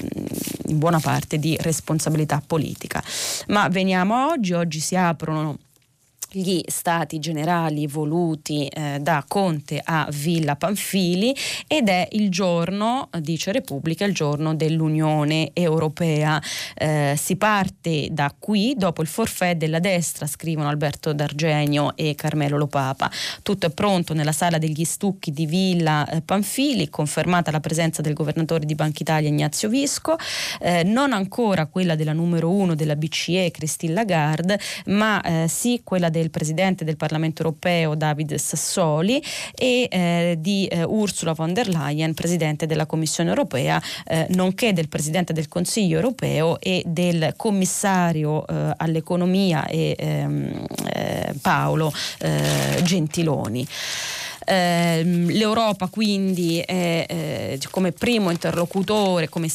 in 0.68 0.78
buona 0.78 1.00
parte 1.00 1.40
di 1.40 1.58
responsabilità 1.62 2.42
politica. 2.46 3.02
Ma 3.48 3.68
veniamo 3.70 4.16
a 4.16 4.28
oggi, 4.28 4.54
oggi 4.54 4.80
si 4.80 4.96
aprono 4.96 5.58
gli 6.32 6.62
stati 6.66 7.20
generali 7.20 7.88
voluti 7.88 8.68
eh, 8.68 9.00
da 9.02 9.24
Conte 9.28 9.82
a 9.84 10.08
Villa 10.12 10.56
Panfili 10.56 11.36
ed 11.68 11.90
è 11.90 12.08
il 12.12 12.30
giorno, 12.30 13.10
dice 13.20 13.52
Repubblica, 13.52 14.06
il 14.06 14.14
giorno 14.14 14.56
dell'Unione 14.56 15.50
Europea. 15.54 16.42
Eh, 16.74 17.16
si 17.18 17.36
parte 17.36 18.08
da 18.12 18.34
qui, 18.38 18.76
dopo 18.78 19.02
il 19.02 19.08
forfè 19.08 19.56
della 19.56 19.80
destra, 19.80 20.26
scrivono 20.26 20.70
Alberto 20.70 21.14
D'Argenio 21.14 21.96
e 21.96 22.16
Carmelo 22.16 22.58
Lopapa. 22.58 23.12
Tutto 23.42 23.66
è 23.66 23.72
pronto 23.72 24.14
nella 24.14 24.32
sala 24.32 24.58
degli 24.58 24.86
stucchi 24.86 25.32
di 25.32 25.46
Villa 25.46 26.08
eh, 26.08 26.22
Panfili, 26.22 26.90
confermata 26.90 27.52
la 27.52 27.60
presenza 27.60 28.02
del 28.02 28.14
governatore 28.14 28.66
di 28.66 28.76
Banca 28.76 29.00
Italia 29.02 29.30
Ignazio 29.30 29.68
Visco, 29.70 30.16
eh, 30.60 30.84
non 30.84 31.12
ancora 31.12 31.66
quella 31.66 31.96
della 31.96 32.14
numero 32.14 32.50
uno 32.52 32.76
della 32.76 32.96
BCE 32.96 33.52
Christine 33.52 33.94
Lagarde, 33.94 34.60
ma 34.86 35.22
eh, 35.22 35.48
sì 35.48 35.82
quella 35.84 36.10
del 36.10 36.21
del 36.22 36.30
Presidente 36.30 36.86
del 36.86 36.98
Parlamento 36.98 37.42
europeo 37.42 37.96
David 37.96 38.36
Sassoli 38.36 39.22
e 39.56 39.88
eh, 39.90 40.36
di 40.40 40.68
eh, 40.68 40.84
Ursula 40.84 41.34
von 41.34 41.54
der 41.54 41.68
Leyen, 41.68 42.14
Presidente 42.14 42.68
della 42.68 42.86
Commissione 42.86 43.30
europea, 43.30 43.82
eh, 44.06 44.28
nonché 44.30 44.72
del 44.74 44.88
Presidente 44.88 45.34
del 45.34 45.48
Consiglio 45.48 45.98
europeo 45.98 46.60
e 46.60 46.84
del 46.86 47.34
Commissario 47.36 48.46
eh, 48.46 48.74
all'economia 48.78 49.66
e, 49.66 49.96
ehm, 49.98 50.66
eh, 50.94 51.34
Paolo 51.42 51.92
Gentiloni. 52.84 53.68
Eh, 54.46 55.04
L'Europa 55.04 55.88
quindi 55.88 56.60
è 56.60 57.06
eh, 57.08 57.60
come 57.70 57.92
primo 57.92 58.32
interlocutore, 58.32 59.30
come, 59.30 59.48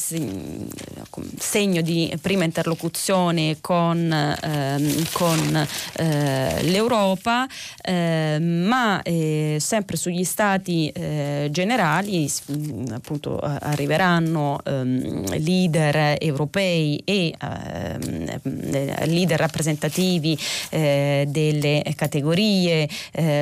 segno 1.37 1.81
di 1.81 2.13
prima 2.21 2.43
interlocuzione 2.43 3.57
con, 3.61 4.11
ehm, 4.11 5.03
con 5.11 5.67
eh, 5.97 6.63
l'Europa, 6.63 7.47
ehm, 7.81 8.43
ma 8.43 9.01
eh, 9.01 9.57
sempre 9.59 9.97
sugli 9.97 10.23
stati 10.23 10.89
eh, 10.89 11.47
generali 11.51 12.31
appunto 12.91 13.39
arriveranno 13.39 14.59
ehm, 14.63 15.37
leader 15.39 16.15
europei 16.19 17.01
e 17.03 17.33
leader 19.05 19.39
rappresentativi 19.39 20.37
delle 20.69 21.83
categorie 21.95 22.87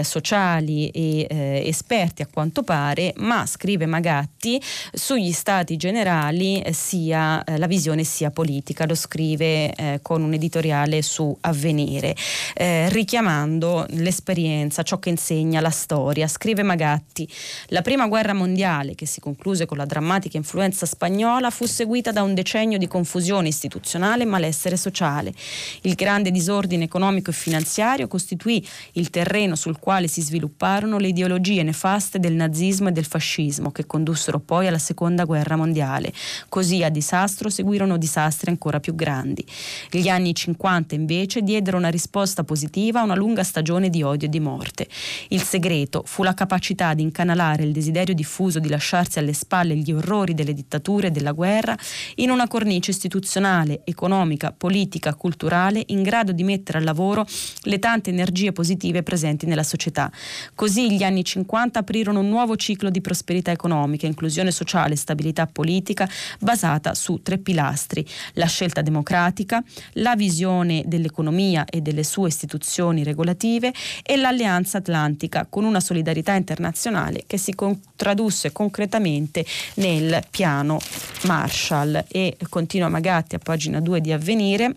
sociali 0.02 0.90
e 0.90 1.28
esperti 1.64 2.22
a 2.22 2.28
quanto 2.32 2.64
pare, 2.64 3.14
ma 3.18 3.46
scrive 3.46 3.86
Magatti 3.86 4.62
sugli 4.94 5.32
stati 5.32 5.76
generali 5.78 6.64
sia 6.72 7.44
la 7.58 7.68
visione 7.68 8.04
sia 8.04 8.32
politica, 8.32 8.86
lo 8.86 8.96
scrive 8.96 9.74
eh, 9.74 10.00
con 10.02 10.24
un 10.24 10.34
editoriale 10.34 11.02
su 11.02 11.36
Avvenire, 11.42 12.16
eh, 12.54 12.90
richiamando 12.90 13.86
l'esperienza, 13.90 14.84
ciò 14.84 15.00
che 15.00 15.10
insegna 15.10 15.62
la 15.62 15.70
storia. 15.70 16.28
Scrive 16.28 16.64
Magatti, 16.64 17.28
la 17.68 17.82
prima 17.82 18.08
guerra 18.08 18.34
mondiale, 18.34 18.96
che 18.96 19.06
si 19.06 19.20
concluse 19.20 19.66
con 19.66 19.78
la 19.78 19.86
drammatica 19.86 20.38
influenza 20.38 20.86
spagnola, 20.86 21.50
fu 21.50 21.66
seguita 21.66 22.12
da 22.12 22.24
un 22.24 22.34
decennio 22.34 22.78
di 22.78 22.88
confusione 22.88 23.48
istituzionale 23.48 24.24
e 24.24 24.26
malessere 24.26 24.78
sociale. 24.78 25.34
Il 25.82 25.96
grande 25.96 26.32
disordine 26.32 26.86
economico 26.86 27.30
e 27.32 27.34
finanziario 27.34 28.08
costituì 28.08 28.66
il 28.94 29.10
terreno 29.10 29.56
sul 29.56 29.80
quale 29.80 30.08
si 30.08 30.22
svilupparono 30.22 30.98
le 30.98 31.08
ideologie 31.08 31.25
nefaste 31.28 32.20
del 32.20 32.34
nazismo 32.34 32.90
e 32.90 32.92
del 32.92 33.06
fascismo 33.06 33.72
che 33.72 33.86
condussero 33.86 34.40
poi 34.40 34.68
alla 34.68 34.78
seconda 34.78 35.26
guerra 35.26 35.56
mondiale. 35.56 36.14
Così 36.50 36.84
a 36.84 36.90
disastro 36.90 37.50
seguirono 37.50 37.98
disastri 37.98 38.50
ancora 38.50 38.80
più 38.80 38.96
grandi. 38.96 39.46
Gli 39.90 40.08
anni 40.08 40.34
50 40.34 40.96
invece 40.96 41.42
diedero 41.42 41.78
una 41.78 41.90
risposta 41.90 42.44
positiva 42.44 43.00
a 43.00 43.04
una 43.04 43.16
lunga 43.16 43.44
stagione 43.44 43.90
di 43.90 44.04
odio 44.04 44.28
e 44.28 44.30
di 44.30 44.40
morte. 44.40 44.88
Il 45.30 45.42
segreto 45.42 46.04
fu 46.06 46.24
la 46.24 46.34
capacità 46.34 46.94
di 46.94 47.02
incanalare 47.02 47.64
il 47.64 47.72
desiderio 47.72 48.14
diffuso 48.14 48.60
di 48.60 48.70
lasciarsi 48.70 49.20
alle 49.20 49.34
spalle 49.34 49.76
gli 49.76 49.92
orrori 49.92 50.34
delle 50.34 50.54
dittature 50.54 51.08
e 51.08 51.12
della 51.12 51.32
guerra 51.32 51.78
in 52.16 52.30
una 52.30 52.48
cornice 52.48 52.92
istituzionale, 52.92 53.82
economica, 53.86 54.54
politica, 54.56 55.14
culturale 55.14 55.84
in 55.88 56.04
grado 56.04 56.32
di 56.32 56.44
mettere 56.44 56.80
al 56.80 56.84
lavoro 56.84 57.26
le 57.62 57.80
tante 57.80 58.10
energie 58.10 58.52
positive 58.52 59.04
presenti 59.04 59.46
nella 59.46 59.64
società. 59.64 60.12
Così 60.54 60.92
gli 60.92 61.04
anni 61.04 61.15
50 61.24 61.80
aprirono 61.80 62.20
un 62.20 62.30
nuovo 62.30 62.56
ciclo 62.56 62.90
di 62.90 63.02
prosperità 63.02 63.52
economica, 63.52 64.06
inclusione 64.06 64.52
sociale 64.52 64.94
e 64.94 64.98
stabilità 64.98 65.48
politica 65.48 66.10
basata 66.40 66.94
su 66.94 67.22
tre 67.22 67.38
pilastri, 67.38 68.06
la 68.34 68.48
scelta 68.48 68.82
democratica, 68.82 69.64
la 69.94 70.16
visione 70.16 70.84
dell'economia 70.86 71.66
e 71.66 71.82
delle 71.82 72.04
sue 72.04 72.28
istituzioni 72.28 73.04
regolative 73.04 73.74
e 74.04 74.16
l'alleanza 74.18 74.78
atlantica 74.78 75.46
con 75.50 75.64
una 75.64 75.80
solidarietà 75.80 76.34
internazionale 76.34 77.24
che 77.28 77.38
si 77.38 77.54
tradusse 77.96 78.52
concretamente 78.52 79.46
nel 79.76 80.24
piano 80.30 80.80
Marshall. 81.24 82.06
E 82.08 82.38
continua 82.50 82.90
Magatti 82.90 83.36
a 83.36 83.40
pagina 83.40 83.80
2 83.80 84.02
di 84.02 84.12
Avvenire 84.12 84.76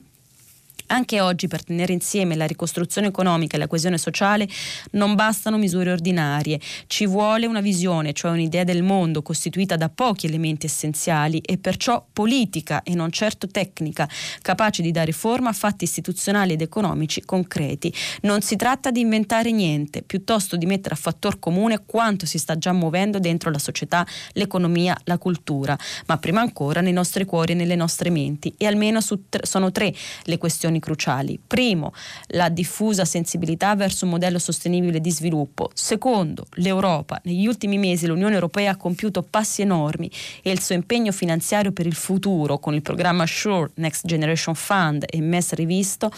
anche 0.88 1.20
oggi 1.20 1.48
per 1.48 1.64
tenere 1.64 1.92
insieme 1.92 2.36
la 2.36 2.46
ricostruzione 2.46 3.08
economica 3.08 3.56
e 3.56 3.58
la 3.58 3.66
coesione 3.66 3.98
sociale 3.98 4.48
non 4.92 5.14
bastano 5.14 5.56
misure 5.56 5.90
ordinarie, 5.90 6.60
ci 6.86 7.06
vuole 7.06 7.46
una 7.46 7.60
visione, 7.60 8.12
cioè 8.12 8.30
un'idea 8.30 8.64
del 8.64 8.82
mondo 8.82 9.22
costituita 9.22 9.76
da 9.76 9.88
pochi 9.88 10.26
elementi 10.26 10.66
essenziali 10.66 11.38
e 11.38 11.58
perciò 11.58 12.04
politica 12.12 12.82
e 12.82 12.94
non 12.94 13.10
certo 13.10 13.46
tecnica, 13.48 14.08
capace 14.42 14.82
di 14.82 14.90
dare 14.90 15.12
forma 15.12 15.50
a 15.50 15.52
fatti 15.52 15.84
istituzionali 15.84 16.52
ed 16.52 16.62
economici 16.62 17.22
concreti. 17.22 17.92
Non 18.22 18.40
si 18.40 18.56
tratta 18.56 18.90
di 18.90 19.00
inventare 19.00 19.50
niente, 19.50 20.02
piuttosto 20.02 20.56
di 20.56 20.66
mettere 20.66 20.94
a 20.94 20.98
fattor 20.98 21.38
comune 21.38 21.82
quanto 21.84 22.26
si 22.26 22.38
sta 22.38 22.56
già 22.56 22.72
muovendo 22.72 23.18
dentro 23.18 23.50
la 23.50 23.58
società, 23.58 24.06
l'economia, 24.32 24.96
la 25.04 25.18
cultura, 25.18 25.78
ma 26.06 26.18
prima 26.18 26.40
ancora 26.40 26.80
nei 26.80 26.92
nostri 26.92 27.24
cuori 27.24 27.52
e 27.52 27.54
nelle 27.54 27.76
nostre 27.76 28.10
menti. 28.10 28.54
E 28.56 28.66
almeno 28.66 29.00
tre, 29.28 29.44
sono 29.44 29.70
tre 29.70 29.94
le 30.24 30.38
questioni 30.38 30.77
questioni 30.78 30.88
cruciali. 30.88 31.38
Primo, 31.44 31.92
la 32.28 32.48
diffusa 32.48 33.04
sensibilità 33.04 33.74
verso 33.74 34.04
un 34.04 34.12
modello 34.12 34.38
sostenibile 34.38 35.00
di 35.00 35.10
sviluppo. 35.10 35.70
Secondo, 35.74 36.46
l'Europa. 36.54 37.20
Negli 37.24 37.46
ultimi 37.46 37.78
mesi 37.78 38.06
l'Unione 38.06 38.34
Europea 38.34 38.72
ha 38.72 38.76
compiuto 38.76 39.22
passi 39.22 39.62
enormi 39.62 40.10
e 40.42 40.50
il 40.50 40.60
suo 40.60 40.74
impegno 40.74 41.12
finanziario 41.12 41.72
per 41.72 41.86
il 41.86 41.94
futuro 41.94 42.58
con 42.58 42.74
il 42.74 42.82
programma 42.82 43.26
SURE, 43.26 43.70
Next 43.74 44.06
Generation 44.06 44.54
Fund 44.54 45.04
e 45.08 45.20
MES 45.20 45.52
rivisto 45.54 46.10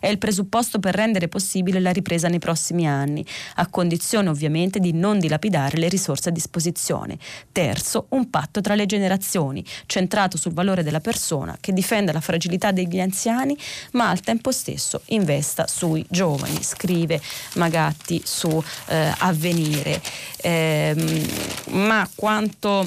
è 0.00 0.08
il 0.08 0.18
presupposto 0.18 0.78
per 0.78 0.94
rendere 0.94 1.28
possibile 1.28 1.80
la 1.80 1.90
ripresa 1.90 2.28
nei 2.28 2.38
prossimi 2.38 2.86
anni, 2.86 3.24
a 3.56 3.66
condizione 3.68 4.28
ovviamente 4.28 4.78
di 4.78 4.92
non 4.92 5.18
dilapidare 5.18 5.78
le 5.78 5.88
risorse 5.88 6.28
a 6.28 6.32
disposizione. 6.32 7.18
Terzo, 7.52 8.06
un 8.10 8.30
patto 8.30 8.60
tra 8.60 8.74
le 8.74 8.86
generazioni, 8.86 9.64
centrato 9.86 10.36
sul 10.36 10.52
valore 10.52 10.82
della 10.82 11.00
persona 11.00 11.56
che 11.60 11.72
difenda 11.72 12.12
la 12.12 12.20
fragilità 12.20 12.72
degli 12.72 13.00
anziani, 13.00 13.56
ma 13.92 14.07
al 14.08 14.20
tempo 14.20 14.50
stesso 14.50 15.02
investa 15.06 15.66
sui 15.66 16.04
giovani, 16.08 16.62
scrive 16.62 17.20
Magatti 17.54 18.20
su 18.24 18.62
eh, 18.86 19.14
Avvenire. 19.18 20.00
Eh, 20.36 21.26
ma 21.70 22.08
quanto 22.14 22.86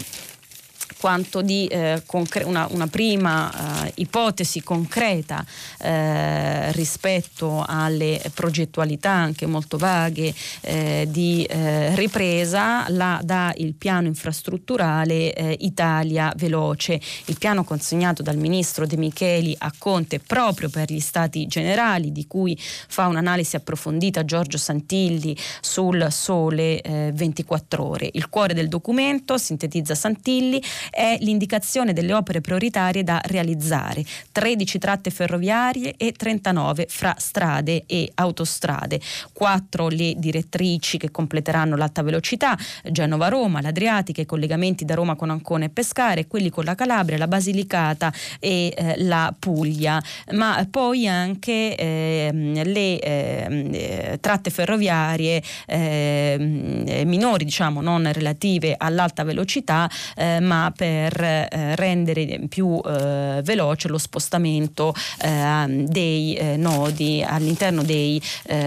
quanto 1.02 1.42
di 1.42 1.66
eh, 1.66 2.04
concre- 2.06 2.44
una, 2.44 2.68
una, 2.70 2.86
prima 2.86 3.86
eh, 3.88 3.94
ipotesi 3.96 4.62
concreta 4.62 5.44
eh, 5.80 6.72
rispetto 6.74 7.66
alle 7.68 8.22
progettualità 8.36 9.10
anche 9.10 9.48
molto 9.48 9.78
vaghe 9.78 10.32
eh, 10.62 11.08
di 11.10 11.44
eh, 11.46 11.96
ripresa 11.96 12.86
la 12.90 13.20
dà 13.24 13.52
il 13.58 13.74
piano 13.74 14.06
infrastrutturale 14.06 15.34
eh, 15.34 15.58
Italia 15.62 16.32
Veloce, 16.38 17.02
il 17.26 17.38
piano 17.40 17.64
consegnato 17.64 18.22
dal 18.22 18.38
ministro 18.38 18.86
De 18.86 18.96
Micheli 18.96 19.56
a 19.58 19.74
Conte 19.76 20.20
proprio 20.20 20.70
per 20.70 20.92
gli 20.92 21.00
stati 21.00 21.48
generali 21.48 22.12
di 22.12 22.28
cui 22.28 22.56
fa 22.60 23.08
un'analisi 23.08 23.56
approfondita 23.56 24.24
Giorgio 24.24 24.60
Santilli 24.60 25.36
sul 25.62 26.06
Sole 26.12 26.80
24 26.84 27.84
ore. 27.84 28.10
Il 28.14 28.30
cuore 28.30 28.54
del 28.54 28.68
documento, 28.68 29.40
sintetizza 29.40 29.96
Santilli, 29.96 30.62
è 30.92 31.18
l'indicazione 31.22 31.94
delle 31.94 32.14
opere 32.14 32.42
prioritarie 32.42 33.04
da 33.04 33.20
realizzare, 33.24 34.04
13 34.32 34.78
tratte 34.78 35.10
ferroviarie 35.10 35.96
e 35.98 36.12
39 36.12 36.86
fra 36.90 37.16
strade 37.18 37.84
e 37.88 38.12
autostrade, 38.14 39.00
4 39.34 39.88
le 39.88 40.14
direttrici 40.18 40.98
che 40.98 41.10
completeranno 41.10 41.76
l'alta 41.76 42.04
velocità, 42.04 42.58
Genova-Roma, 42.84 43.62
l'Adriatica, 43.62 44.22
i 44.22 44.26
collegamenti 44.26 44.86
da 44.86 44.94
Roma 44.96 45.16
con 45.16 45.30
Ancona 45.30 45.66
e 45.66 45.70
Pescare, 45.70 46.28
quelli 46.28 46.50
con 46.50 46.66
la 46.66 46.76
Calabria, 46.76 47.18
la 47.18 47.28
Basilicata 47.28 48.14
e 48.40 48.74
eh, 48.76 48.96
la 49.04 49.34
Puglia, 49.38 50.02
ma 50.34 50.68
poi 50.70 51.08
anche 51.08 51.76
eh, 51.76 52.30
le 52.34 53.00
ehm, 53.00 53.70
eh, 53.74 54.18
tratte 54.20 54.50
ferroviarie 54.50 55.42
ehm, 55.66 57.08
minori, 57.08 57.46
diciamo 57.46 57.82
non 57.82 58.12
relative 58.12 58.76
all'alta 58.78 59.24
velocità, 59.24 59.90
eh, 60.16 60.40
ma 60.40 60.72
per 60.82 61.22
eh, 61.22 61.76
rendere 61.76 62.40
più 62.50 62.82
eh, 62.84 63.42
veloce 63.44 63.88
lo 63.88 64.00
spostamento 64.00 64.96
eh, 65.22 65.86
dei 65.88 66.34
eh, 66.34 66.58
nodi 66.58 67.24
all'interno 67.24 67.84
dei 67.84 68.20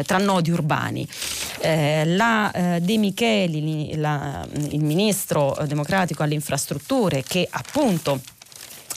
tra 0.06 0.18
nodi 0.18 0.50
urbani. 0.50 1.06
la 1.60 2.78
De 2.80 2.98
Micheli, 2.98 3.96
la, 3.96 4.46
il 4.70 4.82
ministro 4.82 5.56
democratico 5.66 6.22
alle 6.22 6.34
infrastrutture, 6.34 7.22
che 7.26 7.46
appunto 7.50 8.20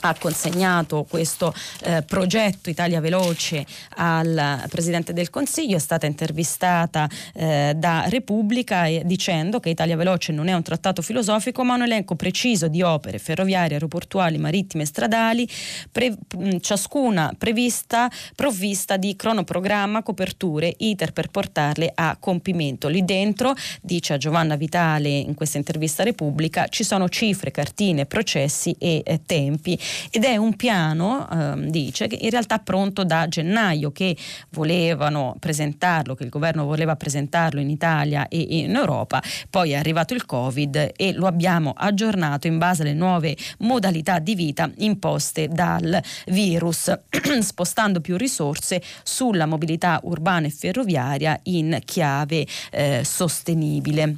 ha 0.01 0.15
consegnato 0.17 1.05
questo 1.09 1.53
eh, 1.81 2.03
progetto 2.03 2.69
Italia 2.69 2.99
Veloce 2.99 3.65
al 3.95 4.65
Presidente 4.69 5.13
del 5.13 5.29
Consiglio, 5.29 5.77
è 5.77 5.79
stata 5.79 6.05
intervistata 6.05 7.09
eh, 7.33 7.73
da 7.75 8.05
Repubblica 8.07 8.85
e, 8.85 9.01
dicendo 9.05 9.59
che 9.59 9.69
Italia 9.69 9.95
Veloce 9.95 10.31
non 10.31 10.47
è 10.47 10.53
un 10.53 10.63
trattato 10.63 11.01
filosofico 11.01 11.63
ma 11.63 11.75
un 11.75 11.83
elenco 11.83 12.15
preciso 12.15 12.67
di 12.67 12.81
opere 12.81 13.19
ferroviarie, 13.19 13.73
aeroportuali, 13.73 14.37
marittime 14.37 14.83
e 14.83 14.85
stradali, 14.85 15.47
pre- 15.91 16.17
ciascuna 16.59 17.33
prevista, 17.37 18.09
provvista 18.35 18.97
di 18.97 19.15
cronoprogramma, 19.15 20.03
coperture, 20.03 20.73
iter 20.77 21.13
per 21.13 21.29
portarle 21.29 21.91
a 21.93 22.17
compimento. 22.19 22.87
Lì 22.87 23.03
dentro, 23.03 23.55
dice 23.81 24.13
a 24.13 24.17
Giovanna 24.17 24.55
Vitale 24.55 25.09
in 25.09 25.33
questa 25.33 25.57
intervista 25.57 26.01
a 26.01 26.05
Repubblica, 26.05 26.67
ci 26.67 26.83
sono 26.83 27.09
cifre, 27.09 27.51
cartine, 27.51 28.05
processi 28.05 28.75
e 28.77 29.01
eh, 29.05 29.21
tempi 29.25 29.79
ed 30.11 30.23
è 30.23 30.35
un 30.37 30.55
piano, 30.55 31.27
eh, 31.29 31.69
dice, 31.69 32.07
che 32.07 32.17
in 32.21 32.29
realtà 32.29 32.59
pronto 32.59 33.03
da 33.03 33.27
gennaio, 33.27 33.91
che 33.91 34.15
volevano 34.49 35.35
presentarlo, 35.39 36.15
che 36.15 36.23
il 36.23 36.29
governo 36.29 36.65
voleva 36.65 36.95
presentarlo 36.95 37.59
in 37.59 37.69
Italia 37.69 38.27
e 38.27 38.39
in 38.39 38.75
Europa, 38.75 39.21
poi 39.49 39.71
è 39.71 39.75
arrivato 39.75 40.13
il 40.13 40.25
Covid 40.25 40.91
e 40.95 41.13
lo 41.13 41.27
abbiamo 41.27 41.73
aggiornato 41.75 42.47
in 42.47 42.57
base 42.57 42.81
alle 42.81 42.93
nuove 42.93 43.35
modalità 43.59 44.19
di 44.19 44.35
vita 44.35 44.69
imposte 44.77 45.47
dal 45.47 46.01
virus, 46.27 46.91
spostando 47.41 48.01
più 48.01 48.17
risorse 48.17 48.81
sulla 49.03 49.45
mobilità 49.45 49.99
urbana 50.03 50.47
e 50.47 50.51
ferroviaria 50.51 51.39
in 51.43 51.79
chiave 51.85 52.45
eh, 52.71 53.01
sostenibile 53.03 54.17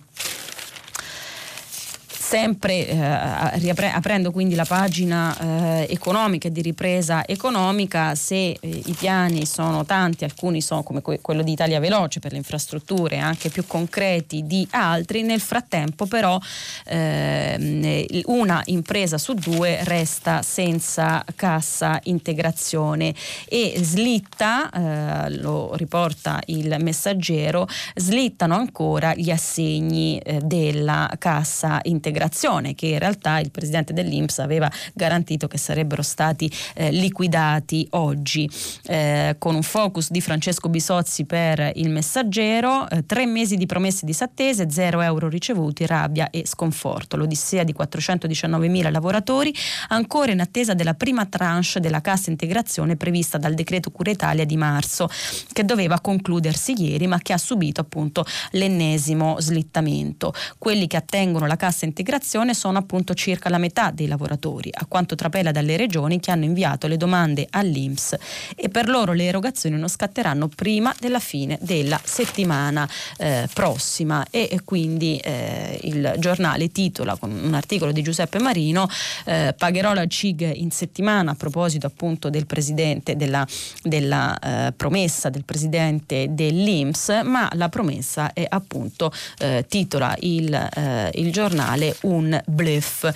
sempre 2.29 2.87
eh, 2.87 3.89
aprendo 3.91 4.29
quindi 4.29 4.53
la 4.53 4.63
pagina 4.63 5.35
eh, 5.35 5.87
economica 5.89 6.47
e 6.47 6.51
di 6.51 6.61
ripresa 6.61 7.25
economica, 7.25 8.13
se 8.13 8.51
eh, 8.51 8.57
i 8.61 8.95
piani 8.95 9.47
sono 9.47 9.83
tanti, 9.83 10.25
alcuni 10.25 10.61
sono 10.61 10.83
come 10.83 11.01
que- 11.01 11.21
quello 11.21 11.41
di 11.41 11.53
Italia 11.53 11.79
Veloce 11.79 12.19
per 12.19 12.33
le 12.33 12.37
infrastrutture, 12.37 13.17
anche 13.17 13.49
più 13.49 13.65
concreti 13.65 14.45
di 14.45 14.67
altri, 14.69 15.23
nel 15.23 15.39
frattempo 15.39 16.05
però 16.05 16.39
ehm, 16.85 18.05
una 18.25 18.61
impresa 18.65 19.17
su 19.17 19.33
due 19.33 19.79
resta 19.85 20.43
senza 20.43 21.25
cassa 21.35 21.99
integrazione 22.03 23.11
e 23.47 23.73
slitta, 23.77 24.69
eh, 24.69 25.31
lo 25.31 25.73
riporta 25.77 26.39
il 26.45 26.75
messaggero, 26.79 27.67
slittano 27.95 28.53
ancora 28.53 29.15
gli 29.15 29.31
assegni 29.31 30.19
eh, 30.19 30.41
della 30.43 31.11
cassa 31.17 31.79
integrazione 31.85 32.17
integrazione 32.19 32.75
che 32.75 32.87
in 32.87 32.99
realtà 32.99 33.39
il 33.39 33.49
presidente 33.49 33.93
dell'Inps 33.93 34.39
aveva 34.39 34.69
garantito 34.93 35.47
che 35.47 35.57
sarebbero 35.57 36.01
stati 36.01 36.51
eh, 36.75 36.91
liquidati 36.91 37.87
oggi. 37.91 38.49
Eh, 38.83 39.35
con 39.39 39.55
un 39.55 39.63
focus 39.63 40.11
di 40.11 40.19
Francesco 40.19 40.67
Bisozzi 40.67 41.25
per 41.25 41.71
il 41.75 41.89
messaggero, 41.89 42.89
eh, 42.89 43.05
tre 43.05 43.25
mesi 43.25 43.55
di 43.55 43.65
promesse 43.65 44.05
disattese, 44.05 44.69
zero 44.69 44.99
euro 44.99 45.29
ricevuti, 45.29 45.85
rabbia 45.85 46.29
e 46.29 46.45
sconforto. 46.45 47.15
L'odissea 47.15 47.63
di 47.63 47.73
419.000 47.77 48.91
lavoratori 48.91 49.53
ancora 49.89 50.31
in 50.31 50.41
attesa 50.41 50.73
della 50.73 50.93
prima 50.95 51.25
tranche 51.25 51.47
della 51.79 52.01
cassa 52.01 52.29
integrazione 52.29 52.95
prevista 52.95 53.37
dal 53.37 53.53
decreto 53.53 53.91
Cura 53.91 54.11
Italia 54.11 54.45
di 54.45 54.55
marzo, 54.55 55.09
che 55.51 55.65
doveva 55.65 55.99
concludersi 55.99 56.73
ieri 56.81 57.07
ma 57.07 57.19
che 57.19 57.33
ha 57.33 57.37
subito 57.37 57.81
appunto 57.81 58.25
l'ennesimo 58.51 59.37
slittamento. 59.39 60.33
Quelli 60.57 60.87
che 60.87 60.97
attengono 60.97 61.47
la 61.47 61.55
cassa 61.55 61.85
integrazione 61.85 62.08
integrazione 62.09 62.55
sono 62.55 62.79
appunto 62.79 63.13
circa 63.13 63.49
la 63.49 63.59
metà 63.59 63.91
dei 63.91 64.07
lavoratori, 64.07 64.71
a 64.73 64.85
quanto 64.87 65.13
trapela 65.13 65.51
dalle 65.51 65.77
regioni 65.77 66.19
che 66.19 66.31
hanno 66.31 66.43
inviato 66.43 66.87
le 66.87 66.97
domande 66.97 67.45
all'Inps 67.51 68.17
e 68.55 68.69
per 68.69 68.89
loro 68.89 69.13
le 69.13 69.25
erogazioni 69.25 69.77
non 69.77 69.87
scatteranno 69.87 70.47
prima 70.47 70.93
della 70.99 71.19
fine 71.19 71.59
della 71.61 71.99
settimana 72.03 72.89
eh, 73.17 73.47
prossima. 73.53 74.25
E, 74.31 74.61
quindi 74.65 75.17
eh, 75.17 75.79
il 75.83 76.15
giornale 76.17 76.71
titola 76.71 77.15
con 77.15 77.31
un 77.31 77.53
articolo 77.53 77.91
di 77.91 78.01
Giuseppe 78.01 78.39
Marino 78.39 78.89
eh, 79.25 79.53
pagherò 79.55 79.93
la 79.93 80.07
CIG 80.07 80.51
in 80.55 80.71
settimana 80.71 81.31
a 81.31 81.35
proposito 81.35 81.85
appunto 81.85 82.31
del 82.31 82.47
presidente 82.47 83.15
della, 83.15 83.45
della 83.83 84.39
eh, 84.39 84.71
promessa 84.71 85.29
del 85.29 85.43
presidente 85.43 86.27
dell'Inps 86.31 87.21
ma 87.23 87.49
la 87.53 87.69
promessa 87.69 88.33
è 88.33 88.45
appunto 88.49 89.11
eh, 89.37 89.65
titola 89.67 90.15
il, 90.21 90.53
eh, 90.53 91.11
il 91.13 91.31
giornale 91.31 91.95
un 92.03 92.39
bluff. 92.45 93.09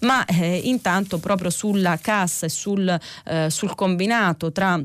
Ma 0.00 0.24
eh, 0.24 0.60
intanto 0.64 1.18
proprio 1.18 1.50
sulla 1.50 1.98
cassa 1.98 2.46
e 2.46 2.48
sul, 2.48 2.98
eh, 3.24 3.50
sul 3.50 3.74
combinato 3.74 4.52
tra 4.52 4.80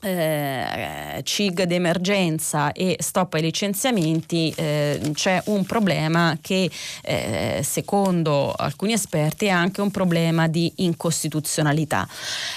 eh, 0.00 1.20
CIG 1.24 1.64
d'emergenza 1.64 2.72
e 2.72 2.96
stop 3.00 3.34
ai 3.34 3.42
licenziamenti 3.42 4.52
eh, 4.56 5.00
c'è 5.12 5.42
un 5.46 5.64
problema 5.64 6.38
che 6.40 6.70
eh, 7.02 7.60
secondo 7.64 8.52
alcuni 8.52 8.92
esperti 8.92 9.46
è 9.46 9.50
anche 9.50 9.80
un 9.80 9.90
problema 9.90 10.46
di 10.46 10.72
incostituzionalità. 10.76 12.06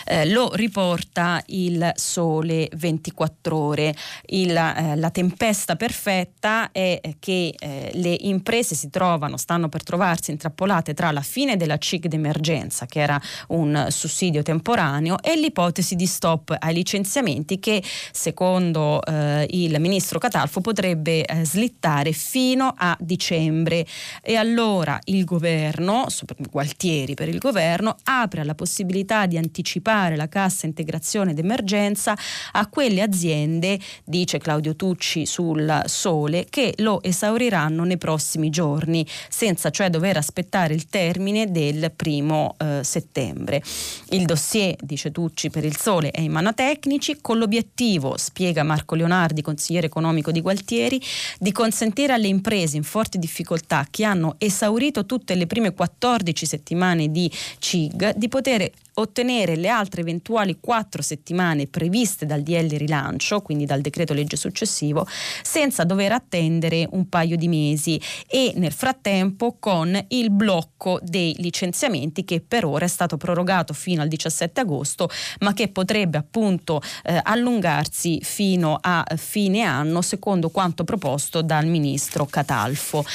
Eh, 0.05 0.29
lo 0.29 0.51
riporta 0.53 1.41
il 1.47 1.91
sole 1.95 2.69
24 2.73 3.57
ore. 3.57 3.95
Il, 4.27 4.55
eh, 4.55 4.95
la 4.95 5.09
tempesta 5.09 5.75
perfetta 5.75 6.71
è 6.71 6.99
che 7.19 7.55
eh, 7.57 7.91
le 7.93 8.15
imprese 8.21 8.75
si 8.75 8.89
trovano, 8.89 9.37
stanno 9.37 9.69
per 9.69 9.83
trovarsi 9.83 10.31
intrappolate 10.31 10.93
tra 10.93 11.11
la 11.11 11.21
fine 11.21 11.57
della 11.57 11.77
CIG 11.77 12.07
d'emergenza, 12.07 12.85
che 12.85 12.99
era 12.99 13.19
un 13.47 13.87
sussidio 13.89 14.43
temporaneo, 14.43 15.21
e 15.21 15.35
l'ipotesi 15.35 15.95
di 15.95 16.05
stop 16.05 16.55
ai 16.57 16.73
licenziamenti 16.73 17.30
licenziamenti 17.31 17.59
che 17.59 17.81
secondo 18.11 19.03
eh, 19.03 19.47
il 19.51 19.79
ministro 19.79 20.19
Catalfo 20.19 20.61
potrebbe 20.61 21.25
eh, 21.25 21.45
slittare 21.45 22.11
fino 22.11 22.73
a 22.75 22.95
dicembre 22.99 23.85
e 24.21 24.35
allora 24.35 24.99
il 25.05 25.23
governo, 25.23 26.05
Gualtieri 26.49 27.13
per 27.13 27.29
il 27.29 27.37
governo, 27.37 27.95
apre 28.03 28.41
alla 28.41 28.55
possibilità 28.55 29.25
di 29.25 29.37
anticipare 29.37 30.15
la 30.15 30.27
cassa 30.27 30.65
integrazione 30.65 31.33
d'emergenza 31.33 32.17
a 32.51 32.67
quelle 32.67 33.01
aziende, 33.01 33.79
dice 34.03 34.37
Claudio 34.37 34.75
Tucci 34.75 35.25
sul 35.25 35.83
Sole, 35.85 36.45
che 36.49 36.73
lo 36.77 37.01
esauriranno 37.01 37.83
nei 37.83 37.97
prossimi 37.97 38.49
giorni, 38.49 39.05
senza 39.29 39.69
cioè 39.69 39.89
dover 39.89 40.17
aspettare 40.17 40.73
il 40.73 40.87
termine 40.87 41.51
del 41.51 41.91
primo 41.95 42.55
eh, 42.57 42.81
settembre. 42.83 43.61
Il 44.09 44.25
dossier, 44.25 44.75
dice 44.81 45.11
Tucci 45.11 45.49
per 45.49 45.63
il 45.63 45.77
Sole, 45.77 46.11
è 46.11 46.21
in 46.21 46.31
mano 46.31 46.49
a 46.49 46.53
tecnici, 46.53 47.20
con 47.21 47.37
l'obiettivo, 47.37 48.17
spiega 48.17 48.63
Marco 48.63 48.95
Leonardi, 48.95 49.41
consigliere 49.41 49.87
economico 49.87 50.31
di 50.31 50.41
Gualtieri, 50.41 51.01
di 51.39 51.51
consentire 51.51 52.13
alle 52.13 52.27
imprese 52.27 52.77
in 52.77 52.83
forti 52.83 53.17
difficoltà 53.17 53.87
che 53.89 54.03
hanno 54.03 54.35
esaurito 54.37 55.05
tutte 55.05 55.35
le 55.35 55.47
prime 55.47 55.73
14 55.73 56.45
settimane 56.45 57.11
di 57.11 57.31
CIG 57.59 58.15
di 58.15 58.27
poter 58.27 58.69
ottenere 58.95 59.55
le 59.55 59.69
altre 59.69 60.01
eventuali 60.01 60.57
quattro 60.59 61.01
settimane 61.01 61.67
previste 61.67 62.25
dal 62.25 62.41
DL 62.41 62.67
rilancio, 62.77 63.41
quindi 63.41 63.65
dal 63.65 63.81
decreto 63.81 64.13
legge 64.13 64.35
successivo, 64.35 65.07
senza 65.41 65.83
dover 65.83 66.11
attendere 66.11 66.87
un 66.91 67.07
paio 67.07 67.37
di 67.37 67.47
mesi 67.47 67.99
e 68.27 68.53
nel 68.55 68.73
frattempo 68.73 69.57
con 69.59 69.99
il 70.09 70.29
blocco 70.31 70.99
dei 71.01 71.35
licenziamenti 71.37 72.25
che 72.25 72.41
per 72.41 72.65
ora 72.65 72.85
è 72.85 72.89
stato 72.89 73.17
prorogato 73.17 73.73
fino 73.73 74.01
al 74.01 74.07
17 74.07 74.61
agosto, 74.61 75.09
ma 75.39 75.53
che 75.53 75.69
potrebbe 75.69 76.17
appunto 76.17 76.81
eh, 77.03 77.19
allungarsi 77.23 78.19
fino 78.21 78.77
a 78.81 79.05
fine 79.15 79.61
anno, 79.61 80.01
secondo 80.01 80.49
quanto 80.49 80.83
proposto 80.83 81.41
dal 81.41 81.65
ministro 81.65 82.25
Catalfo. 82.25 83.05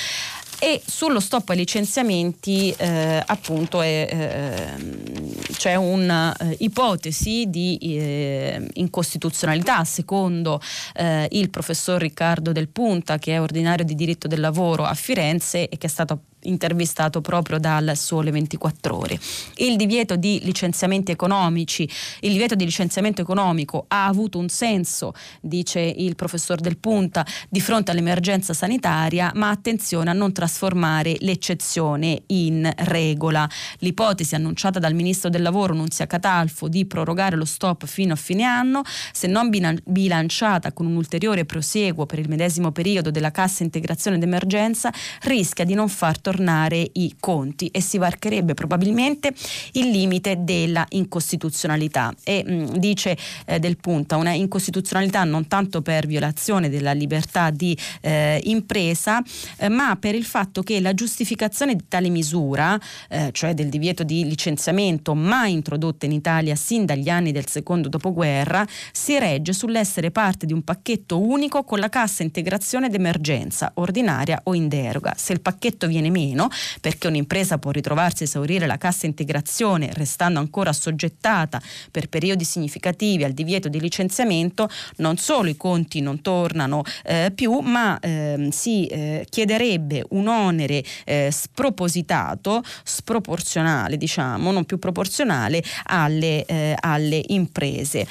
E 0.58 0.80
sullo 0.86 1.20
stop 1.20 1.50
ai 1.50 1.56
licenziamenti 1.56 2.74
eh, 2.78 3.22
appunto 3.24 3.82
è, 3.82 4.08
eh, 4.10 5.46
c'è 5.52 5.74
un'ipotesi 5.74 7.42
eh, 7.42 7.50
di 7.50 7.78
eh, 7.80 8.66
incostituzionalità 8.74 9.84
secondo 9.84 10.60
eh, 10.94 11.28
il 11.32 11.50
professor 11.50 12.00
Riccardo 12.00 12.52
Del 12.52 12.68
Punta 12.68 13.18
che 13.18 13.34
è 13.34 13.40
ordinario 13.40 13.84
di 13.84 13.94
diritto 13.94 14.28
del 14.28 14.40
lavoro 14.40 14.84
a 14.84 14.94
Firenze 14.94 15.68
e 15.68 15.76
che 15.76 15.86
è 15.88 15.90
stato 15.90 16.20
intervistato 16.46 17.20
proprio 17.20 17.58
dal 17.58 17.92
Sole 17.96 18.30
24 18.30 18.96
Ore. 18.96 19.18
Il 19.56 19.76
divieto 19.76 20.16
di 20.16 20.40
licenziamenti 20.42 21.10
economici, 21.12 21.88
il 22.20 22.32
divieto 22.32 22.54
di 22.54 22.64
licenziamento 22.64 23.20
economico 23.20 23.84
ha 23.88 24.06
avuto 24.06 24.38
un 24.38 24.48
senso, 24.48 25.12
dice 25.40 25.80
il 25.80 26.14
professor 26.14 26.60
Del 26.60 26.78
Punta, 26.78 27.26
di 27.48 27.60
fronte 27.60 27.90
all'emergenza 27.90 28.54
sanitaria, 28.54 29.32
ma 29.34 29.50
attenzione 29.50 30.10
a 30.10 30.12
non 30.12 30.32
trasformare 30.32 31.16
l'eccezione 31.20 32.22
in 32.26 32.70
regola. 32.76 33.48
L'ipotesi 33.78 34.34
annunciata 34.34 34.78
dal 34.78 34.94
ministro 34.94 35.28
del 35.28 35.42
lavoro 35.42 35.74
Nunzia 35.74 36.06
Catalfo 36.06 36.68
di 36.68 36.86
prorogare 36.86 37.36
lo 37.36 37.44
stop 37.44 37.86
fino 37.86 38.12
a 38.12 38.16
fine 38.16 38.44
anno, 38.44 38.82
se 39.12 39.26
non 39.26 39.50
bilanciata 39.84 40.72
con 40.72 40.86
un 40.86 40.96
ulteriore 40.96 41.44
proseguo 41.44 42.06
per 42.06 42.18
il 42.18 42.28
medesimo 42.28 42.70
periodo 42.70 43.10
della 43.10 43.30
cassa 43.30 43.62
integrazione 43.62 44.18
d'emergenza, 44.18 44.92
rischia 45.22 45.64
di 45.64 45.74
non 45.74 45.88
far 45.88 46.18
tornare 46.18 46.34
aggiornare 46.36 46.90
i 46.92 47.16
conti 47.18 47.68
e 47.68 47.80
si 47.80 47.98
varcherebbe 47.98 48.54
probabilmente 48.54 49.32
il 49.72 49.90
limite 49.90 50.36
della 50.40 50.84
incostituzionalità 50.90 52.14
e 52.22 52.44
mh, 52.44 52.52
mm, 52.52 52.64
dice 52.76 53.16
eh, 53.46 53.58
del 53.58 53.78
Punta 53.78 54.16
una 54.16 54.32
incostituzionalità 54.32 55.24
non 55.24 55.48
tanto 55.48 55.80
per 55.80 56.06
violazione 56.06 56.68
della 56.68 56.92
libertà 56.92 57.50
di 57.50 57.76
eh, 58.00 58.40
impresa 58.44 59.22
eh, 59.58 59.68
ma 59.68 59.96
per 59.96 60.14
il 60.14 60.24
fatto 60.24 60.62
che 60.62 60.80
la 60.80 60.94
giustificazione 60.94 61.74
di 61.74 61.84
tale 61.88 62.08
misura, 62.08 62.78
eh, 63.08 63.30
cioè 63.32 63.54
del 63.54 63.68
divieto 63.68 64.02
di 64.02 64.24
licenziamento 64.24 65.14
mai 65.14 65.52
introdotta 65.52 66.06
in 66.06 66.12
Italia 66.12 66.54
sin 66.54 66.84
dagli 66.84 67.08
anni 67.08 67.32
del 67.32 67.48
secondo 67.48 67.88
dopoguerra, 67.88 68.66
si 68.92 69.18
regge 69.18 69.52
sull'essere 69.52 70.10
parte 70.10 70.46
di 70.46 70.52
un 70.52 70.62
pacchetto 70.62 71.20
unico 71.20 71.64
con 71.64 71.78
la 71.78 71.88
cassa 71.88 72.22
integrazione 72.22 72.88
d'emergenza, 72.88 73.72
ordinaria 73.74 74.40
o 74.44 74.54
in 74.54 74.68
deroga. 74.68 75.14
Se 75.16 75.32
il 75.32 75.40
pacchetto 75.40 75.86
viene 75.86 76.10
meno, 76.16 76.48
perché 76.80 77.08
un'impresa 77.08 77.58
può 77.58 77.70
ritrovarsi 77.70 78.22
a 78.22 78.26
esaurire 78.26 78.66
la 78.66 78.78
cassa 78.78 79.04
integrazione 79.04 79.90
restando 79.92 80.38
ancora 80.38 80.70
assoggettata 80.70 81.60
per 81.90 82.08
periodi 82.08 82.44
significativi 82.44 83.24
al 83.24 83.32
divieto 83.32 83.68
di 83.68 83.78
licenziamento, 83.78 84.68
non 84.96 85.18
solo 85.18 85.50
i 85.50 85.56
conti 85.56 86.00
non 86.00 86.22
tornano 86.22 86.82
eh, 87.04 87.30
più, 87.34 87.58
ma 87.58 87.98
eh, 88.00 88.48
si 88.50 88.86
eh, 88.86 89.26
chiederebbe 89.28 90.04
un 90.10 90.28
onere 90.28 90.82
eh, 91.04 91.28
spropositato, 91.30 92.62
sproporzionale, 92.82 93.96
diciamo, 93.96 94.50
non 94.52 94.64
più 94.64 94.78
proporzionale 94.78 95.62
alle, 95.84 96.44
eh, 96.46 96.74
alle 96.80 97.22
imprese. 97.28 98.06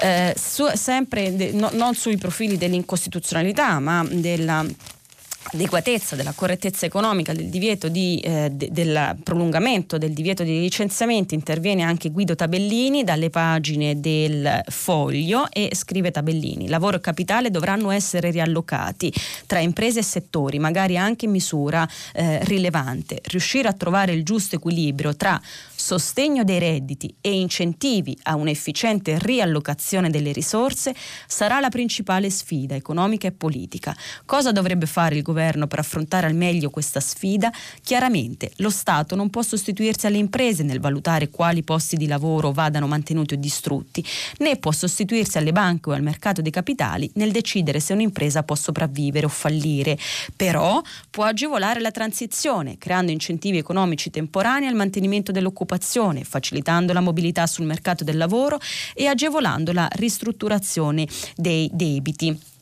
Eh, 0.00 0.34
su, 0.36 0.66
sempre 0.74 1.34
de, 1.34 1.52
no, 1.52 1.70
non 1.72 1.94
sui 1.94 2.16
profili 2.16 2.56
dell'incostituzionalità, 2.56 3.78
ma 3.78 4.04
della 4.10 4.64
adeguatezza, 5.52 6.16
della 6.16 6.32
correttezza 6.32 6.86
economica, 6.86 7.32
del 7.32 7.48
divieto 7.48 7.88
di, 7.88 8.18
eh, 8.20 8.50
de, 8.50 8.68
del 8.72 9.16
prolungamento 9.22 9.98
del 9.98 10.12
divieto 10.12 10.42
di 10.42 10.60
licenziamento 10.60 11.34
interviene 11.34 11.82
anche 11.82 12.10
Guido 12.10 12.34
Tabellini 12.34 13.04
dalle 13.04 13.30
pagine 13.30 14.00
del 14.00 14.62
Foglio 14.68 15.48
e 15.50 15.70
scrive 15.74 16.10
Tabellini 16.10 16.68
lavoro 16.68 16.96
e 16.96 17.00
capitale 17.00 17.50
dovranno 17.50 17.90
essere 17.90 18.30
riallocati 18.30 19.12
tra 19.46 19.60
imprese 19.60 20.00
e 20.00 20.02
settori 20.02 20.58
magari 20.58 20.96
anche 20.96 21.26
in 21.26 21.30
misura 21.30 21.88
eh, 22.12 22.42
rilevante 22.44 23.20
riuscire 23.24 23.68
a 23.68 23.72
trovare 23.72 24.12
il 24.12 24.24
giusto 24.24 24.56
equilibrio 24.56 25.14
tra 25.14 25.40
sostegno 25.74 26.42
dei 26.42 26.58
redditi 26.58 27.14
e 27.20 27.38
incentivi 27.38 28.16
a 28.24 28.34
un'efficiente 28.34 29.18
riallocazione 29.20 30.10
delle 30.10 30.32
risorse 30.32 30.94
sarà 31.26 31.60
la 31.60 31.68
principale 31.68 32.30
sfida 32.30 32.74
economica 32.74 33.28
e 33.28 33.32
politica. 33.32 33.94
Cosa 34.24 34.52
dovrebbe 34.52 34.86
fare 34.86 35.16
il 35.16 35.22
governo 35.22 35.35
per 35.66 35.78
affrontare 35.78 36.26
al 36.26 36.34
meglio 36.34 36.70
questa 36.70 37.00
sfida? 37.00 37.52
Chiaramente 37.82 38.52
lo 38.56 38.70
Stato 38.70 39.14
non 39.14 39.30
può 39.30 39.42
sostituirsi 39.42 40.06
alle 40.06 40.18
imprese 40.18 40.62
nel 40.62 40.80
valutare 40.80 41.28
quali 41.30 41.62
posti 41.62 41.96
di 41.96 42.06
lavoro 42.06 42.52
vadano 42.52 42.86
mantenuti 42.86 43.34
o 43.34 43.36
distrutti, 43.36 44.04
né 44.38 44.56
può 44.56 44.72
sostituirsi 44.72 45.38
alle 45.38 45.52
banche 45.52 45.90
o 45.90 45.92
al 45.92 46.02
mercato 46.02 46.42
dei 46.42 46.50
capitali 46.50 47.10
nel 47.14 47.32
decidere 47.32 47.80
se 47.80 47.92
un'impresa 47.92 48.42
può 48.42 48.54
sopravvivere 48.56 49.26
o 49.26 49.28
fallire. 49.28 49.98
Però 50.34 50.80
può 51.10 51.24
agevolare 51.24 51.80
la 51.80 51.90
transizione, 51.90 52.78
creando 52.78 53.12
incentivi 53.12 53.58
economici 53.58 54.10
temporanei 54.10 54.68
al 54.68 54.74
mantenimento 54.74 55.32
dell'occupazione, 55.32 56.24
facilitando 56.24 56.92
la 56.92 57.00
mobilità 57.00 57.46
sul 57.46 57.66
mercato 57.66 58.04
del 58.04 58.16
lavoro 58.16 58.58
e 58.94 59.06
agevolando 59.06 59.72
la 59.72 59.88
ristrutturazione 59.92 61.06
dei 61.36 61.68
debiti. 61.72 62.54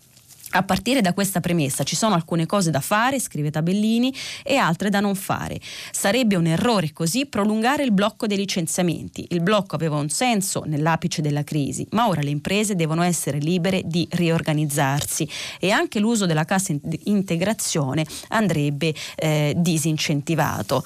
A 0.57 0.63
partire 0.63 1.01
da 1.01 1.13
questa 1.13 1.41
premessa 1.41 1.83
ci 1.83 1.97
sono 1.97 2.15
alcune 2.15 2.47
cose 2.47 2.71
da 2.71 2.79
fare, 2.79 3.19
scrive 3.19 3.51
Tabellini, 3.51 4.15
e 4.45 4.55
altre 4.55 4.89
da 4.89 5.01
non 5.01 5.17
fare. 5.17 5.59
Sarebbe 5.91 6.37
un 6.37 6.47
errore 6.47 6.93
così 6.93 7.27
prolungare 7.27 7.83
il 7.83 7.91
blocco 7.91 8.29
dei 8.29 8.37
licenziamenti. 8.37 9.27
Il 9.31 9.41
blocco 9.41 9.75
aveva 9.75 9.97
un 9.97 10.09
senso 10.11 10.63
nell'apice 10.65 11.23
della 11.23 11.43
crisi, 11.43 11.85
ma 11.91 12.07
ora 12.07 12.23
le 12.23 12.31
imprese 12.31 12.77
devono 12.77 13.03
essere 13.03 13.39
libere 13.39 13.83
di 13.85 14.07
riorganizzarsi 14.09 15.29
e 15.59 15.73
anche 15.73 15.99
l'uso 15.99 16.25
della 16.25 16.45
cassa 16.45 16.73
integrazione 17.03 18.07
andrebbe 18.29 18.95
eh, 19.17 19.55
disincentivato. 19.57 20.85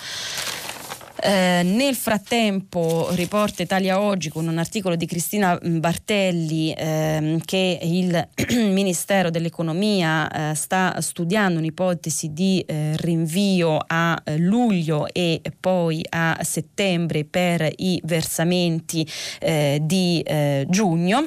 Eh, 1.21 1.63
nel 1.65 1.97
frattempo 1.97 3.09
riporta 3.11 3.63
Italia 3.63 4.01
Oggi 4.01 4.29
con 4.29 4.47
un 4.47 4.57
articolo 4.57 4.95
di 4.95 5.05
Cristina 5.05 5.59
Bartelli 5.61 6.73
eh, 6.73 7.41
che 7.45 7.79
il 7.83 8.29
Ministero 8.71 9.29
dell'Economia 9.29 10.51
eh, 10.51 10.55
sta 10.55 11.01
studiando 11.01 11.59
un'ipotesi 11.59 12.33
di 12.33 12.61
eh, 12.61 12.93
rinvio 12.99 13.79
a 13.85 14.21
eh, 14.23 14.39
luglio 14.39 15.09
e 15.13 15.43
poi 15.59 16.05
a 16.09 16.39
settembre 16.43 17.25
per 17.25 17.69
i 17.77 18.01
versamenti 18.05 19.07
eh, 19.41 19.81
di 19.83 20.25
giugno 20.69 21.25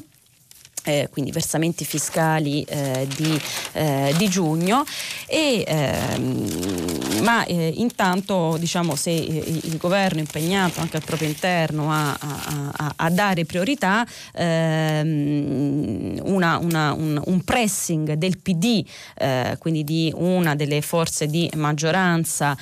eh, 0.84 1.10
quindi 1.12 1.32
versamenti 1.32 1.86
fiscali 1.86 2.64
eh, 2.64 3.08
di, 3.16 3.40
eh, 3.74 4.14
di, 4.18 4.30
giugno. 4.30 4.84
E, 5.28 5.64
ehm, 5.68 7.22
ma 7.24 7.46
eh, 7.46 7.74
intanto 7.76 8.58
diciamo 8.58 8.96
se 8.96 9.12
eh, 9.12 9.60
il 9.64 9.78
governo 9.78 10.18
è 10.18 10.22
impegnato 10.22 10.82
anche 10.82 10.98
al 10.98 11.04
proprio 11.04 11.28
interno 11.28 11.92
a, 11.92 12.18
a, 12.20 12.94
a 12.96 13.10
dare 13.10 13.46
priorità 13.46 14.06
ehm, 14.34 16.20
una, 16.24 16.58
una, 16.58 16.94
un, 16.94 17.22
un, 17.24 17.44
pressing 17.44 18.14
del 18.14 18.40
PD 18.40 18.84
eh, 19.18 19.56
quindi 19.60 19.84
di 19.84 20.12
una 20.16 20.56
delle 20.56 20.82
forze 20.82 21.28
di 21.28 21.50
maggioranza 21.56 22.58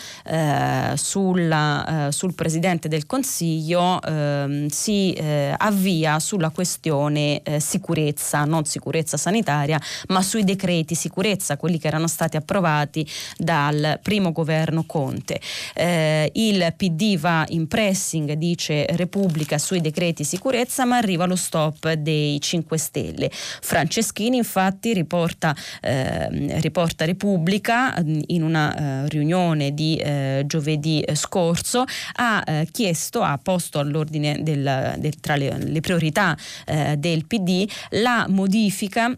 sulla, 0.96 2.08
sul 2.12 2.34
Presidente 2.34 2.88
del 2.88 3.06
Consiglio 3.06 4.02
ehm, 4.02 4.68
si 4.68 5.16
avvia 5.58 6.20
sulla 6.20 6.50
questione 6.50 7.42
sicurezza 7.60 8.09
sicurezza, 8.10 8.46
non 8.46 8.66
sicurezza 8.66 9.18
sanitaria, 9.18 9.80
ma 10.08 10.22
sui 10.22 10.44
decreti 10.44 10.96
sicurezza, 10.96 11.58
quelli 11.58 11.78
che 11.78 11.88
erano 11.88 12.08
stati 12.08 12.38
approvati 12.38 13.08
dal 13.38 14.00
primo 14.02 14.32
governo 14.32 14.84
Conte. 14.86 15.40
Eh, 15.76 16.30
il 16.34 16.74
PD 16.76 17.18
va 17.18 17.46
in 17.50 17.68
pressing, 17.68 18.34
dice 18.34 18.86
Repubblica, 18.92 19.58
sui 19.58 19.82
decreti 19.82 20.24
sicurezza, 20.24 20.86
ma 20.86 20.98
arriva 20.98 21.26
lo 21.26 21.36
stop 21.36 21.92
dei 21.94 22.40
5 22.40 22.78
Stelle. 22.78 23.30
Franceschini 23.32 24.38
infatti 24.38 24.94
riporta, 24.94 25.56
eh, 25.82 26.60
riporta 26.60 27.06
Repubblica 27.06 27.96
in 28.28 28.44
una 28.44 29.04
eh, 29.04 29.10
riunione 29.10 29.74
di 29.74 29.98
eh, 29.98 30.44
giovedì 30.46 31.04
scorso, 31.14 31.84
ha 32.16 32.44
eh, 32.46 32.68
chiesto, 32.72 33.22
ha 33.22 33.38
posto 33.42 33.80
all'ordine 33.80 34.40
del, 34.42 34.96
del, 34.98 35.20
tra 35.20 35.36
le, 35.36 35.58
le 35.58 35.80
priorità 35.82 36.38
eh, 36.66 36.96
del 36.98 37.26
PD 37.26 37.68
la 38.04 38.28
modifica 38.28 39.18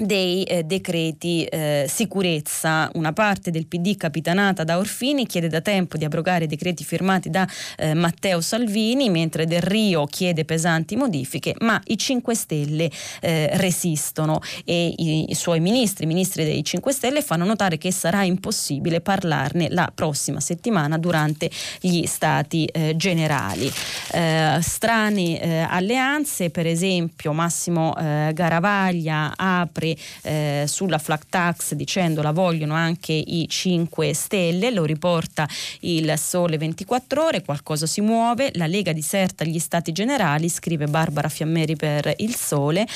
dei 0.00 0.42
eh, 0.44 0.64
decreti 0.64 1.44
eh, 1.44 1.84
sicurezza. 1.88 2.90
Una 2.94 3.12
parte 3.12 3.50
del 3.50 3.66
PD 3.66 3.96
capitanata 3.96 4.64
da 4.64 4.78
Orfini 4.78 5.26
chiede 5.26 5.48
da 5.48 5.60
tempo 5.60 5.96
di 5.96 6.04
abrogare 6.04 6.44
i 6.44 6.46
decreti 6.46 6.84
firmati 6.84 7.28
da 7.28 7.46
eh, 7.76 7.94
Matteo 7.94 8.40
Salvini, 8.40 9.10
mentre 9.10 9.46
Del 9.46 9.60
Rio 9.60 10.06
chiede 10.06 10.44
pesanti 10.44 10.96
modifiche, 10.96 11.54
ma 11.60 11.80
i 11.86 11.98
5 11.98 12.34
Stelle 12.34 12.90
eh, 13.20 13.50
resistono 13.58 14.40
e 14.64 14.94
i, 14.96 15.30
i, 15.30 15.34
suoi 15.34 15.60
ministri, 15.60 16.04
i 16.04 16.08
ministri 16.08 16.44
dei 16.44 16.64
5 16.64 16.92
Stelle, 16.92 17.22
fanno 17.22 17.44
notare 17.44 17.76
che 17.76 17.92
sarà 17.92 18.22
impossibile 18.22 19.00
parlarne 19.00 19.68
la 19.70 19.90
prossima 19.94 20.40
settimana 20.40 20.96
durante 20.96 21.50
gli 21.80 22.06
stati 22.06 22.64
eh, 22.66 22.96
generali. 22.96 23.70
Eh, 24.12 24.58
strane 24.60 25.68
alleanze, 25.68 26.50
per 26.50 26.66
esempio 26.66 27.32
Massimo 27.32 27.92
Garavaglia 27.92 29.32
apre 29.36 29.89
eh, 30.22 30.64
sulla 30.66 30.98
flat 30.98 31.24
tax 31.28 31.74
dicendo 31.74 32.22
la 32.22 32.32
vogliono 32.32 32.74
anche 32.74 33.12
i 33.12 33.46
5 33.48 34.12
Stelle, 34.14 34.70
lo 34.70 34.84
riporta 34.84 35.48
il 35.80 36.12
Sole 36.16 36.58
24 36.58 37.24
ore, 37.24 37.42
qualcosa 37.42 37.86
si 37.86 38.00
muove, 38.00 38.50
la 38.54 38.66
Lega 38.66 38.92
diserta 38.92 39.44
gli 39.44 39.58
stati 39.58 39.92
generali, 39.92 40.48
scrive 40.48 40.86
Barbara 40.86 41.28
Fiammeri 41.28 41.76
per 41.76 42.12
il 42.18 42.34
Sole, 42.34 42.86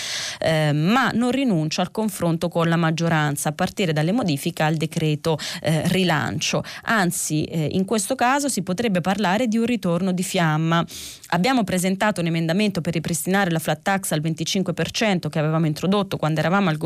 eh, 0.41 0.73
ma 0.73 1.11
non 1.11 1.31
rinuncia 1.31 1.83
al 1.83 1.91
confronto 1.91 2.49
con 2.49 2.69
la 2.69 2.77
maggioranza 2.77 3.51
a 3.51 3.53
partire 3.53 3.93
dalle 3.93 4.13
modifiche 4.13 4.63
al 4.63 4.77
decreto 4.77 5.39
eh, 5.63 5.87
rilancio. 5.89 6.63
Anzi, 6.85 7.45
eh, 7.45 7.69
in 7.73 7.85
questo 7.85 8.15
caso 8.15 8.49
si 8.49 8.63
potrebbe 8.63 9.01
parlare 9.01 9.49
di 9.49 9.59
un 9.59 9.65
ritorno 9.65 10.13
di 10.13 10.23
fiamma. 10.23 10.85
Abbiamo 11.29 11.65
presentato 11.65 12.21
un 12.21 12.27
emendamento 12.27 12.81
per 12.81 12.93
ripristinare 12.93 13.51
la 13.51 13.59
flat 13.59 13.83
tax 13.83 14.13
al 14.13 14.21
25% 14.21 15.29
che 15.29 15.39
avevamo 15.39 15.67
introdotto 15.67 16.17
quando 16.17 16.41
eravamo 16.41 16.69
al 16.69 16.77
governo 16.77 16.84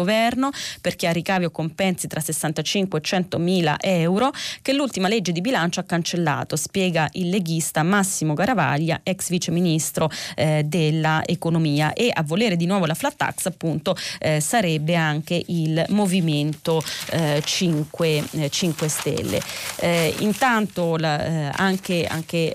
per 0.80 0.96
chi 0.96 1.06
ha 1.06 1.12
ricavi 1.12 1.44
o 1.44 1.50
compensi 1.50 2.06
tra 2.06 2.20
65 2.20 2.98
e 2.98 3.02
100 3.02 3.38
mila 3.38 3.76
euro 3.80 4.32
che 4.62 4.72
l'ultima 4.72 5.08
legge 5.08 5.32
di 5.32 5.40
bilancio 5.40 5.80
ha 5.80 5.84
cancellato, 5.84 6.56
spiega 6.56 7.08
il 7.12 7.28
leghista 7.28 7.82
Massimo 7.82 8.34
Garavaglia, 8.34 9.00
ex 9.02 9.28
vice 9.28 9.50
ministro 9.50 10.10
eh, 10.36 10.62
dell'economia 10.64 11.92
e 11.92 12.10
a 12.12 12.22
volere 12.22 12.56
di 12.56 12.66
nuovo 12.66 12.86
la 12.86 12.94
flat 12.94 13.16
tax 13.16 13.46
appunto 13.46 13.96
eh, 14.20 14.40
sarebbe 14.40 14.94
anche 14.94 15.42
il 15.46 15.84
movimento 15.88 16.82
eh, 17.10 17.42
5, 17.44 18.24
5, 18.48 18.86
eh, 18.86 18.88
Stelle. 18.88 19.40
Eh, 19.76 20.14
intanto 20.20 20.96
la, 20.96 21.24
eh, 21.24 21.52
anche, 21.56 22.06
anche 22.06 22.54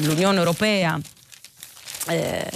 l'Unione 0.00 0.38
Europea 0.38 0.98
eh, 2.08 2.48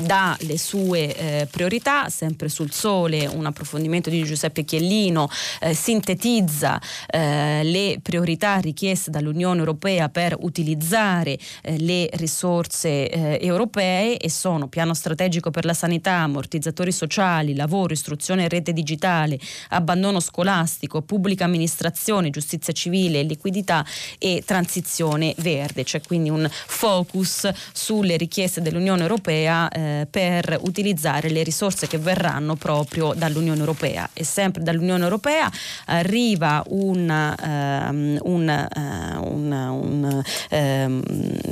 dà 0.00 0.36
le 0.40 0.58
sue 0.58 1.14
eh, 1.14 1.46
priorità, 1.50 2.08
sempre 2.08 2.48
sul 2.48 2.72
sole, 2.72 3.26
un 3.26 3.44
approfondimento 3.46 4.08
di 4.10 4.22
Giuseppe 4.24 4.64
Chiellino, 4.64 5.28
eh, 5.60 5.74
sintetizza 5.74 6.80
eh, 7.06 7.62
le 7.62 7.98
priorità 8.02 8.56
richieste 8.56 9.10
dall'Unione 9.10 9.58
Europea 9.58 10.08
per 10.08 10.36
utilizzare 10.40 11.38
eh, 11.62 11.78
le 11.78 12.08
risorse 12.14 13.08
eh, 13.08 13.38
europee 13.40 14.16
e 14.16 14.30
sono 14.30 14.68
piano 14.68 14.94
strategico 14.94 15.50
per 15.50 15.64
la 15.64 15.74
sanità, 15.74 16.12
ammortizzatori 16.12 16.92
sociali, 16.92 17.54
lavoro, 17.54 17.92
istruzione 17.92 18.44
e 18.44 18.48
rete 18.48 18.72
digitale, 18.72 19.38
abbandono 19.70 20.20
scolastico, 20.20 21.02
pubblica 21.02 21.44
amministrazione, 21.44 22.30
giustizia 22.30 22.72
civile, 22.72 23.22
liquidità 23.22 23.84
e 24.18 24.42
transizione 24.44 25.34
verde. 25.38 25.84
C'è 25.84 26.00
quindi 26.00 26.30
un 26.30 26.48
focus 26.50 27.48
sulle 27.72 28.16
richieste 28.16 28.62
dell'Unione 28.62 28.85
dell'Unione 28.86 29.02
Europea 29.02 29.68
eh, 29.68 30.06
per 30.08 30.60
utilizzare 30.62 31.28
le 31.28 31.42
risorse 31.42 31.88
che 31.88 31.98
verranno 31.98 32.54
proprio 32.54 33.14
dall'Unione 33.14 33.58
Europea 33.58 34.08
e 34.12 34.22
sempre 34.22 34.62
dall'Unione 34.62 35.02
Europea 35.02 35.50
arriva 35.86 36.62
un, 36.68 37.08
um, 37.08 38.18
un, 38.22 38.68
uh, 38.76 39.32
un, 39.32 39.52
un 39.52 40.22
um, 40.50 41.02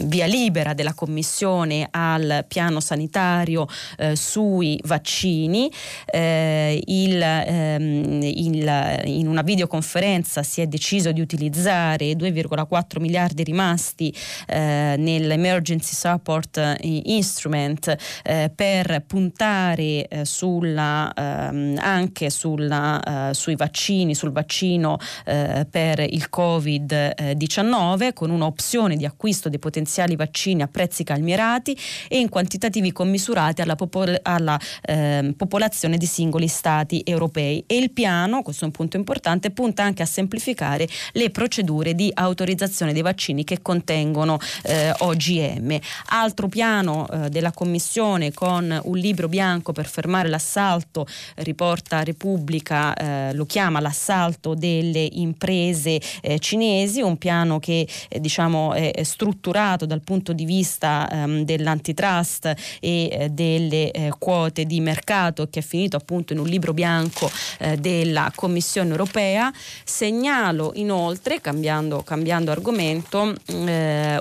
via 0.07 0.26
libera 0.26 0.74
della 0.74 0.95
Commissione 0.95 1.89
al 1.91 2.45
piano 2.47 2.78
sanitario 2.78 3.66
uh, 3.99 4.14
sui 4.14 4.78
vaccini. 4.85 5.68
Uh, 6.12 6.78
il, 6.87 7.45
um, 7.49 8.22
il, 8.22 9.01
in 9.07 9.26
una 9.26 9.43
videoconferenza 9.43 10.45
si 10.45 10.61
è 10.61 10.66
deciso 10.68 11.11
di 11.11 11.20
utilizzare 11.20 12.12
2,4 12.12 13.01
miliardi 13.01 13.43
rimasti 13.43 14.14
nell'Emergency 14.47 15.95
Support 15.95 16.78
Institute 16.80 17.24
instrument 17.25 17.97
eh, 18.22 18.51
per 18.55 19.05
puntare 19.07 20.07
eh, 20.07 20.25
sulla, 20.25 21.12
ehm, 21.14 21.79
anche 21.81 22.29
sulla, 22.29 23.31
eh, 23.31 23.35
sui 23.35 23.57
vaccini, 23.57 24.14
sul 24.14 24.31
vaccino 24.31 24.99
eh, 25.25 25.66
per 25.68 26.01
il 26.01 26.29
Covid-19 26.31 28.12
con 28.12 28.31
un'opzione 28.31 28.97
di 28.97 29.07
acquisto 29.07 29.49
dei 29.49 29.59
potenziali 29.59 30.16
vaccini 30.16 30.62
a 30.62 30.68
prezzi 30.68 31.03
calmierati 31.03 31.77
e 32.09 32.18
in 32.18 32.29
quantitativi 32.29 32.93
commisurati 32.93 33.62
alla, 33.62 33.75
popol- 33.75 34.18
alla 34.22 34.59
ehm, 34.83 35.33
popolazione 35.33 35.97
di 35.97 36.07
singoli 36.07 36.49
stati 36.49 37.03
europei. 37.05 37.64
E 37.66 37.77
il 37.77 37.91
piano, 37.91 38.43
questo 38.43 38.64
è 38.64 38.66
un 38.66 38.72
punto 38.72 38.97
importante, 38.97 39.51
punta 39.51 39.83
anche 39.83 40.03
a 40.03 40.07
semplificare 40.07 40.87
le 41.12 41.31
procedure 41.31 41.95
di 41.95 42.11
autorizzazione 42.12 42.93
dei 42.93 43.03
vaccini 43.03 43.45
che 43.45 43.62
contengono 43.62 44.39
eh, 44.62 44.93
OGM. 44.99 45.79
Altro 46.11 46.49
piano 46.49 47.07
eh, 47.15 47.29
della 47.29 47.53
Commissione 47.53 48.33
con 48.33 48.81
un 48.83 48.97
libro 48.99 49.29
bianco 49.29 49.73
per 49.73 49.87
fermare 49.87 50.29
l'assalto, 50.29 51.07
riporta 51.37 52.03
Repubblica, 52.03 52.95
eh, 52.95 53.35
lo 53.35 53.47
chiama 53.47 53.81
l'assalto 53.81 54.55
delle 54.55 55.09
imprese 55.12 56.01
eh, 56.21 56.39
cinesi, 56.39 57.01
un 57.01 57.17
piano 57.17 57.59
che 57.59 57.87
eh, 58.09 58.21
diciamo 58.21 58.73
è 58.75 59.03
strutturato 59.03 59.87
dal 59.87 60.01
punto 60.01 60.33
di 60.33 60.45
vista 60.45 61.09
ehm, 61.11 61.45
dell'antitrust 61.45 62.47
e 62.81 63.09
eh, 63.11 63.29
delle 63.31 64.12
quote 64.19 64.65
di 64.65 64.81
mercato 64.81 65.49
che 65.49 65.61
è 65.61 65.62
finito 65.62 65.97
appunto 65.97 66.33
in 66.33 66.39
un 66.39 66.47
libro 66.47 66.73
bianco 66.73 67.31
della 67.79 68.33
Commissione 68.35 68.91
europea. 68.91 69.53
Segnalo 69.85 70.73
inoltre, 70.75 71.41
cambiando, 71.41 72.03
cambiando 72.03 72.51
argomento, 72.51 73.35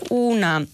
una 0.09 0.65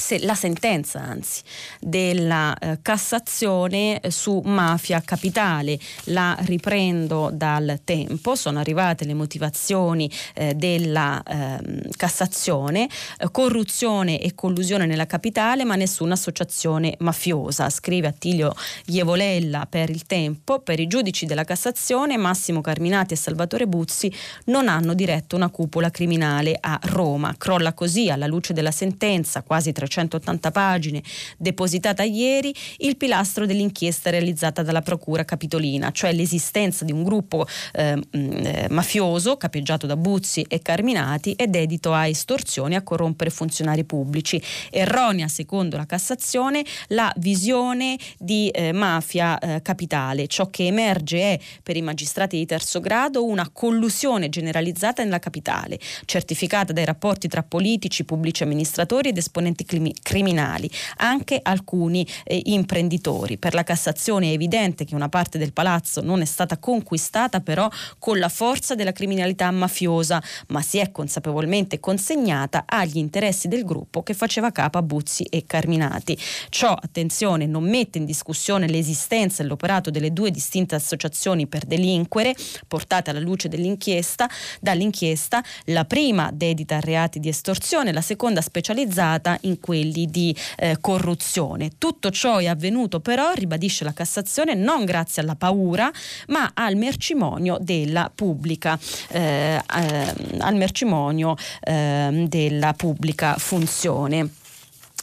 se, 0.00 0.20
la 0.20 0.36
sentenza 0.36 1.00
anzi 1.00 1.42
della 1.80 2.56
eh, 2.56 2.78
Cassazione 2.80 4.00
su 4.08 4.40
mafia 4.44 5.02
capitale. 5.04 5.76
La 6.04 6.36
riprendo 6.42 7.30
dal 7.32 7.80
tempo. 7.82 8.36
Sono 8.36 8.60
arrivate 8.60 9.04
le 9.04 9.14
motivazioni 9.14 10.08
eh, 10.34 10.54
della 10.54 11.20
ehm, 11.26 11.80
eh, 11.84 11.90
Cassazione 11.96 12.88
corruzione 13.32 14.20
e 14.20 14.34
collusione 14.34 14.86
nella 14.86 15.06
capitale 15.06 15.64
ma 15.64 15.74
nessuna 15.74 16.14
associazione 16.14 16.94
mafiosa 17.00 17.68
scrive 17.70 18.06
Attilio 18.06 18.54
Ievolella 18.86 19.66
per 19.68 19.90
il 19.90 20.06
tempo 20.06 20.60
per 20.60 20.78
i 20.78 20.86
giudici 20.86 21.26
della 21.26 21.44
Cassazione 21.44 22.16
Massimo 22.16 22.60
Carminati 22.60 23.14
e 23.14 23.16
Salvatore 23.16 23.66
Buzzi 23.66 24.12
non 24.46 24.68
hanno 24.68 24.94
diretto 24.94 25.34
una 25.36 25.48
cupola 25.48 25.90
criminale 25.90 26.56
a 26.60 26.78
Roma. 26.84 27.34
Crolla 27.36 27.72
così 27.72 28.10
alla 28.10 28.26
luce 28.26 28.52
della 28.52 28.70
sentenza 28.70 29.42
quasi 29.42 29.72
300 29.72 29.87
380 29.88 30.50
pagine, 30.50 31.02
depositata 31.36 32.02
ieri, 32.02 32.54
il 32.78 32.96
pilastro 32.96 33.46
dell'inchiesta 33.46 34.10
realizzata 34.10 34.62
dalla 34.62 34.82
Procura 34.82 35.24
Capitolina, 35.24 35.90
cioè 35.90 36.12
l'esistenza 36.12 36.84
di 36.84 36.92
un 36.92 37.02
gruppo 37.02 37.46
eh, 37.72 38.66
mafioso 38.68 39.36
capeggiato 39.36 39.86
da 39.86 39.96
Buzzi 39.96 40.44
e 40.48 40.60
Carminati 40.60 41.32
e 41.32 41.46
dedito 41.46 41.92
a 41.92 42.06
estorsioni 42.06 42.74
a 42.74 42.82
corrompere 42.82 43.30
funzionari 43.30 43.84
pubblici. 43.84 44.40
Erronea, 44.70 45.28
secondo 45.28 45.76
la 45.76 45.86
Cassazione, 45.86 46.64
la 46.88 47.12
visione 47.16 47.98
di 48.18 48.48
eh, 48.50 48.72
mafia 48.72 49.38
eh, 49.38 49.62
capitale. 49.62 50.26
Ciò 50.26 50.48
che 50.48 50.66
emerge 50.66 51.20
è, 51.20 51.40
per 51.62 51.76
i 51.76 51.82
magistrati 51.82 52.36
di 52.36 52.46
terzo 52.46 52.80
grado, 52.80 53.24
una 53.24 53.48
collusione 53.52 54.28
generalizzata 54.28 55.02
nella 55.02 55.18
capitale, 55.18 55.78
certificata 56.04 56.72
dai 56.72 56.84
rapporti 56.84 57.28
tra 57.28 57.42
politici, 57.42 58.04
pubblici 58.04 58.42
amministratori 58.42 59.10
ed 59.10 59.16
esponenti 59.16 59.64
criminali, 60.02 60.70
anche 60.96 61.40
alcuni 61.42 62.06
eh, 62.24 62.40
imprenditori. 62.44 63.38
Per 63.38 63.54
la 63.54 63.62
Cassazione 63.62 64.30
è 64.30 64.32
evidente 64.32 64.84
che 64.84 64.94
una 64.94 65.08
parte 65.08 65.38
del 65.38 65.52
palazzo 65.52 66.00
non 66.00 66.20
è 66.20 66.24
stata 66.24 66.58
conquistata 66.58 67.40
però 67.40 67.68
con 67.98 68.18
la 68.18 68.28
forza 68.28 68.74
della 68.74 68.92
criminalità 68.92 69.50
mafiosa, 69.50 70.22
ma 70.48 70.62
si 70.62 70.78
è 70.78 70.90
consapevolmente 70.90 71.80
consegnata 71.80 72.64
agli 72.66 72.98
interessi 72.98 73.48
del 73.48 73.64
gruppo 73.64 74.02
che 74.02 74.14
faceva 74.14 74.50
capo 74.50 74.78
a 74.78 74.82
Buzzi 74.82 75.24
e 75.24 75.44
Carminati. 75.46 76.18
Ciò, 76.48 76.72
attenzione, 76.72 77.46
non 77.46 77.68
mette 77.68 77.98
in 77.98 78.04
discussione 78.04 78.68
l'esistenza 78.68 79.42
e 79.42 79.46
l'operato 79.46 79.90
delle 79.90 80.12
due 80.12 80.30
distinte 80.30 80.74
associazioni 80.74 81.46
per 81.46 81.64
delinquere 81.64 82.34
portate 82.66 83.10
alla 83.10 83.20
luce 83.20 83.48
dell'inchiesta, 83.48 84.28
dall'inchiesta, 84.60 85.42
la 85.66 85.84
prima 85.84 86.30
dedita 86.32 86.76
a 86.76 86.80
reati 86.80 87.20
di 87.20 87.28
estorsione, 87.28 87.92
la 87.92 88.00
seconda 88.00 88.40
specializzata 88.40 89.36
in 89.42 89.58
quelli 89.68 90.06
di 90.06 90.34
eh, 90.56 90.78
corruzione. 90.80 91.72
Tutto 91.76 92.10
ciò 92.10 92.38
è 92.38 92.46
avvenuto 92.46 93.00
però, 93.00 93.32
ribadisce 93.34 93.84
la 93.84 93.92
Cassazione, 93.92 94.54
non 94.54 94.86
grazie 94.86 95.20
alla 95.20 95.36
paura, 95.36 95.92
ma 96.28 96.52
al 96.54 96.76
mercimonio 96.76 97.58
della 97.60 98.10
pubblica, 98.14 98.78
eh, 99.08 99.56
eh, 99.56 100.14
al 100.38 100.54
mercimonio 100.54 101.36
ehm, 101.60 102.28
della 102.28 102.72
pubblica 102.72 103.34
funzione 103.36 104.30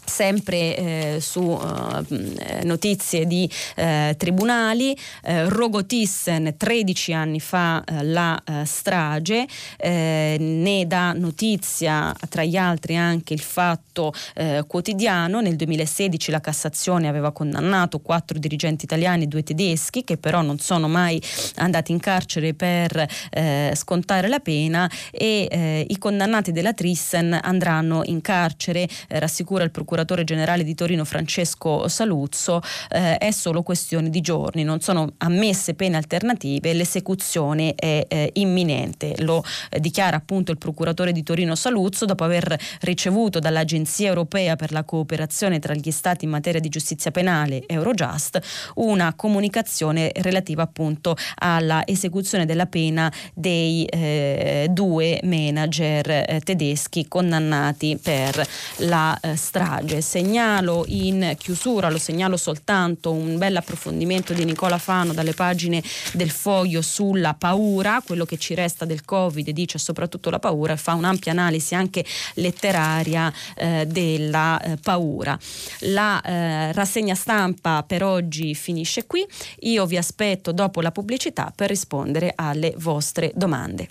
sempre 0.06 0.76
eh, 0.76 1.18
su 1.20 1.42
uh, 1.42 2.06
notizie 2.64 3.26
di 3.26 3.50
eh, 3.76 4.16
tribunali, 4.18 4.98
eh, 5.24 5.50
Rogotissen 5.50 6.56
13 6.58 7.14
anni 7.14 7.40
fa 7.40 7.84
eh, 7.84 8.04
la 8.04 8.42
strage, 8.64 9.48
ne 9.78 10.86
dà 10.88 11.14
notizia 11.14 12.14
tra 12.30 12.44
gli 12.44 12.56
altri 12.56 12.96
anche 12.96 13.34
il 13.34 13.40
fatto 13.40 14.14
quotidiano, 14.68 15.42
nel 15.42 15.56
2016 15.56 16.32
la 16.32 16.42
Cassazione 16.42 17.08
aveva 17.08 17.32
condannato 17.32 18.00
quattro 18.00 18.38
dirigenti 18.38 18.86
italiani 18.86 19.24
e 19.24 19.28
due 19.28 19.44
tedeschi 19.44 20.04
che 20.04 20.18
però 20.18 20.42
non 20.42 20.60
sono 20.60 20.88
mai 20.88 21.22
andati 21.56 21.92
in 21.92 22.00
carcere 22.00 22.54
per 22.54 23.08
scontare 23.74 24.28
la 24.28 24.40
pena 24.40 24.90
e 25.12 25.86
i 25.88 25.98
condannati 25.98 26.52
della 26.52 26.74
Thyssen 26.74 27.38
andranno 27.42 28.02
in 28.06 28.22
carcere, 28.22 28.88
rassicura 29.08 29.64
il 29.64 29.72
procuratore 29.72 29.95
procuratore 29.96 30.26
generale 30.26 30.66
di 30.66 30.76
Torino 30.76 31.06
Francesco 31.06 31.88
Saluzzo, 31.88 32.62
eh, 32.90 33.18
è 33.18 33.32
solo 33.32 33.64
questione 33.64 34.10
di 34.10 34.20
giorni, 34.20 34.66
non 34.66 34.82
sono 34.82 35.14
ammesse 35.20 35.74
pene 35.74 35.96
alternative, 35.96 36.74
l'esecuzione 36.74 37.76
è 37.76 38.06
eh, 38.06 38.30
imminente. 38.34 39.16
Lo 39.20 39.42
eh, 39.70 39.80
dichiara 39.80 40.18
appunto 40.18 40.52
il 40.52 40.58
procuratore 40.58 41.14
di 41.14 41.24
Torino 41.24 41.56
Saluzzo 41.56 42.04
dopo 42.04 42.26
aver 42.26 42.60
ricevuto 42.82 43.40
dall'Agenzia 43.40 44.10
Europea 44.10 44.58
per 44.58 44.74
la 44.74 44.84
cooperazione 44.84 45.60
tra 45.60 45.74
gli 45.74 45.92
Stati 45.92 46.26
in 46.26 46.32
materia 46.32 46.60
di 46.60 46.68
giustizia 46.68 47.12
penale 47.12 47.64
Eurojust 47.66 48.74
una 48.76 49.14
comunicazione 49.14 50.12
relativa 50.16 50.64
appunto 50.64 51.16
alla 51.36 51.84
esecuzione 51.86 52.46
della 52.46 52.66
pena 52.66 53.10
dei 53.34 53.86
eh, 53.86 54.68
due 54.70 55.22
manager 55.24 56.10
eh, 56.10 56.42
tedeschi 56.44 57.08
condannati 57.08 57.98
per 58.02 58.46
la 58.80 59.18
eh, 59.22 59.38
strage 59.38 59.85
strage. 59.86 60.02
Segnalo 60.02 60.84
in 60.88 61.36
chiusura, 61.38 61.90
lo 61.90 61.98
segnalo 61.98 62.38
soltanto 62.38 63.12
un 63.12 63.38
bel 63.38 63.56
approfondimento 63.56 64.34
di 64.34 64.44
Nicola 64.44 64.78
Fano 64.78 65.14
dalle 65.14 65.34
pagine 65.34 65.82
del 66.14 66.32
foglio 66.32 66.82
sulla 66.82 67.34
paura, 67.36 68.02
quello 68.06 68.26
che 68.26 68.38
ci 68.38 68.54
resta 68.54 68.86
del 68.86 69.06
Covid 69.06 69.50
dice 69.52 69.78
soprattutto 69.78 70.30
la 70.30 70.40
paura 70.40 70.74
e 70.74 70.78
fa 70.78 70.94
un'ampia 70.94 71.32
analisi 71.32 71.76
anche 71.76 72.04
letteraria 72.36 73.32
eh, 73.56 73.86
della 73.88 74.60
eh, 74.62 74.78
paura. 74.78 75.38
La 75.82 76.22
eh, 76.22 76.72
rassegna 76.72 77.16
stampa 77.16 77.84
per 77.84 78.04
oggi 78.04 78.56
finisce 78.56 79.06
qui, 79.06 79.26
io 79.60 79.86
vi 79.86 79.98
aspetto 79.98 80.52
dopo 80.52 80.82
la 80.82 80.92
pubblicità 80.92 81.52
per 81.56 81.70
rispondere 81.70 82.34
alle 82.36 82.74
vostre 82.78 83.32
domande. 83.36 83.88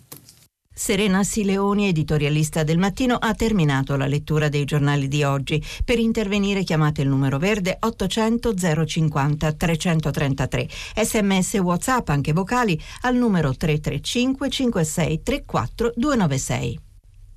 Serena 0.74 1.22
Sileoni, 1.22 1.86
editorialista 1.86 2.64
del 2.64 2.78
mattino, 2.78 3.14
ha 3.14 3.32
terminato 3.34 3.96
la 3.96 4.06
lettura 4.06 4.48
dei 4.48 4.64
giornali 4.64 5.06
di 5.06 5.22
oggi. 5.22 5.64
Per 5.84 6.00
intervenire 6.00 6.64
chiamate 6.64 7.02
il 7.02 7.08
numero 7.08 7.38
verde 7.38 7.76
800 7.78 8.54
050 8.84 9.52
333. 9.52 10.68
Sms 10.96 11.54
WhatsApp 11.54 12.08
anche 12.08 12.32
vocali 12.32 12.78
al 13.02 13.14
numero 13.14 13.56
335 13.56 14.50
56 14.50 15.22
34 15.22 15.92
296. 15.94 16.83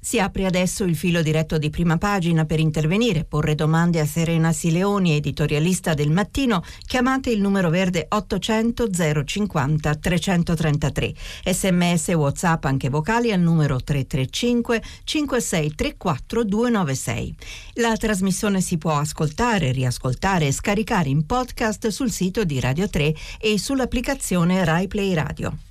Si 0.08 0.20
apre 0.20 0.46
adesso 0.46 0.86
il 0.86 0.96
filo 0.96 1.22
diretto 1.22 1.58
di 1.58 1.70
prima 1.70 1.98
pagina 1.98 2.46
per 2.46 2.62
intervenire, 2.62 3.26
porre 3.26 3.56
domande 3.56 4.00
a 4.00 4.06
Serena 4.06 4.54
Sileoni, 4.54 5.18
editorialista 5.18 5.94
del 5.94 6.12
mattino. 6.12 6.64
Chiamate 6.86 7.30
il 7.30 7.42
numero 7.42 7.70
verde 7.70 8.06
800 8.08 8.88
050 9.26 9.96
333. 9.96 11.14
Sms 11.44 12.08
WhatsApp 12.14 12.64
anche 12.64 12.88
vocali 12.88 13.34
al 13.34 13.42
numero 13.42 13.84
335 13.84 14.82
5634 15.04 16.44
296. 16.46 17.36
La 17.74 17.98
trasmissione 17.98 18.62
si 18.62 18.78
può 18.78 18.98
ascoltare, 18.98 19.74
riascoltare 19.74 20.48
e 20.48 20.54
scaricare 20.54 21.10
in 21.10 21.26
podcast 21.26 21.90
sul 21.90 22.12
sito 22.12 22.46
di 22.46 22.62
Radio 22.62 22.88
3 22.88 23.14
e 23.42 23.60
sull'applicazione 23.60 24.64
RaiPlay 24.64 25.14
Radio. 25.14 25.67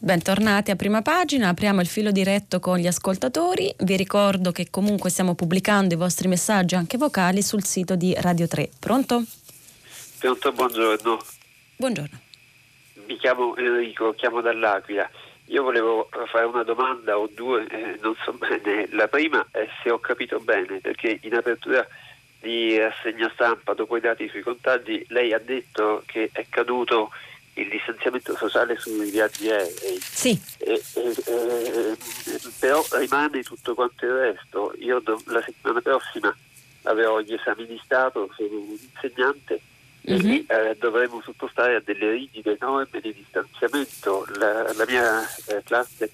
Bentornati 0.00 0.70
a 0.70 0.76
prima 0.76 1.02
pagina, 1.02 1.48
apriamo 1.48 1.80
il 1.80 1.88
filo 1.88 2.12
diretto 2.12 2.60
con 2.60 2.78
gli 2.78 2.86
ascoltatori. 2.86 3.74
Vi 3.78 3.96
ricordo 3.96 4.52
che 4.52 4.68
comunque 4.70 5.10
stiamo 5.10 5.34
pubblicando 5.34 5.92
i 5.92 5.96
vostri 5.96 6.28
messaggi 6.28 6.76
anche 6.76 6.96
vocali 6.96 7.42
sul 7.42 7.64
sito 7.64 7.96
di 7.96 8.14
Radio 8.16 8.46
3. 8.46 8.70
Pronto? 8.78 9.24
Pronto, 10.20 10.52
buongiorno. 10.52 11.18
Buongiorno. 11.78 12.20
Mi 13.06 13.16
chiamo 13.16 13.56
Enrico, 13.56 14.12
chiamo 14.12 14.40
dall'Aquila. 14.40 15.10
Io 15.46 15.64
volevo 15.64 16.08
fare 16.30 16.44
una 16.44 16.62
domanda 16.62 17.18
o 17.18 17.28
due, 17.34 17.66
eh, 17.66 17.98
non 18.00 18.14
so 18.24 18.32
bene. 18.34 18.86
La 18.92 19.08
prima 19.08 19.44
è 19.50 19.66
se 19.82 19.90
ho 19.90 19.98
capito 19.98 20.38
bene, 20.38 20.78
perché 20.78 21.18
in 21.22 21.34
apertura 21.34 21.84
di 22.40 22.78
rassegna 22.78 23.28
stampa, 23.34 23.74
dopo 23.74 23.96
i 23.96 24.00
dati 24.00 24.28
sui 24.28 24.42
contagi, 24.42 25.04
lei 25.08 25.32
ha 25.32 25.40
detto 25.40 26.04
che 26.06 26.30
è 26.32 26.46
caduto 26.48 27.10
il 27.60 27.68
distanziamento 27.68 28.36
sociale 28.36 28.78
sui 28.78 29.10
viaggi 29.10 29.50
aerei. 29.50 29.98
Sì. 30.00 30.40
E, 30.58 30.82
e, 30.94 31.14
e, 31.26 31.96
però 32.58 32.84
rimane 32.92 33.42
tutto 33.42 33.74
quanto 33.74 34.04
il 34.04 34.12
resto. 34.12 34.72
Io 34.78 35.02
la 35.26 35.42
settimana 35.42 35.80
prossima 35.80 36.36
avrò 36.82 37.20
gli 37.20 37.34
esami 37.34 37.66
di 37.66 37.80
Stato, 37.82 38.30
sono 38.36 38.48
un 38.58 38.78
insegnante 38.80 39.60
mm-hmm. 40.08 40.30
e 40.30 40.44
mhm. 40.44 40.44
eh, 40.48 40.76
dovremo 40.78 41.20
sottostare 41.22 41.76
a 41.76 41.82
delle 41.84 42.10
rigide 42.12 42.56
norme 42.60 43.00
di 43.00 43.12
distanziamento. 43.12 44.26
La, 44.36 44.72
la 44.72 44.84
mia 44.86 45.22
eh, 45.46 45.62
classe 45.64 46.10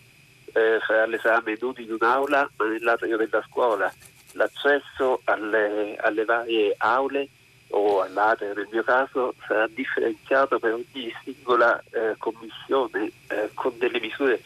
eh, 0.53 0.79
farà 0.87 1.07
l'esame 1.07 1.57
non 1.61 1.75
in 1.77 1.93
un'aula 1.93 2.51
ma 2.57 2.67
nell'atrio 2.67 3.17
della 3.17 3.45
scuola. 3.49 3.93
L'accesso 4.33 5.21
alle, 5.25 5.97
alle 5.97 6.25
varie 6.25 6.75
aule 6.79 7.29
o 7.75 8.03
all'ATE 8.03 8.53
nel 8.55 8.69
mio 8.71 8.83
caso 8.83 9.35
sarà 9.47 9.67
differenziato 9.69 10.59
per 10.59 10.73
ogni 10.73 11.13
singola 11.25 11.83
eh, 11.91 12.15
commissione 12.19 13.11
eh, 13.29 13.51
con 13.55 13.77
delle 13.79 14.01
misure 14.01 14.41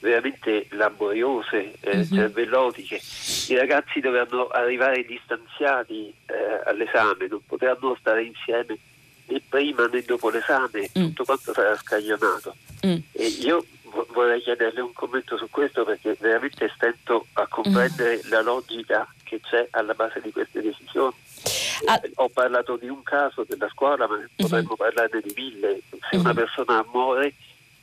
veramente 0.00 0.66
laboriose, 0.70 1.76
eh, 1.80 1.96
mm-hmm. 1.96 2.12
cervellotiche. 2.12 3.00
I 3.48 3.56
ragazzi 3.56 4.00
dovranno 4.00 4.48
arrivare 4.48 5.04
distanziati 5.04 6.12
eh, 6.26 6.60
all'esame, 6.66 7.26
non 7.26 7.40
potranno 7.46 7.96
stare 7.98 8.22
insieme 8.24 8.78
né 9.26 9.40
prima 9.48 9.86
né 9.86 10.02
dopo 10.02 10.28
l'esame, 10.28 10.82
mm. 10.82 11.04
tutto 11.06 11.24
quanto 11.24 11.54
sarà 11.54 11.74
scaglionato. 11.76 12.54
Mm. 12.86 12.96
E 13.12 13.26
io 13.40 13.64
vorrei 14.12 14.42
chiederle 14.42 14.80
un 14.82 14.92
commento 14.92 15.38
su 15.38 15.48
questo 15.48 15.84
perché 15.84 16.16
veramente 16.20 16.70
stento 16.74 17.26
a 17.32 17.46
comprendere 17.46 18.16
mm. 18.16 18.30
la 18.30 18.42
logica 18.42 19.08
che 19.22 19.40
c'è 19.40 19.66
alla 19.70 19.94
base 19.94 20.20
di 20.20 20.30
queste 20.32 20.60
decisioni. 20.60 21.14
Ah. 21.86 22.00
Ho 22.16 22.28
parlato 22.28 22.76
di 22.76 22.88
un 22.88 23.02
caso 23.02 23.44
della 23.46 23.68
scuola, 23.68 24.06
ma 24.06 24.16
potremmo 24.34 24.70
uh-huh. 24.70 24.76
parlarne 24.76 25.20
di 25.20 25.32
mille. 25.36 25.80
Se 25.90 26.16
uh-huh. 26.16 26.20
una 26.20 26.34
persona 26.34 26.84
muore 26.92 27.34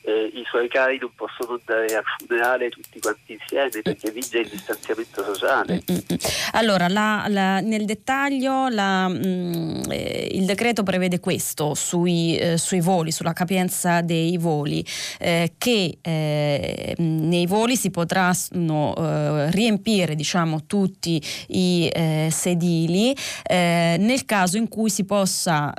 eh, 0.04 0.32
i 0.34 0.44
suoi 0.50 0.68
cari 0.68 0.98
non 1.00 1.12
possono 1.16 1.60
andare 1.60 1.96
al 1.96 2.04
funerale 2.18 2.70
tutti 2.70 3.00
quanti 3.00 3.34
insieme 3.34 3.70
perché 3.82 4.12
vige 4.12 4.40
il 4.40 4.50
distanziamento 4.50 5.24
sociale. 5.24 5.76
Mm, 5.76 5.96
mm, 5.96 5.98
mm. 6.14 6.18
Allora, 6.54 6.88
la, 6.88 7.26
la, 7.28 7.60
nel 7.60 7.86
dettaglio 7.86 8.68
la, 8.70 9.08
mh, 9.08 9.84
eh, 9.90 10.30
il 10.32 10.46
decreto 10.46 10.84
prevede 10.84 11.20
questo 11.20 11.76
sui, 11.76 12.36
eh, 12.38 12.58
sui, 12.58 12.82
voli, 12.82 13.12
sulla 13.12 13.34
capienza 13.34 14.02
dei 14.02 14.38
voli, 14.38 14.84
eh, 15.20 15.54
che 15.58 15.98
eh, 16.02 16.96
nei 16.98 17.46
voli 17.46 17.76
si 17.76 17.92
potranno 17.92 18.96
eh, 18.96 19.52
riempire 19.52 20.16
diciamo, 20.16 20.66
tutti 20.66 21.22
i 21.50 21.90
sedili 22.30 23.16
nel 23.50 24.26
caso 24.26 24.58
in 24.58 24.68
cui 24.68 24.90
si 24.90 25.06
possa 25.06 25.74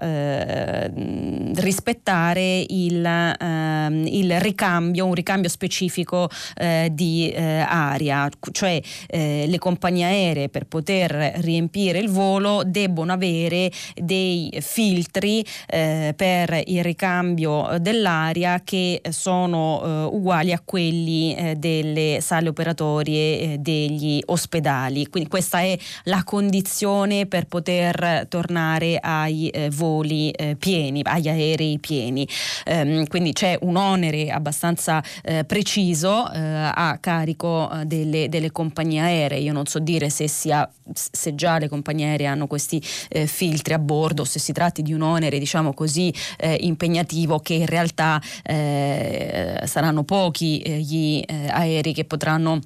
rispettare 1.55 2.65
il 2.69 3.05
ehm, 3.05 4.07
il 4.19 4.41
ricambio, 4.41 5.07
un 5.07 5.15
ricambio 5.15 5.49
specifico 5.49 6.29
eh, 6.57 6.89
di 6.93 7.31
eh, 7.31 7.65
aria, 7.67 8.29
cioè 8.53 8.81
eh, 9.09 9.45
le 9.47 9.59
compagnie 9.59 10.05
aeree 10.05 10.49
per 10.49 10.67
poter 10.67 11.33
riempire 11.37 11.99
il 11.99 12.09
volo 12.09 12.63
debbono 12.65 13.13
avere 13.13 13.71
dei 13.95 14.53
filtri 14.61 15.45
eh, 15.67 16.15
per 16.17 16.61
il 16.67 16.83
ricambio 16.83 17.77
dell'aria 17.81 18.61
che 18.65 19.01
sono 19.11 19.83
eh, 19.83 20.15
uguali 20.15 20.53
a 20.53 20.61
quelli 20.65 21.35
eh, 21.35 21.55
delle 21.57 22.19
sale 22.21 22.49
operatorie 22.49 23.61
degli 23.61 24.21
ospedali. 24.27 25.07
Quindi 25.09 25.29
questa 25.29 25.61
è 25.61 25.77
la 26.05 26.23
condizione 26.25 27.27
per 27.27 27.47
poter 27.47 28.27
tornare 28.29 28.99
ai 29.01 29.51
voli 29.71 30.33
pieni, 30.59 31.01
agli 31.03 31.29
aerei 31.29 31.79
pieni. 31.79 32.27
Ehm, 32.65 33.07
quindi 33.07 33.33
c'è 33.33 33.57
un 33.61 33.77
onere 33.77 34.02
onere 34.03 34.31
abbastanza 34.31 35.03
eh, 35.23 35.45
preciso 35.45 36.31
eh, 36.33 36.41
a 36.41 36.99
carico 37.01 37.71
eh, 37.71 37.87
delle, 37.87 38.29
delle, 38.29 38.51
compagnie 38.51 39.01
aeree. 39.01 39.39
Io 39.39 39.53
non 39.53 39.67
so 39.67 39.79
dire 39.79 40.11
se, 40.11 40.27
sia, 40.27 40.69
se 40.93 41.35
già 41.35 41.59
le 41.59 41.69
compagnie 41.69 42.07
aeree 42.07 42.27
hanno 42.27 42.47
questi 42.47 42.83
eh, 43.09 43.27
filtri 43.27 43.75
a 43.75 43.79
bordo, 43.79 44.25
se 44.25 44.39
si 44.39 44.53
tratti 44.53 44.83
di 44.83 44.93
un 44.93 45.03
onere 45.03 45.39
diciamo 45.39 45.73
così 45.73 46.13
eh, 46.39 46.57
impegnativo 46.61 47.39
che 47.39 47.55
in 47.55 47.67
realtà 47.67 48.21
eh, 48.43 49.63
saranno 49.65 50.03
pochi 50.03 50.61
gli 50.63 51.23
aerei 51.27 51.93
che 51.93 52.05
potranno 52.05 52.61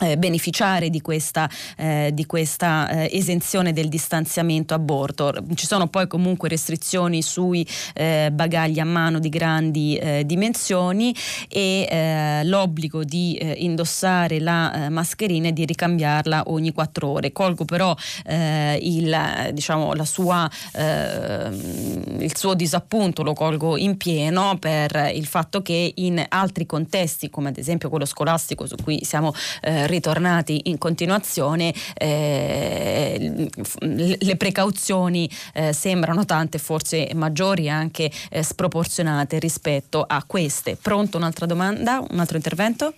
eh, 0.00 0.16
beneficiare 0.16 0.90
di 0.90 1.00
questa, 1.00 1.48
eh, 1.76 2.10
di 2.12 2.26
questa 2.26 2.88
eh, 2.88 3.10
esenzione 3.12 3.72
del 3.72 3.88
distanziamento 3.88 4.74
a 4.74 4.78
bordo. 4.78 5.32
Ci 5.54 5.66
sono 5.66 5.88
poi 5.88 6.06
comunque 6.06 6.48
restrizioni 6.48 7.22
sui 7.22 7.66
eh, 7.94 8.30
bagagli 8.32 8.78
a 8.78 8.84
mano 8.84 9.18
di 9.18 9.28
grandi 9.28 9.96
eh, 9.96 10.24
dimensioni 10.24 11.14
e 11.48 11.86
eh, 11.88 12.44
l'obbligo 12.44 13.04
di 13.04 13.38
indossare 13.64 14.40
la 14.40 14.88
mascherina 14.90 15.48
e 15.48 15.52
di 15.52 15.64
ricambiarla 15.64 16.44
ogni 16.46 16.72
quattro 16.72 17.08
ore. 17.08 17.32
Colgo 17.32 17.64
però 17.64 17.94
il, 18.26 19.50
diciamo, 19.52 20.04
sua, 20.04 20.50
il 20.74 22.36
suo 22.36 22.54
disappunto, 22.54 23.22
lo 23.22 23.34
colgo 23.34 23.76
in 23.76 23.96
pieno 23.96 24.56
per 24.58 25.10
il 25.14 25.26
fatto 25.26 25.62
che 25.62 25.92
in 25.96 26.24
altri 26.28 26.66
contesti, 26.66 27.30
come 27.30 27.48
ad 27.48 27.58
esempio 27.58 27.88
quello 27.88 28.04
scolastico 28.04 28.66
su 28.66 28.76
cui 28.82 29.04
siamo 29.04 29.32
ritornati 29.90 30.62
in 30.64 30.78
continuazione, 30.78 31.74
eh, 31.94 33.48
le 33.80 34.36
precauzioni 34.36 35.28
eh, 35.52 35.72
sembrano 35.72 36.24
tante, 36.24 36.58
forse 36.58 37.10
maggiori 37.14 37.66
e 37.66 37.70
anche 37.70 38.10
eh, 38.30 38.42
sproporzionate 38.42 39.38
rispetto 39.38 40.04
a 40.06 40.24
queste. 40.26 40.76
Pronto 40.76 41.16
un'altra 41.16 41.46
domanda, 41.46 42.02
un 42.08 42.18
altro 42.18 42.36
intervento? 42.36 42.94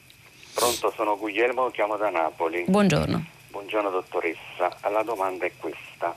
Pronto, 0.55 0.93
sono 0.95 1.17
Guglielmo, 1.17 1.71
chiamo 1.71 1.97
da 1.97 2.11
Napoli. 2.11 2.65
Buongiorno. 2.69 3.25
Buongiorno 3.49 3.91
dottoressa, 3.91 4.77
la 4.91 5.03
domanda 5.03 5.47
è 5.47 5.53
questa. 5.59 6.15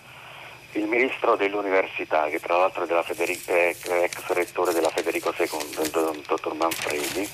Il 0.74 0.86
ministro 0.88 1.38
dell'università, 1.38 2.28
che 2.28 2.40
tra 2.40 2.58
l'altro 2.58 2.84
è 2.84 3.04
Federico, 3.04 3.52
ex 3.54 4.28
rettore 4.34 4.74
della 4.74 4.90
Federico 4.90 5.34
II, 5.38 5.84
il 5.84 6.24
dottor 6.28 6.54
Manfredi, 6.54 7.30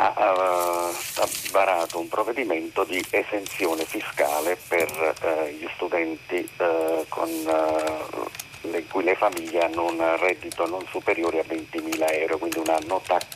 ha, 0.00 0.92
sta 0.92 1.28
varato 1.50 1.98
un 1.98 2.08
provvedimento 2.08 2.84
di 2.84 3.04
esenzione 3.10 3.84
fiscale 3.84 4.56
per 4.68 5.14
eh, 5.22 5.52
gli 5.52 5.68
studenti 5.74 6.48
eh, 6.56 7.04
con, 7.08 7.28
eh, 7.28 8.68
le 8.68 8.84
cui 8.86 9.04
le 9.04 9.14
famiglie 9.14 9.64
hanno 9.64 9.84
un 9.84 10.16
reddito 10.18 10.66
non 10.66 10.86
superiore 10.90 11.40
a 11.40 11.44
20.000 11.44 12.12
euro, 12.20 12.38
quindi 12.38 12.58
una 12.58 12.78
no 12.86 13.00
tax 13.04 13.26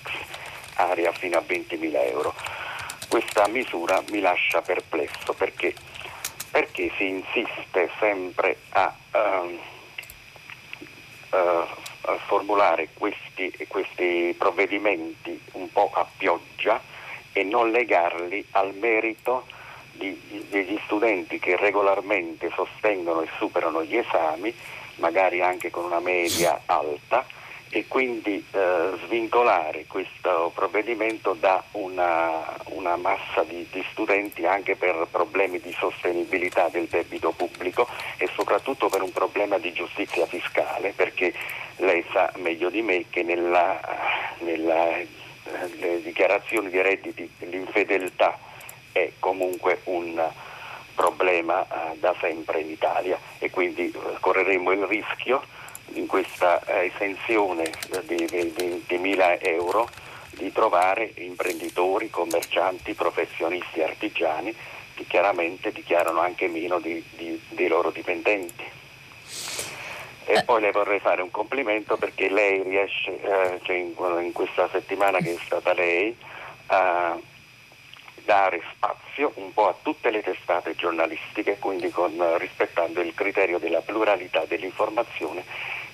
area 0.74 1.12
fino 1.12 1.36
a 1.36 1.42
20.000 1.46 2.08
euro. 2.08 2.34
Questa 3.08 3.46
misura 3.48 4.02
mi 4.10 4.20
lascia 4.20 4.62
perplesso 4.62 5.34
perché, 5.34 5.74
perché 6.50 6.90
si 6.96 7.08
insiste 7.08 7.90
sempre 8.00 8.56
a, 8.70 8.94
uh, 9.12 9.58
a 11.30 11.66
formulare 12.26 12.88
questi, 12.92 13.52
questi 13.68 14.34
provvedimenti 14.36 15.40
un 15.52 15.70
po' 15.72 15.90
a 15.92 16.06
pioggia 16.16 16.80
e 17.32 17.42
non 17.42 17.70
legarli 17.70 18.46
al 18.52 18.74
merito 18.74 19.46
di, 19.92 20.18
degli 20.48 20.78
studenti 20.84 21.38
che 21.38 21.56
regolarmente 21.56 22.50
sostengono 22.54 23.22
e 23.22 23.28
superano 23.38 23.82
gli 23.84 23.96
esami, 23.96 24.54
magari 24.96 25.40
anche 25.40 25.70
con 25.70 25.84
una 25.84 26.00
media 26.00 26.60
alta, 26.66 27.24
e 27.74 27.86
quindi 27.88 28.44
eh, 28.52 28.90
svincolare 29.04 29.86
questo 29.88 30.52
provvedimento 30.54 31.34
da 31.34 31.60
una, 31.72 32.56
una 32.66 32.94
massa 32.94 33.42
di, 33.42 33.66
di, 33.72 33.84
studenti 33.90 34.46
anche 34.46 34.76
per 34.76 35.08
problemi 35.10 35.58
di 35.58 35.74
sostenibilità 35.76 36.68
del 36.68 36.86
debito 36.86 37.32
pubblico 37.32 37.88
e 38.16 38.30
soprattutto 38.32 38.88
per 38.88 39.02
un 39.02 39.10
problema 39.10 39.58
di 39.58 39.72
giustizia 39.72 40.24
fiscale, 40.26 40.92
perché 40.94 41.34
lei 41.76 42.04
sa 42.12 42.32
meglio 42.36 42.70
di 42.70 42.82
me 42.82 43.04
che 43.10 43.22
nella, 43.22 43.80
nella 44.38 45.22
le 45.78 46.02
dichiarazioni 46.02 46.70
di 46.70 46.80
redditi, 46.80 47.30
l'infedeltà 47.40 48.38
è 48.92 49.12
comunque 49.18 49.80
un 49.84 50.22
problema 50.94 51.62
eh, 51.64 51.98
da 51.98 52.14
sempre 52.20 52.60
in 52.60 52.70
Italia 52.70 53.18
e 53.38 53.50
quindi 53.50 53.90
eh, 53.90 54.16
correremo 54.20 54.72
il 54.72 54.84
rischio 54.84 55.42
in 55.94 56.06
questa 56.06 56.64
eh, 56.64 56.92
esenzione 56.94 57.70
di 58.04 58.24
20.000 58.24 59.38
euro 59.42 59.88
di 60.30 60.50
trovare 60.52 61.12
imprenditori, 61.16 62.10
commercianti, 62.10 62.94
professionisti, 62.94 63.82
artigiani 63.82 64.54
che 64.94 65.04
chiaramente 65.06 65.72
dichiarano 65.72 66.20
anche 66.20 66.46
meno 66.48 66.78
dei 66.80 67.68
loro 67.68 67.90
dipendenti. 67.90 68.64
E 70.26 70.42
poi 70.44 70.62
le 70.62 70.72
vorrei 70.72 71.00
fare 71.00 71.20
un 71.20 71.30
complimento 71.30 71.96
perché 71.96 72.30
lei 72.30 72.62
riesce, 72.62 73.20
eh, 73.20 73.60
cioè 73.62 73.76
in, 73.76 73.94
in, 74.22 74.32
questa 74.32 74.68
settimana 74.70 75.18
che 75.18 75.34
è 75.34 75.38
stata 75.44 75.74
lei, 75.74 76.16
a 76.66 77.18
dare 78.24 78.62
spazio 78.72 79.32
un 79.34 79.52
po' 79.52 79.68
a 79.68 79.76
tutte 79.82 80.10
le 80.10 80.22
testate 80.22 80.74
giornalistiche, 80.74 81.58
quindi 81.58 81.90
con, 81.90 82.12
rispettando 82.38 83.00
il 83.02 83.12
criterio 83.14 83.58
della 83.58 83.80
pluralità 83.80 84.44
dell'informazione 84.46 85.44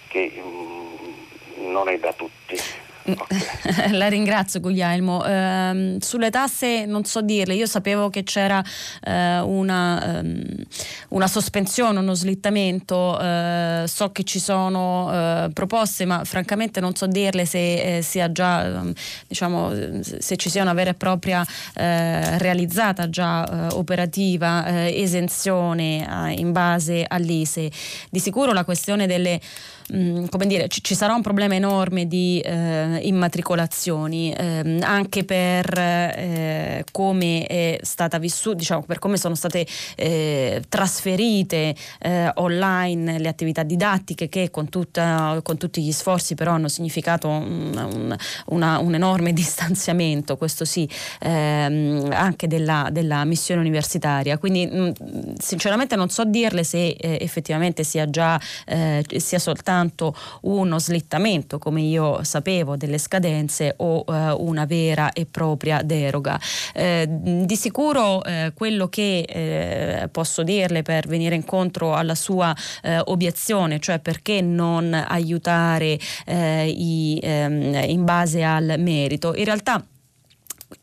che 0.07 0.31
mh, 0.35 0.41
mm, 0.41 1.71
non 1.71 1.89
è 1.89 1.99
da 1.99 2.13
tutti. 2.13 2.89
La 3.93 4.09
ringrazio 4.09 4.61
Guglielmo. 4.61 5.25
Eh, 5.25 5.97
sulle 6.01 6.31
tasse 6.31 6.85
non 6.87 7.05
so 7.05 7.21
dirle, 7.21 7.55
io 7.55 7.67
sapevo 7.67 8.11
che 8.11 8.23
c'era 8.23 8.63
eh, 9.03 9.39
una, 9.41 10.19
ehm, 10.19 10.45
una, 11.09 11.27
sospensione, 11.27 11.99
uno 11.99 12.15
slittamento, 12.15 13.19
eh, 13.21 13.85
so 13.87 14.11
che 14.13 14.25
ci 14.25 14.39
sono 14.39 15.11
eh, 15.13 15.51
proposte, 15.53 16.05
ma 16.05 16.25
francamente 16.25 16.81
non 16.81 16.95
so 16.95 17.07
dirle 17.07 17.45
se 17.45 17.99
eh, 17.99 18.03
sia 18.03 18.31
già, 18.33 18.65
ehm, 18.65 18.93
diciamo, 19.27 19.73
se 20.01 20.37
ci 20.37 20.51
sia 20.51 20.63
una 20.63 20.75
vera 20.75 20.91
e 20.91 20.95
propria 20.95 21.45
eh, 21.75 22.39
realizzata 22.39 23.09
già 23.09 23.69
operativa 23.73 24.89
esenzione 24.89 26.35
in 26.37 26.53
base 26.53 27.05
all'ISE. 27.07 27.71
Di 28.11 28.19
sicuro 28.19 28.53
la 28.53 28.65
questione 28.65 29.07
delle 29.07 29.41
Mm, 29.93 30.27
come 30.27 30.47
dire, 30.47 30.69
ci, 30.69 30.83
ci, 30.85 30.95
sarà 30.95 31.15
un 31.15 31.23
problema 31.23 31.55
enorme 31.55 32.07
di 32.07 32.39
eh, 32.41 33.01
immatricolazioni, 33.03 34.33
eh, 34.33 34.79
anche 34.83 35.25
per 35.25 35.77
eh, 35.77 36.85
come 36.93 37.47
vissuta, 38.19 38.57
diciamo, 38.57 38.83
per 38.83 39.01
come 39.01 39.17
sono 39.17 39.35
state 39.35 39.67
eh, 39.97 40.63
trasferite 40.69 41.75
eh, 41.99 42.31
online 42.35 43.19
le 43.19 43.29
attività 43.29 43.65
didattiche 43.65 44.29
che 44.29 44.51
con, 44.51 44.69
tutta, 44.69 45.41
con, 45.43 45.57
tutti 45.57 45.83
gli 45.83 45.93
sforzi 45.93 46.35
però 46.37 46.53
hanno 46.53 46.69
significato 46.69 47.29
un, 47.29 47.73
un, 47.93 48.17
una, 48.47 48.79
un 48.79 48.95
enorme 48.95 49.33
distanziamento, 49.35 50.37
questo 50.37 50.65
sì, 50.65 50.89
ehm, 51.21 52.11
anche 52.13 52.47
della, 52.47 52.89
della, 52.93 53.25
missione 53.25 53.61
universitaria. 53.61 54.39
Quindi 54.39 54.67
mh, 54.67 54.93
mm, 55.03 55.21
sinceramente 55.39 55.97
non 55.97 56.11
so 56.11 56.25
dirle 56.25 56.63
se 56.63 56.91
eh, 56.91 57.19
effettivamente 57.21 57.83
sia 57.83 58.09
già 58.09 58.39
sia 59.17 59.39
soltanto 59.39 59.80
soltanto 59.81 60.15
uno 60.43 60.79
slittamento, 60.79 61.59
come 61.59 61.81
io 61.81 62.23
sapevo, 62.23 62.77
delle 62.77 62.99
scadenze 62.99 63.75
o 63.79 64.05
eh, 64.07 64.31
una 64.33 64.67
vera 64.67 65.13
e 65.13 65.27
propria 65.27 65.83
deroga. 65.83 66.39
Eh, 66.75 67.07
di 67.09 67.57
sicuro 67.57 68.23
eh, 68.25 68.53
quello 68.55 68.89
che 68.89 69.21
eh, 69.21 70.09
posso 70.09 70.43
dirle 70.43 70.83
per 70.83 71.07
venire 71.07 71.35
incontro 71.35 71.95
alla 71.95 72.15
sua 72.15 72.55
eh, 72.83 73.01
obiezione, 73.05 73.81
cioè 73.81 73.99
perché 73.99 74.41
non 74.41 74.93
aiutare 74.93 75.99
eh, 76.27 76.69
i, 76.69 77.19
ehm, 77.23 77.85
in 77.89 78.05
base 78.05 78.43
al 78.43 78.75
merito, 78.79 79.35
in 79.35 79.45
realtà 79.45 79.83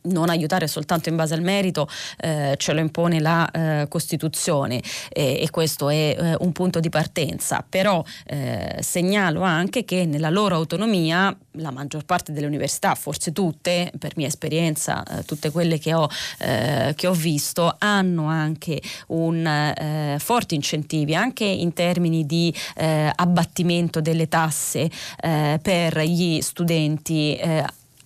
non 0.03 0.29
aiutare 0.29 0.67
soltanto 0.67 1.09
in 1.09 1.15
base 1.15 1.33
al 1.33 1.41
merito 1.41 1.87
eh, 2.19 2.55
ce 2.57 2.73
lo 2.73 2.79
impone 2.79 3.19
la 3.19 3.49
eh, 3.49 3.87
Costituzione 3.87 4.81
eh, 5.09 5.41
e 5.41 5.49
questo 5.49 5.89
è 5.89 6.15
eh, 6.17 6.35
un 6.39 6.51
punto 6.51 6.79
di 6.79 6.89
partenza, 6.89 7.65
però 7.67 8.03
eh, 8.25 8.77
segnalo 8.81 9.41
anche 9.41 9.85
che 9.85 10.05
nella 10.05 10.29
loro 10.29 10.55
autonomia 10.55 11.35
la 11.59 11.71
maggior 11.71 12.05
parte 12.05 12.31
delle 12.31 12.45
università, 12.45 12.93
forse 12.95 13.31
tutte, 13.31 13.91
per 13.97 14.13
mia 14.15 14.27
esperienza, 14.27 15.03
eh, 15.03 15.23
tutte 15.23 15.51
quelle 15.51 15.79
che 15.79 15.93
ho, 15.93 16.07
che 16.37 17.07
ho, 17.07 17.13
visto, 17.13 17.75
hanno 17.79 18.25
anche 18.27 18.81
un, 19.07 20.15
forti 20.19 20.55
incentivi 20.55 21.15
anche 21.15 21.45
in 21.45 21.73
termini 21.73 22.25
di 22.25 22.53
abbattimento 22.75 24.01
delle 24.01 24.27
tasse 24.27 24.89
per 25.19 25.99
gli 26.01 26.41
studenti 26.41 27.39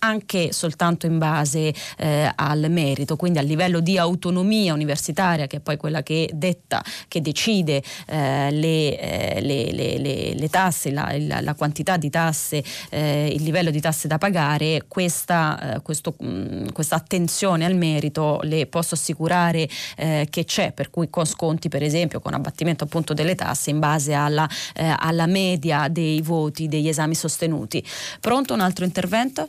anche 0.04 0.52
soltanto 0.52 1.06
in 1.06 1.18
base 1.18 1.72
eh, 1.96 2.30
al 2.34 2.66
merito, 2.70 3.16
quindi 3.16 3.38
a 3.38 3.42
livello 3.42 3.80
di 3.80 3.98
autonomia 3.98 4.74
universitaria, 4.74 5.46
che 5.46 5.58
è 5.58 5.60
poi 5.60 5.76
quella 5.76 6.02
che 6.02 6.28
detta, 6.32 6.82
che 7.08 7.20
decide 7.20 7.82
eh, 8.06 8.50
le, 8.50 8.98
eh, 8.98 9.40
le, 9.40 9.72
le, 9.72 10.34
le, 10.34 10.48
tasse, 10.48 10.90
la, 10.90 11.14
la, 11.18 11.40
la, 11.40 11.54
quantità 11.54 11.96
di 11.96 12.10
tasse, 12.10 12.64
eh, 12.90 13.28
il 13.32 13.42
livello 13.42 13.70
di 13.70 13.80
tasse 13.80 14.08
da 14.08 14.18
pagare, 14.18 14.84
questa, 14.88 15.76
eh, 15.76 15.82
questo, 15.82 16.16
mh, 16.18 16.26
mm, 16.26 16.68
questa 16.72 16.96
attenzione 16.96 17.64
al 17.64 17.76
merito 17.76 18.40
le 18.42 18.66
posso 18.66 18.94
assicurare 18.94 19.68
che 19.94 20.44
c'è, 20.44 20.72
per 20.72 20.90
cui 20.90 21.08
con 21.10 21.24
sconti 21.24 21.68
per 21.68 21.82
esempio, 21.82 22.20
con 22.20 22.34
abbattimento 22.34 22.84
appunto 22.84 23.14
delle 23.14 23.34
tasse 23.34 23.70
in 23.70 23.78
base 23.78 24.14
alla, 24.14 24.48
alla 24.74 25.26
media 25.26 25.88
dei 25.88 26.20
voti 26.22 26.68
degli 26.68 26.88
esami 26.88 27.14
sostenuti. 27.14 27.84
Pronto 28.20 28.54
un 28.54 28.60
altro 28.60 28.84
intervento? 28.84 29.48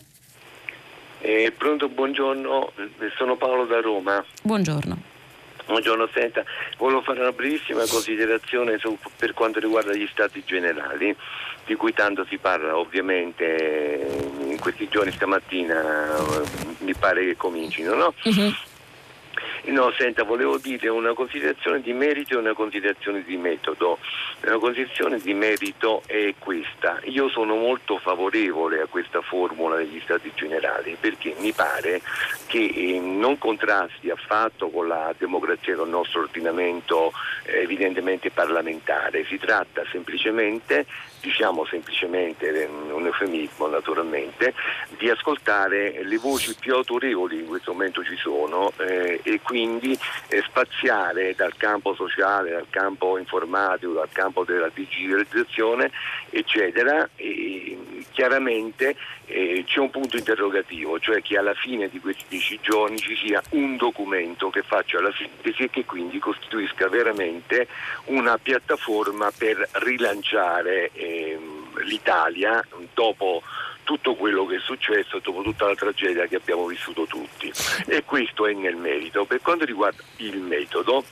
Eh, 1.26 1.54
pronto, 1.58 1.88
buongiorno, 1.88 2.74
sono 3.16 3.38
Paolo 3.38 3.64
da 3.64 3.80
Roma. 3.80 4.22
Buongiorno. 4.42 5.02
Buongiorno, 5.66 6.10
senta, 6.14 6.44
volevo 6.78 7.02
fare 7.02 7.22
una 7.22 7.32
brevissima 7.32 7.86
considerazione 7.88 8.78
su, 8.78 8.98
per 9.16 9.32
quanto 9.32 9.62
riguarda 9.62 9.94
gli 9.94 10.08
stati 10.12 10.44
generali, 10.46 11.16
di 11.66 11.76
cui 11.76 11.94
tanto 11.94 12.26
si 12.26 12.38
parla 12.38 12.78
ovviamente 12.78 14.06
in 14.42 14.60
questi 14.60 14.90
giorni, 14.90 15.14
stamattina 15.14 16.18
mi 16.80 16.94
pare 16.94 17.24
che 17.24 17.38
comincino, 17.38 17.94
no? 17.96 18.14
Uh-huh. 18.24 18.54
No, 19.66 19.94
senta, 19.98 20.24
volevo 20.24 20.58
dire 20.58 20.90
una 20.90 21.14
considerazione 21.14 21.80
di 21.80 21.94
merito 21.94 22.34
e 22.34 22.38
una 22.38 22.54
considerazione 22.54 23.24
di 23.24 23.38
metodo. 23.38 23.98
La 24.42 24.58
considerazione 24.58 25.20
di 25.20 25.34
merito 25.34 26.04
è 26.06 26.34
questa. 26.38 27.00
Io 27.06 27.30
sono 27.30 27.56
molto 27.56 27.98
favorevole 27.98 28.82
a 28.82 28.88
questa 28.88 29.22
formula 29.22 29.78
degli 29.78 30.02
Stati 30.04 30.32
Generali 30.36 30.98
perché 31.00 31.34
mi 31.40 31.54
pare 31.54 32.02
che 32.48 32.60
eh, 32.60 33.00
non 33.00 33.38
contrasti 33.38 34.10
affatto 34.10 34.68
con 34.68 34.90
la 34.90 35.16
democrazia, 35.18 35.76
con 35.76 35.86
il 35.86 35.92
nostro 35.94 36.22
ordinamento 36.22 37.14
eh, 37.46 37.62
evidentemente 37.62 38.32
parlamentare. 38.32 39.24
Si 39.26 39.38
tratta 39.38 39.84
semplicemente 39.92 40.86
diciamo 41.24 41.66
semplicemente, 41.66 42.50
eh, 42.50 42.66
un 42.66 43.06
eufemismo 43.06 43.68
naturalmente, 43.68 44.54
di 44.98 45.10
ascoltare 45.10 46.04
le 46.04 46.18
voci 46.18 46.54
più 46.60 46.76
autorevoli 46.76 47.40
in 47.40 47.46
questo 47.46 47.72
momento 47.72 48.04
ci 48.04 48.18
sono 48.18 48.74
eh, 48.78 49.22
e 49.24 49.40
eh, 49.54 50.42
spaziare 50.48 51.36
dal 51.36 51.56
campo 51.56 51.94
sociale, 51.96 52.52
dal 52.52 52.68
campo 52.70 53.18
informatico, 53.18 53.94
dal 53.94 54.10
campo 54.12 54.44
della 54.44 54.70
digitalizzazione, 54.74 55.92
eccetera, 56.30 57.08
chiaramente 58.12 58.96
eh, 59.26 59.64
c'è 59.66 59.80
un 59.80 59.90
punto 59.90 60.18
interrogativo, 60.18 61.00
cioè 61.00 61.22
che 61.22 61.38
alla 61.38 61.54
fine 61.54 61.90
di 61.90 62.00
questi 62.00 62.24
dieci 62.28 62.60
giorni 62.62 62.98
ci 62.98 63.16
sia 63.16 63.42
un 63.52 63.76
documento 63.78 64.50
che 64.50 64.62
faccia 64.62 65.02
la 65.02 65.14
sintesi 65.16 65.64
e 65.64 65.70
che 65.70 65.86
quindi 65.86 66.20
costituisca 66.20 66.88
veramente 66.88 67.68
una 68.06 68.38
piattaforma 68.38 69.32
per 69.36 69.68
rilanciare 69.74 70.92
eh, 70.94 71.40
l'Italia 71.84 72.64
dopo 72.94 73.42
tutto 73.84 74.16
quello 74.16 74.46
che 74.46 74.58
è 74.58 74.60
successo 74.60 75.20
dopo 75.20 75.42
tutta 75.42 75.68
la 75.68 75.76
tragedia 75.76 76.26
che 76.26 76.38
abbiamo 76.38 76.66
vissuto 76.66 77.06
tutti. 77.06 77.52
E 77.88 78.04
questo 78.04 78.48
è 78.48 78.54
nel 78.54 78.76
merito. 78.76 79.26
Per 79.26 79.42
quanto 79.42 79.66
riguarda 79.66 80.02
il 80.18 80.38
metodo, 80.40 81.04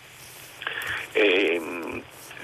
ehm, 1.11 2.03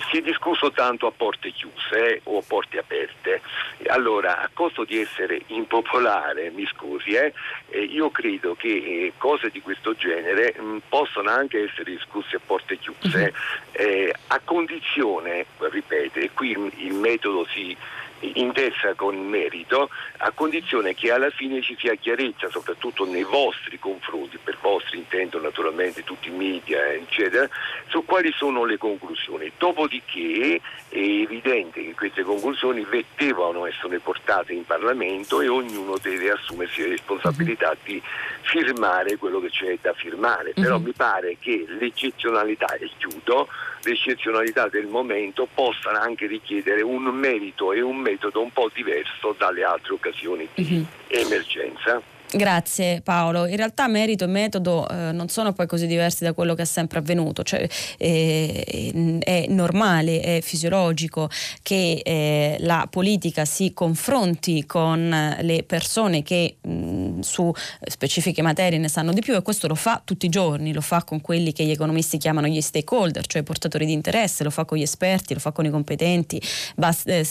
si 0.10 0.18
è 0.18 0.22
discusso 0.22 0.72
tanto 0.72 1.08
a 1.08 1.12
porte 1.12 1.52
chiuse 1.52 2.16
eh, 2.16 2.22
o 2.24 2.38
a 2.38 2.44
porte 2.46 2.78
aperte. 2.78 3.42
Allora, 3.88 4.40
a 4.40 4.50
costo 4.54 4.84
di 4.84 5.00
essere 5.00 5.42
impopolare, 5.48 6.50
mi 6.52 6.66
scusi, 6.66 7.12
eh, 7.12 7.34
eh, 7.70 7.82
io 7.82 8.10
credo 8.10 8.56
che 8.56 8.68
eh, 8.68 9.14
cose 9.18 9.50
di 9.50 9.62
questo 9.62 9.94
genere 9.96 10.56
mh, 10.58 10.64
mm, 10.64 10.78
possono 10.90 11.30
anche 11.30 11.64
essere 11.64 11.92
discusse 11.92 12.38
a 12.38 12.42
porte 12.46 12.78
chiuse, 12.78 13.34
uh-huh. 13.74 14.12
a 14.28 14.40
condizione, 14.44 15.46
ripeto, 15.58 16.20
e 16.20 16.32
qui 16.34 16.52
il 16.52 16.94
metodo 16.94 17.46
si 17.52 17.76
intessa 18.20 18.94
con 18.96 19.16
merito 19.18 19.90
a 20.18 20.32
condizione 20.32 20.94
che 20.94 21.12
alla 21.12 21.30
fine 21.30 21.62
ci 21.62 21.76
sia 21.78 21.96
chiarezza 21.96 22.50
soprattutto 22.50 23.06
nei 23.06 23.24
vostri 23.24 23.80
confronti, 23.80 24.38
per 24.44 24.58
vostri 24.62 24.98
intendo 24.98 25.40
naturalmente 25.40 26.04
tutti 26.04 26.30
i 26.30 26.32
media 26.32 26.94
eccetera, 26.94 27.48
su 27.88 28.04
quali 28.06 28.32
sono 28.36 28.66
le 28.66 28.78
conclusioni. 28.78 29.52
Dopodiché 29.58 30.60
è 30.90 30.98
evidente 30.98 31.84
che 31.84 31.94
queste 31.94 32.24
conclusioni 32.24 32.86
devono 33.16 33.66
essere 33.66 34.00
portate 34.00 34.54
in 34.54 34.66
Parlamento 34.66 35.42
e 35.42 35.48
ognuno 35.48 35.98
deve 36.02 36.32
assumersi 36.32 36.82
la 36.82 36.90
responsabilità 36.90 37.70
mhm. 37.70 37.78
di 37.84 38.02
firmare 38.42 39.18
quello 39.18 39.40
che 39.40 39.50
c'è 39.50 39.78
da 39.82 39.94
firmare, 39.94 40.54
però 40.54 40.76
mm-hmm. 40.76 40.86
mi 40.86 40.94
pare 40.94 41.38
che 41.40 41.66
l'eccezionalità, 41.68 42.74
e 42.76 42.90
chiudo, 42.98 43.48
l'eccezionalità 43.84 44.68
del 44.68 44.88
momento 44.88 45.48
possano 45.54 46.00
anche 46.00 46.28
richiedere 46.28 46.82
un 46.82 47.04
merito 47.04 47.74
e 47.74 47.82
un 47.82 47.98
metodo 47.98 48.42
un 48.42 48.52
po' 48.52 48.70
diverso 48.74 49.36
dalle 49.38 49.64
altre 49.64 49.94
occasioni 49.94 50.48
di 50.54 50.64
mm-hmm. 50.64 50.84
emergenza. 51.08 52.02
Grazie 52.30 53.00
Paolo. 53.00 53.46
In 53.46 53.56
realtà 53.56 53.88
merito 53.88 54.26
e 54.26 54.28
metodo 54.28 54.86
eh, 54.90 55.14
non 55.14 55.30
sono 55.30 55.54
poi 55.54 55.66
così 55.66 55.88
diversi 55.88 56.26
da 56.26 56.34
quello 56.34 56.56
che 56.56 56.64
è 56.64 56.66
sempre 56.66 57.00
avvenuto, 57.00 57.42
cioè, 57.42 57.66
eh, 57.98 59.20
è 59.24 59.46
normale, 59.48 60.20
è 60.20 60.42
fisiologico 60.42 61.30
che 61.64 62.02
eh, 62.04 62.58
la 62.60 62.86
politica 62.90 63.46
si 63.46 63.74
confronti 63.74 64.66
con 64.66 65.36
le 65.40 65.64
persone 65.64 66.22
che 66.22 66.58
mh, 66.60 67.22
su 67.22 67.50
specifiche 67.82 68.42
materie 68.42 68.78
ne 68.78 68.90
sanno 68.90 69.14
di 69.14 69.22
più 69.22 69.34
e 69.34 69.42
questo 69.42 69.70
lo 69.70 69.76
fa 69.76 70.02
tutti 70.04 70.26
i 70.26 70.30
giorni, 70.30 70.74
lo 70.74 70.82
fa 70.82 71.06
con 71.06 71.22
quelli 71.22 71.54
che 71.54 71.64
gli 71.64 71.72
economisti 71.72 72.18
chiamano 72.18 72.48
gli 72.48 72.60
stakeholder, 72.60 73.26
cioè 73.26 73.42
i 73.42 73.46
portatori 73.46 73.86
di 73.86 73.94
interesse, 73.94 74.44
lo 74.44 74.50
fa 74.50 74.66
con 74.66 74.78
gli 74.78 74.82
esperti, 74.82 75.34
lo 75.34 75.40
fa 75.40 75.54
con 75.54 75.64
i 75.64 75.70
competenti, 75.70 76.42
basta, 76.76 77.10
eh, 77.10 77.26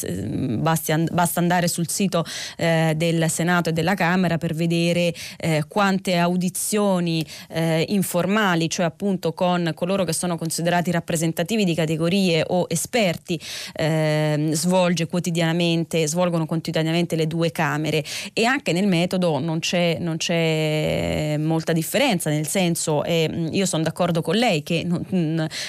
basta, 0.59 0.97
basta 1.13 1.39
andare 1.39 1.69
sul 1.69 1.87
sito 1.91 2.25
eh, 2.57 2.95
del 2.97 3.29
Senato 3.29 3.69
e 3.69 3.73
della 3.75 3.95
Camera 3.95 4.39
per 4.39 4.55
vedere 4.55 4.85
vedere 4.87 5.14
eh, 5.39 5.64
quante 5.66 6.16
audizioni 6.16 7.24
eh, 7.49 7.84
informali, 7.89 8.68
cioè 8.70 8.87
appunto 8.87 9.32
con 9.32 9.72
coloro 9.74 10.05
che 10.05 10.12
sono 10.12 10.37
considerati 10.37 10.91
rappresentativi 10.91 11.64
di 11.64 11.74
categorie 11.74 12.45
o 12.47 12.66
esperti, 12.68 13.39
eh, 13.74 14.51
svolge 14.53 15.07
quotidianamente, 15.07 16.07
svolgono 16.07 16.47
quotidianamente 16.47 17.16
le 17.16 17.26
due 17.26 17.51
Camere. 17.51 18.05
E 18.32 18.45
anche 18.45 18.72
nel 18.72 18.87
metodo 18.87 19.39
non 19.39 19.59
c'è, 19.59 19.99
non 20.01 20.16
c'è 20.16 21.37
molta 21.39 21.72
differenza, 21.72 22.30
nel 22.30 22.47
senso 22.47 23.03
eh, 23.05 23.49
io 23.51 23.66
sono 23.66 23.82
d'accordo 23.82 24.22
con 24.22 24.37
lei 24.37 24.62
che 24.62 24.84
non, 24.84 25.05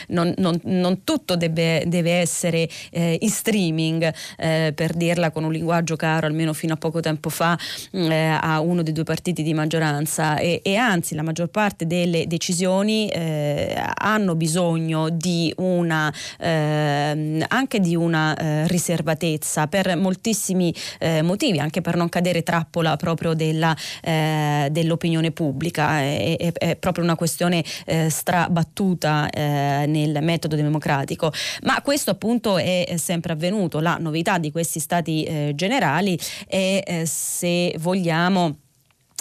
non, 0.08 0.34
non, 0.38 0.60
non 0.64 1.04
tutto 1.04 1.36
deve, 1.36 1.84
deve 1.88 2.12
essere 2.12 2.70
eh, 2.92 3.18
in 3.20 3.30
streaming, 3.30 4.14
eh, 4.38 4.74
per 4.76 4.94
dirla 4.94 5.32
con 5.32 5.44
un 5.44 5.52
linguaggio 5.52 5.96
caro 5.96 6.28
almeno 6.28 6.54
fino 6.54 6.74
a 6.74 6.78
poco 6.78 7.00
tempo 7.00 7.30
fa 7.30 7.58
eh, 7.92 8.38
a 8.42 8.60
uno 8.60 8.84
dei 8.84 8.94
due 8.94 9.04
partiti 9.08 9.42
di 9.42 9.54
maggioranza 9.54 10.36
e, 10.36 10.60
e 10.62 10.76
anzi 10.76 11.16
la 11.16 11.24
maggior 11.24 11.48
parte 11.48 11.88
delle 11.88 12.28
decisioni 12.28 13.08
eh, 13.08 13.82
hanno 13.94 14.36
bisogno 14.36 15.08
di 15.08 15.54
una, 15.60 16.14
eh, 16.38 17.46
anche 17.48 17.80
di 17.80 17.96
una 17.96 18.36
eh, 18.36 18.68
riservatezza 18.68 19.68
per 19.68 19.96
moltissimi 19.96 20.76
eh, 21.00 21.22
motivi, 21.22 21.60
anche 21.60 21.80
per 21.80 21.96
non 21.96 22.10
cadere 22.10 22.44
trappola 22.44 22.98
proprio 22.98 23.34
della, 23.34 23.74
eh, 24.02 24.68
dell'opinione 24.72 25.32
pubblica. 25.32 26.02
È, 26.02 26.36
è, 26.36 26.52
è, 26.52 26.76
proprio 26.76 27.06
una 27.06 27.16
questione 27.16 27.64
eh, 27.86 28.10
strabattuta 28.10 29.30
nel 29.32 30.18
metodo 30.22 30.56
democratico. 30.56 31.32
Ma 31.62 31.82
questo 31.82 32.12
appunto 32.12 32.58
è 32.58 32.96
sempre 32.98 33.34
avvenuto. 33.34 33.80
La 33.80 33.98
novità 34.00 34.38
di 34.38 34.52
questi 34.52 34.80
stati 34.80 35.54
generali 35.54 36.20
è 36.48 37.04
se 37.06 37.74
vogliamo 37.78 38.58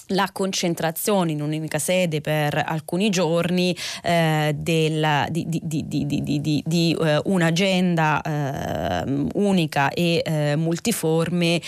la 0.09 0.29
concentrazione 0.33 1.33
in 1.33 1.43
un'unica 1.43 1.79
sede 1.79 2.21
per 2.21 2.63
alcuni 2.65 3.11
giorni 3.11 3.77
eh, 4.03 4.55
della, 4.57 5.27
di, 5.31 5.47
di, 5.49 5.61
di, 5.61 6.63
di 6.65 6.97
uh, 6.99 7.21
un'agenda 7.25 9.03
uh, 9.05 9.27
unica 9.35 9.91
e 9.91 10.23
uh, 10.25 10.59
multiforme 10.59 11.61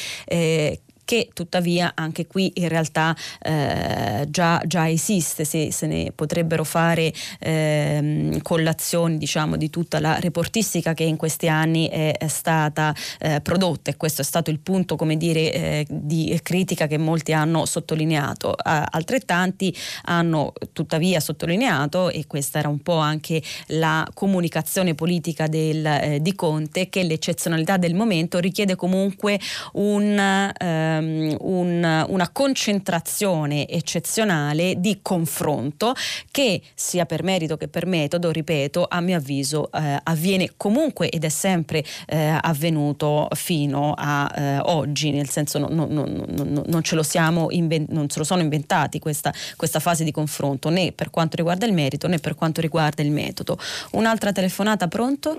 che 1.08 1.30
tuttavia 1.32 1.92
anche 1.94 2.26
qui 2.26 2.52
in 2.56 2.68
realtà 2.68 3.16
eh, 3.40 4.26
già, 4.28 4.60
già, 4.66 4.90
esiste, 4.90 5.46
se, 5.46 5.72
se, 5.72 5.86
ne 5.86 6.12
potrebbero 6.14 6.64
fare 6.64 7.10
eh, 7.38 8.38
collazioni 8.42 9.16
diciamo, 9.16 9.56
di 9.56 9.70
tutta 9.70 10.00
la 10.00 10.18
reportistica 10.20 10.92
che 10.92 11.04
in 11.04 11.16
questi 11.16 11.48
anni 11.48 11.88
è, 11.88 12.14
è 12.14 12.28
stata 12.28 12.94
eh, 13.20 13.40
prodotta 13.40 13.90
e 13.90 13.96
questo 13.96 14.20
è 14.20 14.24
stato 14.24 14.50
il 14.50 14.58
punto 14.58 14.96
come 14.96 15.16
dire, 15.16 15.50
eh, 15.54 15.86
di 15.88 16.38
critica 16.42 16.86
che 16.86 16.98
molti 16.98 17.32
hanno 17.32 17.64
sottolineato. 17.64 18.54
altrettanti 18.62 19.74
hanno 20.02 20.52
tuttavia 20.74 21.20
sottolineato, 21.20 22.10
e 22.10 22.26
questa 22.26 22.58
era 22.58 22.68
un 22.68 22.80
po' 22.80 22.98
anche 22.98 23.42
la 23.68 24.06
comunicazione 24.12 24.94
politica 24.94 25.46
del, 25.46 25.86
eh, 25.86 26.18
di 26.20 26.34
Conte, 26.34 26.90
che 26.90 27.02
l'eccezionalità 27.02 27.78
del 27.78 27.94
momento 27.94 28.40
richiede 28.40 28.76
comunque 28.76 29.40
un 29.72 30.18
eh, 30.18 30.96
ehm, 30.98 31.36
un, 31.40 32.04
una 32.08 32.28
concentrazione 32.30 33.68
eccezionale 33.68 34.74
di 34.78 34.98
confronto 35.02 35.94
che 36.30 36.60
sia 36.74 37.06
per 37.06 37.22
merito 37.22 37.56
che 37.56 37.68
per 37.68 37.86
metodo, 37.86 38.30
ripeto, 38.30 38.86
a 38.88 39.00
mio 39.00 39.16
avviso 39.16 39.70
eh, 39.72 39.98
avviene 40.02 40.52
comunque 40.56 41.08
ed 41.08 41.24
è 41.24 41.28
sempre 41.28 41.84
eh, 42.06 42.38
avvenuto 42.40 43.28
fino 43.32 43.94
a 43.96 44.30
eh, 44.34 44.58
oggi, 44.62 45.10
nel 45.10 45.28
senso 45.28 45.58
non, 45.58 45.74
non, 45.74 45.88
non, 45.88 46.62
non 46.66 46.82
ce 46.82 46.94
lo 46.94 47.02
siamo 47.02 47.48
invent- 47.50 47.90
non 47.90 48.08
ce 48.08 48.18
lo 48.18 48.24
sono 48.24 48.42
inventati 48.42 48.98
questa, 48.98 49.32
questa 49.56 49.80
fase 49.80 50.04
di 50.04 50.10
confronto 50.10 50.68
né 50.68 50.92
per 50.92 51.10
quanto 51.10 51.36
riguarda 51.36 51.66
il 51.66 51.72
merito 51.72 52.06
né 52.08 52.18
per 52.18 52.34
quanto 52.34 52.60
riguarda 52.60 53.02
il 53.02 53.10
metodo. 53.10 53.58
Un'altra 53.92 54.32
telefonata, 54.32 54.88
pronto? 54.88 55.38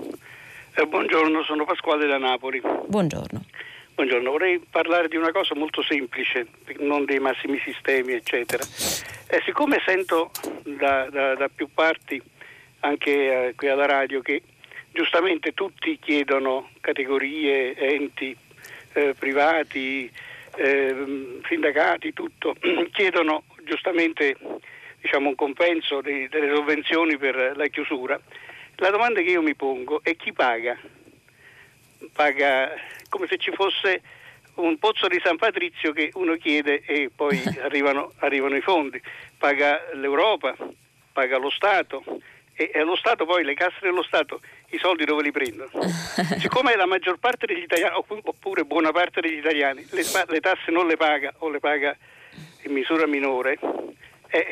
Eh, 0.74 0.86
buongiorno, 0.86 1.42
sono 1.42 1.64
Pasquale 1.64 2.06
da 2.06 2.18
Napoli. 2.18 2.60
Buongiorno. 2.86 3.42
Buongiorno, 4.00 4.30
vorrei 4.30 4.58
parlare 4.58 5.08
di 5.08 5.16
una 5.16 5.30
cosa 5.30 5.54
molto 5.54 5.82
semplice, 5.82 6.46
non 6.78 7.04
dei 7.04 7.18
massimi 7.18 7.60
sistemi, 7.62 8.14
eccetera. 8.14 8.64
Eh, 9.28 9.42
siccome 9.44 9.82
sento 9.84 10.30
da, 10.62 11.10
da, 11.10 11.34
da, 11.34 11.50
più 11.54 11.68
parti, 11.74 12.18
anche 12.78 13.48
eh, 13.48 13.54
qui 13.54 13.68
alla 13.68 13.84
radio, 13.84 14.22
che 14.22 14.40
giustamente 14.90 15.52
tutti 15.52 15.98
chiedono 16.00 16.70
categorie, 16.80 17.76
enti 17.76 18.34
eh, 18.94 19.14
privati, 19.18 20.10
ehm, 20.56 21.42
sindacati, 21.46 22.14
tutto, 22.14 22.56
chiedono 22.92 23.42
giustamente 23.64 24.34
diciamo, 24.98 25.28
un 25.28 25.34
compenso 25.34 26.00
di, 26.00 26.26
delle 26.28 26.54
sovvenzioni 26.54 27.18
per 27.18 27.52
la 27.54 27.66
chiusura. 27.66 28.18
La 28.76 28.88
domanda 28.88 29.20
che 29.20 29.28
io 29.28 29.42
mi 29.42 29.54
pongo 29.54 30.00
è 30.02 30.16
chi 30.16 30.32
paga? 30.32 30.74
Paga 32.14 32.72
come 33.10 33.26
se 33.26 33.36
ci 33.36 33.52
fosse 33.52 34.00
un 34.54 34.78
pozzo 34.78 35.06
di 35.08 35.20
San 35.22 35.36
Patrizio 35.36 35.92
che 35.92 36.10
uno 36.14 36.34
chiede 36.36 36.82
e 36.86 37.10
poi 37.14 37.38
arrivano, 37.60 38.12
arrivano 38.18 38.56
i 38.56 38.62
fondi. 38.62 39.00
Paga 39.36 39.80
l'Europa, 39.92 40.56
paga 41.12 41.36
lo 41.36 41.50
Stato 41.50 42.02
e, 42.54 42.70
e 42.72 42.82
lo 42.82 42.96
Stato 42.96 43.26
poi, 43.26 43.44
le 43.44 43.54
casse 43.54 43.78
dello 43.80 44.02
Stato, 44.02 44.40
i 44.70 44.78
soldi 44.78 45.04
dove 45.04 45.22
li 45.22 45.32
prendono? 45.32 45.70
Siccome 46.38 46.76
la 46.76 46.86
maggior 46.86 47.18
parte 47.18 47.46
degli 47.46 47.62
italiani, 47.62 47.94
oppure 47.96 48.64
buona 48.64 48.92
parte 48.92 49.20
degli 49.20 49.38
italiani, 49.38 49.86
le, 49.90 50.02
le 50.28 50.40
tasse 50.40 50.70
non 50.70 50.86
le 50.86 50.96
paga 50.96 51.34
o 51.38 51.48
le 51.48 51.58
paga 51.58 51.96
in 52.62 52.72
misura 52.72 53.06
minore, 53.06 53.58
eh, 54.30 54.46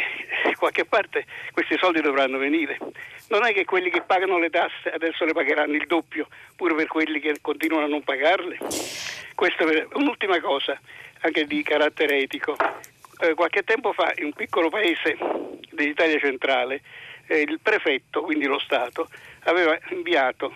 qualche 0.57 0.85
parte 0.85 1.25
questi 1.53 1.77
soldi 1.79 2.01
dovranno 2.01 2.39
venire. 2.39 2.79
Non 3.29 3.45
è 3.45 3.53
che 3.53 3.65
quelli 3.65 3.91
che 3.91 4.03
pagano 4.03 4.39
le 4.39 4.51
tasse 4.51 4.91
adesso 4.91 5.25
le 5.25 5.33
pagheranno 5.33 5.75
il 5.75 5.87
doppio, 5.87 6.29
pure 6.57 6.75
per 6.75 6.87
quelli 6.87 7.21
che 7.21 7.39
continuano 7.41 7.85
a 7.85 7.89
non 7.89 8.03
pagarle. 8.03 8.59
Questa 9.35 9.65
è 9.65 9.87
un'ultima 9.93 10.41
cosa. 10.41 10.79
anche 11.21 11.47
di 11.47 11.63
carattere 11.63 12.19
etico. 12.19 12.57
Eh, 13.21 13.35
qualche 13.35 13.63
tempo 13.63 13.93
fa 13.93 14.13
in 14.17 14.27
un 14.27 14.33
piccolo 14.33 14.69
paese 14.69 15.17
dell'Italia 15.71 16.19
centrale 16.19 16.83
eh, 17.27 17.41
il 17.41 17.59
prefetto, 17.61 18.23
quindi 18.23 18.47
lo 18.47 18.59
Stato, 18.59 19.09
aveva 19.45 19.77
inviato 19.91 20.53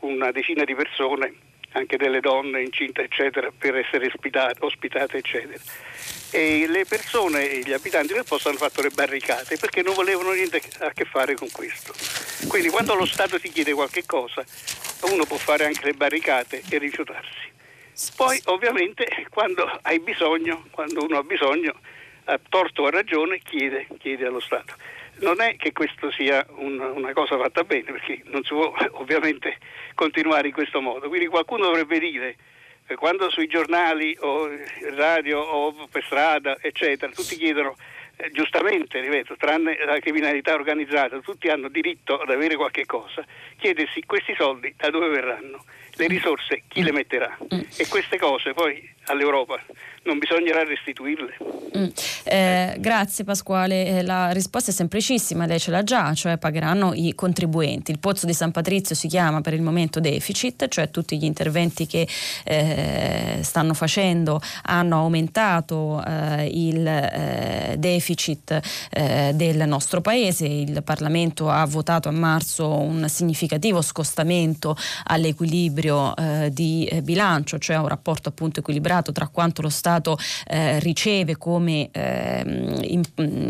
una 0.00 0.30
decina 0.32 0.64
di 0.64 0.74
persone, 0.74 1.34
anche 1.72 1.96
delle 1.96 2.20
donne 2.20 2.62
incinte 2.62 3.02
eccetera, 3.02 3.50
per 3.56 3.76
essere 3.76 4.06
ospitate, 4.06 4.64
ospitate 4.64 5.18
eccetera. 5.18 5.62
E 6.36 6.66
le 6.66 6.84
persone, 6.84 7.60
gli 7.60 7.72
abitanti 7.72 8.12
del 8.12 8.24
posto 8.26 8.48
hanno 8.48 8.58
fatto 8.58 8.82
le 8.82 8.90
barricate 8.90 9.56
perché 9.56 9.82
non 9.82 9.94
volevano 9.94 10.32
niente 10.32 10.60
a 10.80 10.90
che 10.90 11.04
fare 11.04 11.36
con 11.36 11.48
questo. 11.52 11.94
Quindi 12.48 12.70
quando 12.70 12.94
lo 12.94 13.06
Stato 13.06 13.38
ti 13.38 13.50
chiede 13.50 13.72
qualche 13.72 14.04
cosa, 14.04 14.44
uno 15.02 15.26
può 15.26 15.36
fare 15.36 15.64
anche 15.64 15.84
le 15.84 15.92
barricate 15.92 16.60
e 16.68 16.78
rifiutarsi. 16.78 17.52
Poi 18.16 18.40
ovviamente 18.46 19.28
quando 19.30 19.78
hai 19.82 20.00
bisogno, 20.00 20.66
quando 20.72 21.04
uno 21.04 21.18
ha 21.18 21.22
bisogno, 21.22 21.72
a 22.24 22.40
torto 22.48 22.82
o 22.82 22.86
a 22.86 22.90
ragione, 22.90 23.38
chiede, 23.38 23.86
chiede 24.00 24.26
allo 24.26 24.40
Stato. 24.40 24.74
Non 25.20 25.40
è 25.40 25.54
che 25.54 25.70
questo 25.70 26.10
sia 26.10 26.44
un, 26.56 26.80
una 26.80 27.12
cosa 27.12 27.38
fatta 27.38 27.62
bene, 27.62 27.92
perché 27.92 28.22
non 28.24 28.42
si 28.42 28.54
può 28.54 28.74
ovviamente 28.98 29.58
continuare 29.94 30.48
in 30.48 30.54
questo 30.54 30.80
modo. 30.80 31.06
Quindi 31.06 31.28
qualcuno 31.28 31.66
dovrebbe 31.66 32.00
dire, 32.00 32.36
quando 32.96 33.30
sui 33.30 33.46
giornali 33.46 34.16
o 34.20 34.48
radio 34.94 35.40
o 35.40 35.88
per 35.90 36.04
strada, 36.04 36.58
eccetera, 36.60 37.10
tutti 37.12 37.36
chiedono 37.36 37.76
eh, 38.16 38.30
giustamente, 38.30 39.00
ripeto, 39.00 39.36
tranne 39.36 39.76
la 39.84 39.98
criminalità 39.98 40.54
organizzata, 40.54 41.18
tutti 41.18 41.48
hanno 41.48 41.68
diritto 41.68 42.20
ad 42.20 42.30
avere 42.30 42.56
qualche 42.56 42.84
cosa, 42.86 43.24
chiedersi 43.56 44.02
questi 44.04 44.34
soldi 44.36 44.72
da 44.76 44.90
dove 44.90 45.08
verranno, 45.08 45.64
le 45.96 46.06
risorse 46.06 46.62
chi 46.68 46.82
le 46.82 46.92
metterà 46.92 47.36
mm. 47.42 47.60
e 47.76 47.86
queste 47.88 48.18
cose 48.18 48.52
poi 48.52 48.92
all'Europa 49.06 49.60
non 50.04 50.18
bisognerà 50.18 50.64
restituirle. 50.64 51.36
Mm. 51.76 51.86
Eh, 52.24 52.76
grazie 52.78 53.24
Pasquale, 53.24 53.86
eh, 53.86 54.02
la 54.02 54.30
risposta 54.30 54.70
è 54.70 54.74
semplicissima, 54.74 55.46
lei 55.46 55.58
ce 55.58 55.70
l'ha 55.70 55.82
già, 55.82 56.12
cioè 56.14 56.36
pagheranno 56.36 56.92
i 56.94 57.14
contribuenti. 57.14 57.90
Il 57.90 57.98
pozzo 57.98 58.26
di 58.26 58.34
San 58.34 58.50
Patrizio 58.50 58.94
si 58.94 59.08
chiama 59.08 59.40
per 59.40 59.54
il 59.54 59.62
momento 59.62 60.00
deficit, 60.00 60.68
cioè 60.68 60.90
tutti 60.90 61.16
gli 61.16 61.24
interventi 61.24 61.86
che 61.86 62.06
eh, 62.44 63.38
stanno 63.42 63.74
facendo 63.74 64.40
hanno 64.64 64.96
aumentato 64.96 66.02
eh, 66.06 66.48
il 66.52 66.86
eh, 66.86 67.74
deficit 67.78 68.60
eh, 68.90 69.32
del 69.34 69.66
nostro 69.66 70.00
paese. 70.00 70.46
Il 70.46 70.82
Parlamento 70.84 71.48
ha 71.48 71.64
votato 71.64 72.08
a 72.08 72.12
marzo 72.12 72.78
un 72.78 73.08
significativo 73.08 73.80
scostamento 73.80 74.76
all'equilibrio 75.04 75.83
di 76.50 76.90
bilancio, 77.02 77.58
cioè 77.58 77.76
un 77.76 77.88
rapporto 77.88 78.28
appunto 78.28 78.60
equilibrato 78.60 79.12
tra 79.12 79.28
quanto 79.28 79.62
lo 79.62 79.68
Stato 79.68 80.18
eh, 80.46 80.78
riceve 80.80 81.36
come 81.36 81.88
eh, 81.90 83.00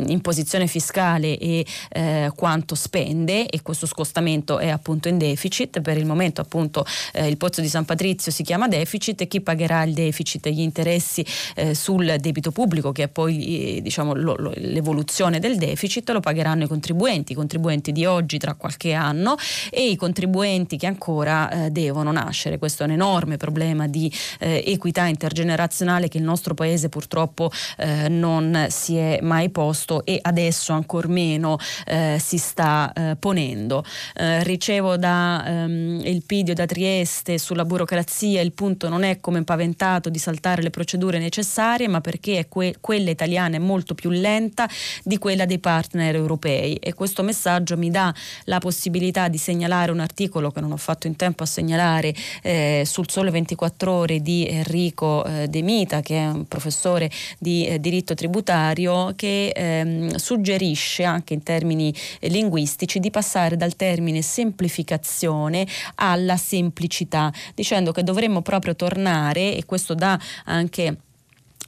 imposizione 0.07 0.67
fiscale 0.67 1.39
e 1.39 1.67
eh, 1.91 2.33
quanto 2.35 2.75
spende 2.75 3.47
e 3.47 3.63
questo 3.63 3.87
scostamento 3.87 4.59
è 4.59 4.69
appunto 4.69 5.09
in 5.09 5.19
deficit. 5.19 5.81
Per 5.81 5.97
il 5.97 6.07
momento 6.07 6.41
appunto 6.41 6.85
eh, 7.13 7.29
il 7.29 7.37
pozzo 7.37 7.61
di 7.61 7.69
San 7.69 7.85
Patrizio 7.85 8.33
si 8.33 8.43
chiama 8.43 8.69
deficit 8.69 9.21
e 9.21 9.29
chi 9.29 9.41
pagherà 9.41 9.83
il 9.83 9.95
deficit 9.95 10.47
e 10.47 10.53
gli 10.53 10.61
interessi 10.61 11.25
eh, 11.55 11.75
sul 11.75 12.17
debito 12.19 12.51
pubblico 12.51 12.93
che 12.93 13.05
è 13.05 13.09
poi 13.09 13.81
diciamo, 13.83 14.15
lo, 14.15 14.35
lo, 14.37 14.53
l'evoluzione 14.57 15.39
del 15.39 15.57
deficit 15.57 16.11
lo 16.11 16.21
pagheranno 16.21 16.65
i 16.65 16.69
contribuenti, 16.69 17.33
i 17.33 17.35
contribuenti 17.35 17.93
di 17.93 18.05
oggi 18.05 18.39
tra 18.39 18.55
qualche 18.55 18.93
anno 18.93 19.37
e 19.71 19.89
i 19.89 19.97
contribuenti 19.97 20.77
che 20.77 20.87
ancora 20.87 21.51
eh, 21.51 21.71
devono 21.71 22.13
nascere. 22.25 22.59
Questo 22.59 22.83
è 22.83 22.87
un 22.87 22.93
enorme 22.93 23.37
problema 23.37 23.87
di 23.87 24.13
equità 24.39 25.07
intergenerazionale 25.07 26.09
che 26.09 26.19
il 26.19 26.25
nostro 26.25 26.55
paese 26.55 26.89
purtroppo 26.89 27.51
eh, 27.77 28.09
non 28.09 28.67
si 28.71 28.97
è 28.97 29.19
mai 29.23 29.51
posto 29.51 30.05
e 30.05 30.19
adesso 30.21 30.73
ancor 30.73 31.09
meno 31.09 31.59
eh, 31.87 32.19
si 32.21 32.39
sta 32.39 32.93
eh, 32.93 33.17
ponendo. 33.17 33.85
Eh, 34.15 34.43
ricevo 34.45 34.97
da 34.97 35.45
ehm, 35.47 36.01
Elpidio 36.05 36.55
da 36.55 36.67
Trieste 36.67 37.39
sulla 37.39 37.65
burocrazia, 37.65 38.41
il 38.41 38.53
punto 38.53 38.89
non 38.89 39.03
è 39.03 39.21
come 39.21 39.43
paventato 39.45 40.09
di 40.09 40.19
saltare 40.19 40.63
le 40.63 40.71
procedure 40.71 41.19
necessarie, 41.19 41.89
ma 41.89 42.01
perché 42.01 42.47
que- 42.49 42.77
quella 42.81 43.11
italiana 43.11 43.57
è 43.57 43.61
molto 43.61 43.95
più 43.95 44.11
lenta 44.11 44.69
di 45.03 45.19
quella 45.19 45.45
dei 45.45 45.59
partner 45.59 46.15
europei 46.15 46.77
e 46.77 46.95
questo 46.95 47.23
messaggio 47.23 47.77
mi 47.77 47.91
dà 47.91 48.15
la 48.45 48.59
possibilità 48.59 49.29
di 49.29 49.39
segnalare 49.39 49.91
un 49.91 50.01
articolo 50.01 50.51
che 50.51 50.61
non 50.61 50.73
ho 50.73 50.77
fatto 50.77 51.07
in 51.07 51.17
tempo 51.17 51.43
a 51.43 51.47
segnalare 51.47 52.14
eh, 52.43 52.83
sul 52.87 53.09
Sole 53.11 53.31
24 53.31 53.93
ore 53.93 54.21
di 54.21 54.47
Enrico 54.49 55.25
eh, 55.25 55.49
De 55.49 55.63
Mita 55.63 56.01
che 56.01 56.17
è 56.17 56.27
un 56.27 56.47
professore 56.47 57.11
di 57.39 57.67
eh, 57.67 57.81
diritto 57.81 58.15
tributario 58.15 59.13
che 59.17 59.49
ehm, 59.49 60.15
suggerisce 60.17 61.05
anche 61.05 61.35
in 61.35 61.43
termini 61.43 61.95
eh, 62.21 62.29
linguistici 62.29 63.01
di 63.01 63.11
passare 63.11 63.57
dal 63.57 63.77
termine 63.77 64.23
semplificazione 64.23 65.67
alla 65.97 66.37
semplicità, 66.37 67.33
dicendo 67.55 67.93
che 67.93 68.03
dovremmo 68.03 68.43
proprio 68.43 68.75
tornare, 68.75 69.57
e 69.57 69.65
questo 69.65 69.95
dà 69.95 70.19
anche 70.45 70.97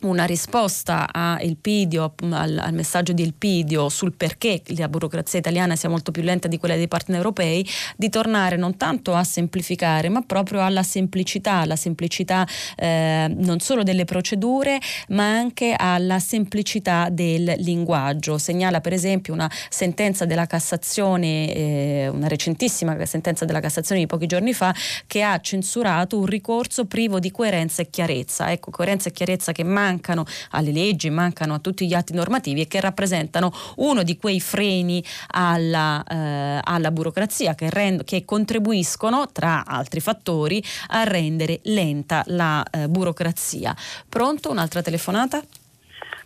una 0.02 0.24
risposta 0.24 1.08
Elpidio, 1.40 2.14
al, 2.30 2.58
al, 2.58 2.74
messaggio 2.74 3.12
di 3.12 3.22
Elpidio 3.22 3.88
sul 3.88 4.12
perché 4.12 4.62
la 4.76 4.88
burocrazia 4.88 5.38
italiana 5.38 5.74
sia 5.74 5.88
molto 5.88 6.10
più 6.10 6.22
lenta 6.22 6.48
di 6.48 6.58
quella 6.58 6.76
dei 6.76 6.88
partner 6.88 7.18
europei, 7.18 7.66
di 7.96 8.10
tornare 8.10 8.56
non 8.56 8.76
tanto 8.76 9.14
a 9.14 9.24
semplificare, 9.24 10.08
ma 10.08 10.20
proprio 10.20 10.62
alla 10.62 10.82
semplicità, 10.82 11.54
alla 11.54 11.76
semplicità 11.76 12.46
eh, 12.76 13.32
non 13.34 13.60
solo 13.60 13.82
delle 13.82 14.04
procedure, 14.04 14.78
ma 15.08 15.24
anche 15.24 15.74
alla 15.76 16.18
semplicità 16.18 17.08
del 17.10 17.54
linguaggio. 17.58 18.36
Segnala 18.36 18.80
per 18.80 18.92
esempio 18.92 19.32
una 19.32 19.50
sentenza 19.70 20.26
della 20.26 20.46
Cassazione, 20.46 21.54
eh, 21.54 22.08
una 22.12 22.28
recentissima 22.28 22.96
sentenza 23.06 23.44
della 23.44 23.60
Cassazione 23.60 24.00
di 24.02 24.06
pochi 24.06 24.26
giorni 24.26 24.52
fa, 24.52 24.74
che 25.06 25.22
ha 25.22 25.40
censurato 25.40 26.18
un 26.18 26.26
ricorso 26.26 26.84
privo 26.84 27.18
di 27.18 27.30
coerenza 27.30 27.80
e 27.80 27.88
chiarezza. 27.88 28.52
Ecco, 28.52 28.70
coerenza 28.70 29.08
e 29.08 29.12
chiarezza 29.12 29.52
che 29.52 29.64
mai 29.64 29.85
mancano 29.86 30.24
alle 30.50 30.72
leggi, 30.72 31.10
mancano 31.10 31.54
a 31.54 31.58
tutti 31.60 31.86
gli 31.86 31.94
atti 31.94 32.12
normativi 32.12 32.62
e 32.62 32.66
che 32.66 32.80
rappresentano 32.80 33.52
uno 33.76 34.02
di 34.02 34.16
quei 34.16 34.40
freni 34.40 35.02
alla, 35.28 36.02
eh, 36.02 36.60
alla 36.62 36.90
burocrazia 36.90 37.54
che, 37.54 37.70
rend- 37.70 38.04
che, 38.04 38.24
contribuiscono, 38.24 39.30
tra 39.30 39.64
altri 39.64 40.00
fattori, 40.00 40.62
a 40.88 41.04
rendere 41.04 41.60
lenta 41.64 42.22
la 42.26 42.64
eh, 42.64 42.88
burocrazia. 42.88 43.74
Pronto? 44.08 44.50
Un'altra 44.50 44.82
telefonata? 44.82 45.42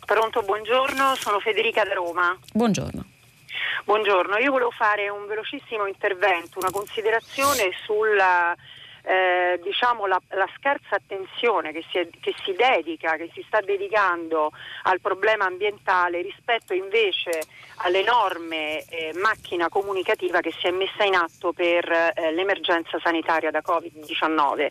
Pronto, 0.07 0.41
buongiorno, 0.43 1.15
sono 1.17 1.39
Federica 1.39 1.85
da 1.85 1.95
Roma. 1.95 2.37
Buongiorno. 2.53 3.05
Buongiorno, 3.85 4.37
io 4.39 4.51
volevo 4.51 4.71
fare 4.71 5.09
un 5.09 5.27
velocissimo 5.27 5.87
intervento, 5.87 6.59
una 6.59 6.71
considerazione 6.71 7.71
sulla 7.85 8.55
eh, 9.11 9.59
diciamo 9.61 10.07
la, 10.07 10.21
la, 10.29 10.49
scarsa 10.57 10.95
attenzione 10.95 11.73
che 11.73 11.85
si, 11.91 11.99
è, 11.99 12.07
che 12.21 12.33
si, 12.45 12.53
dedica, 12.53 13.17
che 13.17 13.29
si 13.35 13.43
sta 13.45 13.61
dedicando 13.61 14.53
al 14.85 15.01
problema 15.01 15.47
ambientale 15.47 16.23
rispetto 16.23 16.75
invece 16.75 17.43
all'enorme 17.79 18.85
eh, 18.85 19.11
macchina 19.15 19.69
comunicativa 19.69 20.39
che 20.39 20.53
si 20.53 20.69
è 20.69 20.71
messa 20.71 21.03
in 21.03 21.17
atto 21.17 21.53
per 21.53 21.91
eh, 21.91 22.33
l'emergenza 22.33 23.01
sanitaria 23.03 23.51
da 23.51 23.63
Covid-19. 23.67 24.69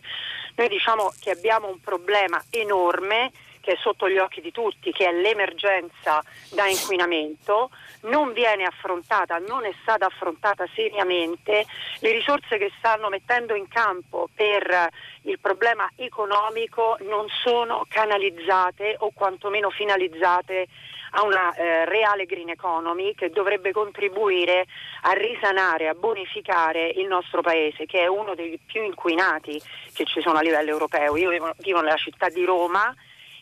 Noi 0.54 0.68
diciamo 0.68 1.12
che 1.20 1.30
abbiamo 1.30 1.68
un 1.68 1.80
problema 1.80 2.42
enorme 2.48 3.32
è 3.72 3.76
sotto 3.80 4.08
gli 4.08 4.18
occhi 4.18 4.40
di 4.40 4.52
tutti, 4.52 4.92
che 4.92 5.08
è 5.08 5.12
l'emergenza 5.12 6.22
da 6.50 6.66
inquinamento, 6.66 7.70
non 8.02 8.32
viene 8.32 8.64
affrontata, 8.64 9.38
non 9.38 9.64
è 9.64 9.72
stata 9.82 10.06
affrontata 10.06 10.66
seriamente, 10.74 11.66
le 12.00 12.12
risorse 12.12 12.58
che 12.58 12.70
stanno 12.78 13.08
mettendo 13.08 13.54
in 13.54 13.68
campo 13.68 14.28
per 14.34 14.88
il 15.22 15.38
problema 15.38 15.90
economico 15.96 16.96
non 17.00 17.26
sono 17.42 17.84
canalizzate 17.88 18.96
o 18.98 19.10
quantomeno 19.14 19.70
finalizzate 19.70 20.66
a 21.12 21.24
una 21.24 21.52
eh, 21.54 21.84
reale 21.86 22.24
green 22.24 22.50
economy 22.50 23.14
che 23.14 23.30
dovrebbe 23.30 23.72
contribuire 23.72 24.66
a 25.02 25.12
risanare, 25.12 25.88
a 25.88 25.94
bonificare 25.94 26.88
il 26.88 27.06
nostro 27.06 27.40
paese 27.40 27.86
che 27.86 28.00
è 28.00 28.06
uno 28.06 28.34
dei 28.34 28.58
più 28.64 28.84
inquinati 28.84 29.60
che 29.92 30.04
ci 30.04 30.20
sono 30.20 30.38
a 30.38 30.42
livello 30.42 30.70
europeo. 30.70 31.16
Io 31.16 31.30
vivo, 31.30 31.52
vivo 31.58 31.80
nella 31.80 31.96
città 31.96 32.28
di 32.28 32.44
Roma 32.44 32.94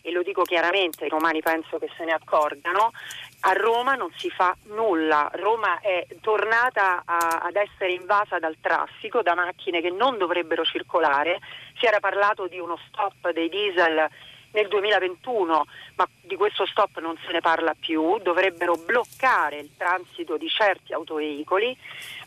e 0.03 0.11
lo 0.11 0.23
dico 0.23 0.43
chiaramente, 0.43 1.07
i 1.07 1.09
romani 1.09 1.41
penso 1.41 1.79
che 1.79 1.89
se 1.97 2.05
ne 2.05 2.13
accorgano, 2.13 2.93
a 3.41 3.53
Roma 3.53 3.95
non 3.95 4.11
si 4.17 4.31
fa 4.31 4.57
nulla, 4.67 5.31
Roma 5.35 5.79
è 5.81 6.07
tornata 6.21 7.03
a, 7.05 7.41
ad 7.43 7.57
essere 7.57 7.93
invasa 7.93 8.39
dal 8.39 8.57
traffico, 8.61 9.23
da 9.23 9.35
macchine 9.35 9.81
che 9.81 9.91
non 9.91 10.19
dovrebbero 10.19 10.65
circolare, 10.65 11.39
si 11.79 11.87
era 11.87 12.01
parlato 12.01 12.47
di 12.47 12.59
uno 12.59 12.79
stop 12.89 13.31
dei 13.33 13.49
diesel 13.49 14.09
nel 14.53 14.69
2021, 14.69 15.67
ma 15.97 16.09
di 16.23 16.37
questo 16.37 16.67
stop 16.67 16.99
non 17.01 17.17
se 17.25 17.33
ne 17.33 17.41
parla 17.41 17.75
più, 17.79 18.19
dovrebbero 18.19 18.75
bloccare 18.77 19.59
il 19.59 19.71
transito 19.77 20.37
di 20.37 20.49
certi 20.49 20.93
autoveicoli, 20.93 21.77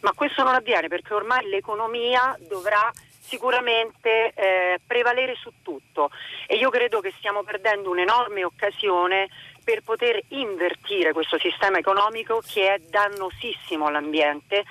ma 0.01 0.11
questo 0.13 0.43
non 0.43 0.53
avviene 0.53 0.87
perché 0.87 1.13
ormai 1.13 1.47
l'economia 1.49 2.37
dovrà 2.47 2.91
sicuramente 3.31 4.33
eh, 4.35 4.81
prevalere 4.85 5.35
su 5.35 5.49
tutto 5.61 6.11
e 6.47 6.57
io 6.57 6.69
credo 6.69 6.99
che 6.99 7.13
stiamo 7.17 7.43
perdendo 7.43 7.89
un'enorme 7.89 8.43
occasione 8.43 9.29
per 9.63 9.83
poter 9.83 10.21
invertire 10.29 11.13
questo 11.13 11.39
sistema 11.39 11.77
economico 11.77 12.41
che 12.45 12.73
è 12.73 12.79
dannosissimo 12.79 13.85
all'ambiente 13.85 14.65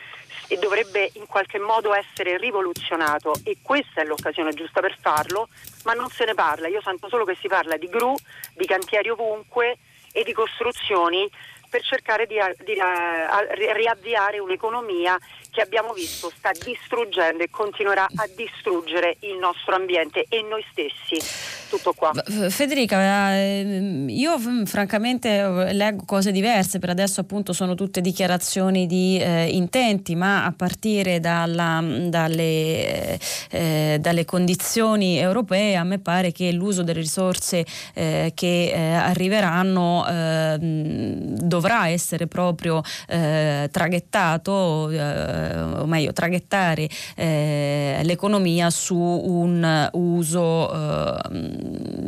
e 0.48 0.58
dovrebbe 0.58 1.10
in 1.14 1.26
qualche 1.26 1.58
modo 1.58 1.94
essere 1.94 2.36
rivoluzionato 2.36 3.32
e 3.44 3.58
questa 3.62 4.02
è 4.02 4.04
l'occasione 4.04 4.52
giusta 4.52 4.80
per 4.80 4.98
farlo, 5.00 5.48
ma 5.84 5.94
non 5.94 6.08
se 6.10 6.24
ne 6.26 6.34
parla. 6.34 6.68
Io 6.68 6.82
sento 6.82 7.08
solo 7.08 7.24
che 7.24 7.36
si 7.40 7.48
parla 7.48 7.76
di 7.76 7.86
gru, 7.86 8.14
di 8.54 8.66
cantieri 8.66 9.08
ovunque 9.08 9.78
e 10.12 10.24
di 10.24 10.32
costruzioni 10.32 11.30
per 11.70 11.82
cercare 11.82 12.26
di, 12.26 12.36
di 12.64 12.72
uh, 12.72 13.72
riavviare 13.74 14.40
un'economia 14.40 15.16
che 15.50 15.60
abbiamo 15.60 15.92
visto 15.92 16.30
sta 16.36 16.50
distruggendo 16.52 17.42
e 17.42 17.50
continuerà 17.50 18.04
a 18.04 18.28
distruggere 18.34 19.16
il 19.20 19.36
nostro 19.36 19.74
ambiente 19.74 20.26
e 20.28 20.42
noi 20.42 20.64
stessi. 20.70 21.58
Tutto 21.70 21.92
qua. 21.92 22.12
Federica, 22.48 23.36
ehm, 23.36 24.08
io 24.08 24.36
francamente 24.64 25.72
leggo 25.72 26.02
cose 26.04 26.32
diverse, 26.32 26.80
per 26.80 26.90
adesso 26.90 27.20
appunto 27.20 27.52
sono 27.52 27.74
tutte 27.76 28.00
dichiarazioni 28.00 28.86
di 28.86 29.18
eh, 29.20 29.46
intenti, 29.46 30.16
ma 30.16 30.44
a 30.44 30.52
partire 30.52 31.20
dalla, 31.20 31.80
dalle, 32.08 33.18
eh, 33.50 33.98
dalle, 34.00 34.24
condizioni 34.24 35.18
europee 35.18 35.76
a 35.76 35.84
me 35.84 36.00
pare 36.00 36.32
che 36.32 36.50
l'uso 36.50 36.82
delle 36.82 37.00
risorse 37.00 37.64
eh, 37.94 38.32
che 38.34 38.72
eh, 38.72 38.94
arriveranno 38.94 40.58
dovrà 40.58 41.88
essere 41.88 42.26
proprio 42.26 42.82
eh, 43.08 43.68
traghettato 43.70 44.90
eh, 44.90 44.96
eh, 44.96 45.39
o 45.40 45.86
meglio 45.86 46.12
traghettare 46.12 46.88
eh, 47.16 48.00
l'economia 48.02 48.70
su 48.70 48.96
un 48.96 49.88
uso 49.92 50.72
eh, 50.72 51.18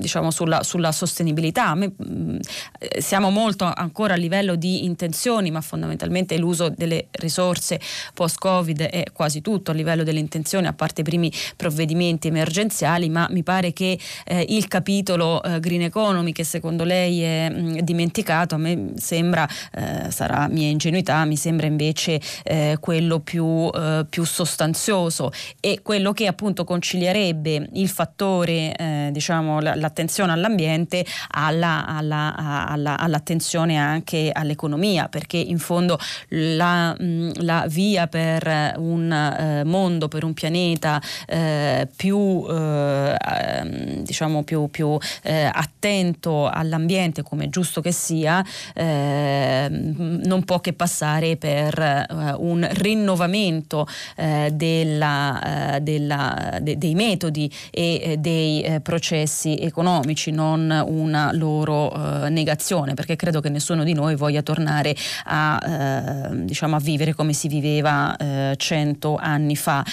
diciamo 0.02 0.30
sulla, 0.30 0.62
sulla 0.62 0.92
sostenibilità. 0.92 1.74
Mm, 1.74 2.36
siamo 2.98 3.30
molto 3.30 3.70
ancora 3.72 4.14
a 4.14 4.16
livello 4.16 4.56
di 4.56 4.84
intenzioni, 4.84 5.50
ma 5.50 5.60
fondamentalmente 5.60 6.36
l'uso 6.38 6.68
delle 6.68 7.06
risorse 7.12 7.80
post-Covid 8.14 8.82
è 8.82 9.04
quasi 9.12 9.40
tutto 9.40 9.70
a 9.70 9.74
livello 9.74 10.02
delle 10.02 10.18
intenzioni, 10.18 10.66
a 10.66 10.72
parte 10.72 11.00
i 11.02 11.04
primi 11.04 11.32
provvedimenti 11.56 12.28
emergenziali, 12.28 13.08
ma 13.08 13.26
mi 13.30 13.42
pare 13.42 13.72
che 13.72 13.98
eh, 14.24 14.44
il 14.48 14.68
capitolo 14.68 15.42
eh, 15.42 15.60
Green 15.60 15.82
Economy 15.82 16.32
che 16.32 16.44
secondo 16.44 16.84
lei 16.84 17.22
è 17.22 17.48
mh, 17.48 17.60
mm, 17.60 17.78
dimenticato, 17.78 18.54
a 18.54 18.58
me 18.58 18.92
sembra, 18.96 19.48
eh, 19.72 20.10
sarà 20.10 20.48
mia 20.48 20.68
ingenuità, 20.68 21.24
mi 21.24 21.36
sembra 21.36 21.66
invece 21.66 22.20
eh, 22.44 22.76
quello 22.80 23.20
più, 23.22 23.70
eh, 23.74 24.06
più, 24.08 24.24
sostanzioso. 24.24 25.32
E 25.60 25.80
quello 25.82 26.12
che 26.12 26.26
appunto 26.26 26.64
concilierebbe 26.64 27.68
il 27.74 27.88
fattore, 27.88 28.74
eh, 28.76 29.08
diciamo, 29.12 29.60
l'attenzione 29.60 30.32
all'ambiente 30.32 31.04
alla, 31.30 31.86
alla, 31.86 32.34
alla, 32.36 32.98
all'attenzione 32.98 33.76
anche 33.78 34.30
all'economia, 34.32 35.08
perché 35.08 35.36
in 35.36 35.58
fondo 35.58 35.98
la, 36.28 36.94
la 36.98 37.66
via 37.68 38.06
per 38.06 38.74
un 38.76 39.12
eh, 39.12 39.64
mondo, 39.64 40.08
per 40.08 40.24
un 40.24 40.34
pianeta 40.34 41.00
eh, 41.26 41.88
più, 41.94 42.44
eh, 42.48 43.16
ehm, 43.16 44.02
diciamo 44.02 44.42
più, 44.42 44.68
più 44.68 44.98
eh, 45.22 45.50
attento 45.52 46.48
all'ambiente, 46.48 47.22
come 47.22 47.48
giusto 47.48 47.80
che 47.80 47.92
sia, 47.92 48.44
non 48.74 50.42
può 50.44 50.60
che 50.60 50.72
passare 50.72 51.36
per 51.36 52.06
un 52.38 52.66
rinnovamento 52.70 53.11
rinnovamento 53.12 53.86
eh, 54.16 54.50
della, 54.52 55.76
eh, 55.76 55.80
della, 55.80 56.58
de, 56.60 56.78
dei 56.78 56.94
metodi 56.94 57.50
e 57.70 58.00
eh, 58.02 58.16
dei 58.16 58.62
eh, 58.62 58.80
processi 58.80 59.56
economici, 59.56 60.30
non 60.30 60.70
una 60.86 61.30
loro 61.32 61.92
eh, 61.92 62.28
negazione, 62.30 62.94
perché 62.94 63.16
credo 63.16 63.40
che 63.40 63.48
nessuno 63.48 63.84
di 63.84 63.92
noi 63.92 64.16
voglia 64.16 64.42
tornare 64.42 64.94
a, 65.24 66.30
diciamo, 66.32 66.76
a 66.76 66.78
vivere 66.78 67.14
come 67.14 67.32
si 67.32 67.48
viveva 67.48 68.16
cento 68.56 69.16
anni 69.16 69.56
fa. 69.56 69.84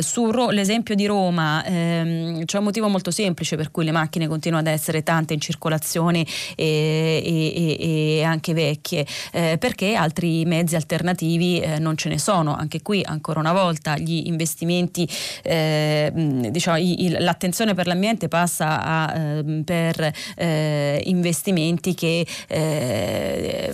Sull'esempio 0.00 0.94
di 0.94 1.06
Roma 1.06 1.64
ehm, 1.64 2.44
c'è 2.44 2.58
un 2.58 2.64
motivo 2.64 2.88
molto 2.88 3.10
semplice 3.10 3.56
per 3.56 3.70
cui 3.70 3.84
le 3.84 3.90
macchine 3.90 4.28
continuano 4.28 4.66
ad 4.66 4.72
essere 4.72 5.02
tante 5.02 5.34
in 5.34 5.40
circolazione 5.40 6.24
e, 6.54 7.22
e, 7.24 7.76
e 8.18 8.22
anche 8.22 8.52
vecchie, 8.52 9.06
perché 9.30 9.94
altri 9.94 10.44
mezzi 10.44 10.76
alternativi 10.76 11.62
non 11.78 11.96
ce 11.96 12.08
ne 12.08 12.18
sono 12.18 12.56
anche 12.60 12.82
qui 12.82 13.02
ancora 13.04 13.40
una 13.40 13.52
volta 13.52 13.96
gli 13.96 14.26
investimenti, 14.26 15.08
eh, 15.42 16.12
diciamo, 16.50 16.76
il, 16.78 17.16
l'attenzione 17.18 17.74
per 17.74 17.86
l'ambiente 17.86 18.28
passa 18.28 18.82
a, 18.82 19.16
eh, 19.16 19.62
per 19.64 20.12
eh, 20.36 21.02
investimenti 21.06 21.94
che 21.94 22.26
eh, 22.46 23.72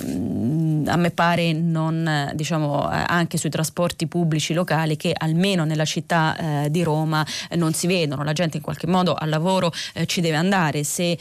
a 0.87 0.97
me 0.97 1.11
pare 1.11 1.53
non, 1.53 2.31
diciamo, 2.35 2.89
anche 2.89 3.37
sui 3.39 3.51
trasporti 3.51 4.07
pubblici 4.07 4.55
locali 4.55 4.97
che 4.97 5.13
almeno 5.17 5.65
nella 5.65 5.85
città 5.85 6.37
eh, 6.65 6.71
di 6.71 6.83
Roma 6.83 7.27
non 7.57 7.73
si 7.73 7.87
vedono, 7.87 8.23
la 8.23 8.33
gente 8.33 8.59
in 8.59 8.63
qualche 8.63 8.87
modo 8.87 9.15
al 9.15 9.29
lavoro 9.29 9.73
eh, 9.95 10.07
ci 10.07 10.21
deve 10.21 10.37
andare, 10.37 10.85
se, 10.85 11.19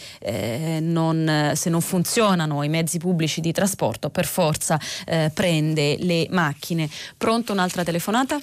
non, 0.81 1.51
se, 1.55 1.69
non, 1.69 1.81
funzionano 1.81 2.61
i 2.63 2.69
mezzi 2.69 2.99
pubblici 2.99 3.41
di 3.41 3.51
trasporto 3.51 4.09
per 4.09 4.25
forza 4.25 4.79
prende 5.33 5.97
le 5.99 6.27
macchine. 6.29 6.89
Pronto 7.17 7.54
un'altra 7.55 7.83
telefonata? 7.83 8.39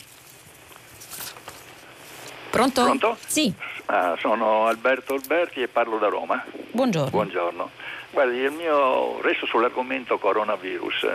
Pronto? 2.50 2.82
Pronto? 2.82 3.16
Sì. 3.26 3.52
Ah, 3.86 4.16
sono 4.18 4.66
Alberto 4.66 5.14
Alberti 5.14 5.62
e 5.62 5.68
parlo 5.68 5.98
da 5.98 6.08
Roma. 6.08 6.44
Buongiorno. 6.70 7.10
Buongiorno. 7.10 7.70
Guardi, 8.10 8.38
il 8.38 8.50
mio 8.50 9.20
resto 9.22 9.46
sull'argomento 9.46 10.18
coronavirus. 10.18 11.06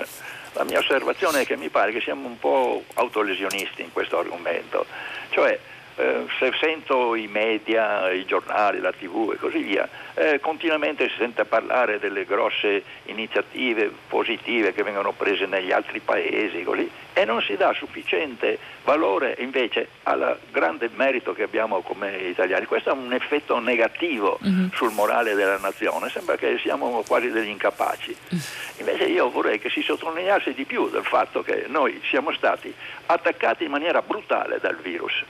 La 0.54 0.64
mia 0.64 0.80
osservazione 0.80 1.42
è 1.42 1.46
che 1.46 1.56
mi 1.56 1.70
pare 1.70 1.92
che 1.92 2.02
siamo 2.02 2.28
un 2.28 2.40
po' 2.40 2.84
autolesionisti 2.96 3.82
in 3.82 3.92
questo 3.92 4.18
argomento. 4.18 4.86
Cioè, 5.30 5.60
eh, 5.98 6.26
se 6.38 6.52
sento 6.60 7.16
i 7.16 7.28
media, 7.28 8.12
i 8.12 8.26
giornali, 8.26 8.80
la 8.80 8.92
tv 8.92 9.32
e 9.34 9.38
così 9.38 9.60
via, 9.60 9.90
eh, 10.14 10.40
continuamente 10.40 11.10
si 11.10 11.16
sente 11.18 11.44
parlare 11.46 12.00
delle 12.00 12.24
grosse 12.24 12.84
iniziative 13.06 13.92
positive 14.08 14.74
che 14.74 14.84
vengono 14.84 15.12
prese 15.12 15.48
negli 15.48 15.72
altri 15.72 16.00
paesi 16.00 16.62
così, 16.64 16.90
e 17.14 17.26
non 17.26 17.42
si 17.42 17.56
dà 17.56 17.74
sufficiente 17.74 18.60
valore 18.84 19.36
invece 19.40 19.90
al 20.04 20.38
grande 20.52 20.90
merito 20.94 21.34
che 21.34 21.44
abbiamo 21.44 21.82
come 21.82 22.16
italiani. 22.16 22.66
Questo 22.66 22.92
ha 22.92 22.94
un 22.94 23.12
effetto 23.12 23.58
negativo 23.60 24.40
mm-hmm. 24.46 24.68
sul 24.74 24.92
morale 24.92 25.34
della 25.34 25.58
nazione, 25.58 26.10
sembra 26.10 26.36
che 26.36 26.60
siamo 26.60 27.04
quasi 27.08 27.32
degli 27.32 27.50
incapaci. 27.50 28.16
Mm. 28.34 28.38
Invece 28.78 29.06
io 29.06 29.32
vorrei 29.32 29.58
che 29.58 29.72
si 29.72 29.82
sottolineasse 29.82 30.54
di 30.54 30.66
più 30.66 30.90
del 30.90 31.04
fatto 31.04 31.42
che 31.42 31.66
noi 31.68 32.00
siamo 32.08 32.32
stati 32.34 32.72
attaccati 33.08 33.64
in 33.64 33.72
maniera 33.72 34.04
brutale 34.04 34.60
dal 34.62 34.76
virus 34.76 35.24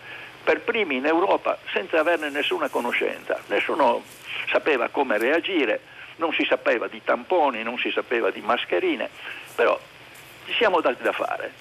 per 0.48 0.62
primi 0.62 0.96
in 0.96 1.06
Europa 1.06 1.58
senza 1.74 2.00
averne 2.00 2.30
nessuna 2.30 2.70
conoscenza. 2.70 3.38
Nessuno 3.48 4.02
sapeva 4.50 4.88
come 4.88 5.18
reagire, 5.18 5.82
non 6.16 6.32
si 6.32 6.46
sapeva 6.48 6.88
di 6.88 7.04
tamponi, 7.04 7.64
non 7.64 7.78
si 7.78 7.92
sapeva 7.92 8.32
di 8.32 8.40
mascherine, 8.40 9.10
però 9.56 9.78
ci 10.46 10.54
siamo 10.54 10.80
dati 10.80 11.04
da 11.04 11.12
fare. 11.12 11.52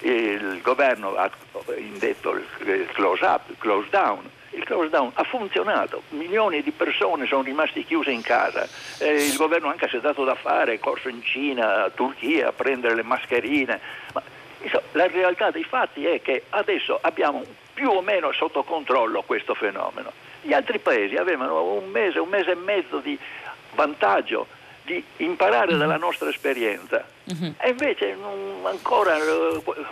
Il 0.00 0.60
governo 0.60 1.14
ha 1.16 1.30
indetto 1.78 2.32
il 2.32 2.86
close 2.92 3.24
up, 3.24 3.48
il 3.48 3.56
close 3.56 3.88
down, 3.88 4.28
il 4.50 4.64
close 4.64 4.90
down 4.90 5.12
ha 5.14 5.24
funzionato, 5.24 6.02
milioni 6.10 6.62
di 6.62 6.72
persone 6.72 7.26
sono 7.26 7.40
rimaste 7.40 7.84
chiuse 7.84 8.10
in 8.10 8.20
casa, 8.20 8.68
eh, 8.98 9.14
il 9.14 9.36
governo 9.36 9.70
anche 9.70 9.88
si 9.88 9.96
è 9.96 10.00
dato 10.00 10.24
da 10.24 10.34
fare, 10.34 10.74
è 10.74 10.78
corso 10.78 11.08
in 11.08 11.22
Cina, 11.22 11.90
Turchia 11.94 12.48
a 12.48 12.52
prendere 12.52 12.94
le 12.94 13.02
mascherine, 13.02 13.80
ma 14.12 14.22
la 14.92 15.06
realtà 15.06 15.50
dei 15.50 15.64
fatti 15.64 16.06
è 16.06 16.20
che 16.22 16.44
adesso 16.50 16.98
abbiamo 17.00 17.42
più 17.74 17.90
o 17.90 18.00
meno 18.00 18.32
sotto 18.32 18.62
controllo 18.62 19.22
questo 19.22 19.54
fenomeno. 19.54 20.12
Gli 20.40 20.52
altri 20.52 20.78
paesi 20.78 21.16
avevano 21.16 21.72
un 21.72 21.90
mese, 21.90 22.18
un 22.18 22.28
mese 22.28 22.52
e 22.52 22.54
mezzo 22.54 22.98
di 22.98 23.18
vantaggio 23.74 24.46
di 24.86 25.02
imparare 25.16 25.72
uh-huh. 25.72 25.78
dalla 25.78 25.96
nostra 25.96 26.30
esperienza 26.30 27.04
uh-huh. 27.24 27.54
e 27.58 27.70
invece 27.70 28.14
non, 28.14 28.64
ancora, 28.64 29.16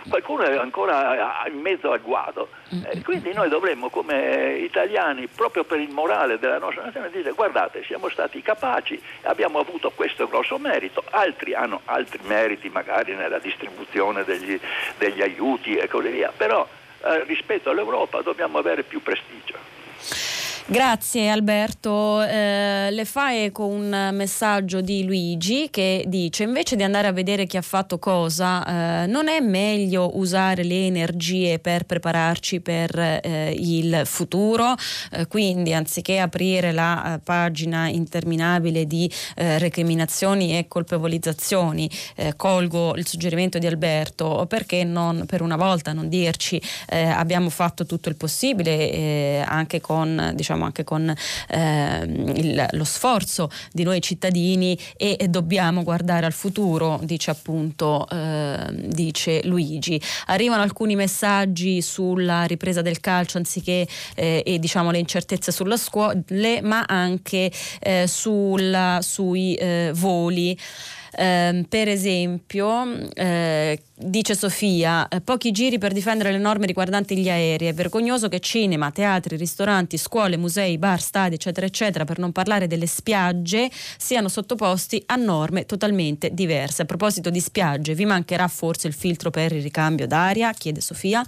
qualcuno 0.07 0.43
è 0.43 0.57
ancora 0.57 1.43
in 1.51 1.59
mezzo 1.59 1.91
al 1.91 2.01
guado 2.01 2.47
uh-huh. 2.69 3.01
quindi 3.03 3.33
noi 3.33 3.49
dovremmo 3.49 3.89
come 3.89 4.55
italiani 4.59 5.27
proprio 5.27 5.65
per 5.65 5.79
il 5.79 5.89
morale 5.89 6.39
della 6.39 6.57
nostra 6.57 6.85
nazione 6.85 7.11
dire 7.11 7.33
guardate 7.33 7.83
siamo 7.83 8.09
stati 8.09 8.41
capaci 8.41 8.99
abbiamo 9.23 9.59
avuto 9.59 9.91
questo 9.91 10.27
grosso 10.27 10.57
merito 10.57 11.03
altri 11.11 11.53
hanno 11.53 11.81
altri 11.85 12.19
meriti 12.23 12.69
magari 12.69 13.13
nella 13.13 13.39
distribuzione 13.39 14.23
degli, 14.23 14.57
degli 14.97 15.21
aiuti 15.21 15.75
e 15.75 15.87
così 15.87 16.07
via 16.07 16.31
però 16.35 16.65
eh, 17.05 17.23
rispetto 17.25 17.69
all'Europa 17.69 18.21
dobbiamo 18.21 18.57
avere 18.57 18.81
più 18.81 19.01
prestigio. 19.01 19.74
Grazie 20.67 21.29
Alberto. 21.29 22.23
Eh, 22.23 22.89
le 22.89 23.05
fa 23.05 23.35
eco 23.35 23.67
un 23.67 24.09
messaggio 24.13 24.81
di 24.81 25.03
Luigi 25.03 25.67
che 25.69 26.03
dice 26.07 26.41
invece 26.41 26.75
di 26.75 26.81
andare 26.81 27.05
a 27.05 27.11
vedere 27.11 27.45
chi 27.45 27.57
ha 27.57 27.61
fatto 27.61 27.99
cosa, 27.99 29.03
eh, 29.03 29.05
non 29.05 29.27
è 29.27 29.39
meglio 29.41 30.17
usare 30.17 30.63
le 30.63 30.87
energie 30.87 31.59
per 31.59 31.83
prepararci 31.83 32.61
per 32.61 32.97
eh, 32.97 33.53
il 33.55 34.01
futuro? 34.05 34.73
Eh, 35.11 35.27
quindi 35.27 35.71
anziché 35.71 36.17
aprire 36.17 36.71
la 36.71 37.13
eh, 37.13 37.19
pagina 37.19 37.87
interminabile 37.87 38.87
di 38.87 39.07
eh, 39.35 39.59
recriminazioni 39.59 40.57
e 40.57 40.67
colpevolizzazioni, 40.67 41.87
colgo 42.37 42.95
il 42.95 43.05
suggerimento 43.05 43.59
di 43.59 43.67
Alberto, 43.67 44.47
perché 44.47 44.83
non 44.83 45.25
per 45.27 45.43
una 45.43 45.57
volta 45.57 45.93
non 45.93 46.09
dirci 46.09 46.59
abbiamo 46.87 47.49
fatto 47.49 47.85
tutto 47.85 48.09
il 48.09 48.15
possibile 48.15 49.43
anche 49.45 49.81
con 49.81 50.31
diciamo, 50.33 50.54
diciamo 50.55 50.63
anche 50.63 50.83
con 50.83 51.13
eh, 51.49 52.03
il, 52.03 52.65
lo 52.71 52.83
sforzo 52.83 53.49
di 53.71 53.83
noi 53.83 54.01
cittadini 54.01 54.77
e, 54.95 55.17
e, 55.19 55.27
dobbiamo 55.27 55.83
guardare 55.83 56.25
al 56.25 56.33
futuro, 56.33 56.99
dice 57.03 57.31
appunto 57.31 58.07
eh, 58.09 58.67
dice 58.71 59.41
Luigi. 59.43 60.01
Arrivano 60.27 60.63
alcuni 60.63 60.95
messaggi 60.95 61.81
sulla 61.81 62.43
ripresa 62.43 62.81
del 62.81 62.99
calcio 62.99 63.37
anziché 63.37 63.87
eh, 64.15 64.43
e 64.45 64.59
diciamo 64.59 64.91
le 64.91 64.99
incertezze 64.99 65.51
sulla 65.51 65.77
scuola, 65.77 66.13
ma 66.61 66.85
anche 66.87 67.51
eh, 67.81 68.05
sulla, 68.07 68.99
sui 69.01 69.55
eh, 69.55 69.91
voli. 69.93 70.57
Eh, 71.17 71.65
per 71.69 71.87
esempio, 71.87 73.09
eh, 73.13 73.79
dice 73.95 74.35
Sofia, 74.35 75.07
eh, 75.07 75.21
pochi 75.21 75.51
giri 75.51 75.77
per 75.77 75.93
difendere 75.93 76.31
le 76.31 76.37
norme 76.37 76.65
riguardanti 76.65 77.17
gli 77.17 77.29
aerei. 77.29 77.69
È 77.69 77.73
vergognoso 77.73 78.27
che 78.27 78.39
cinema, 78.39 78.91
teatri, 78.91 79.37
ristoranti, 79.37 79.97
scuole, 79.97 80.35
musei, 80.35 80.77
bar, 80.77 80.99
stadi, 80.99 81.35
eccetera, 81.35 81.65
eccetera, 81.65 82.03
per 82.03 82.19
non 82.19 82.31
parlare 82.31 82.67
delle 82.67 82.87
spiagge, 82.87 83.69
siano 83.71 84.27
sottoposti 84.27 85.01
a 85.07 85.15
norme 85.15 85.65
totalmente 85.65 86.33
diverse. 86.33 86.81
A 86.81 86.85
proposito 86.85 87.29
di 87.29 87.39
spiagge, 87.39 87.93
vi 87.93 88.05
mancherà 88.05 88.47
forse 88.47 88.87
il 88.87 88.93
filtro 88.93 89.29
per 89.29 89.53
il 89.53 89.61
ricambio 89.61 90.07
d'aria? 90.07 90.51
chiede 90.51 90.81
Sofia. 90.81 91.23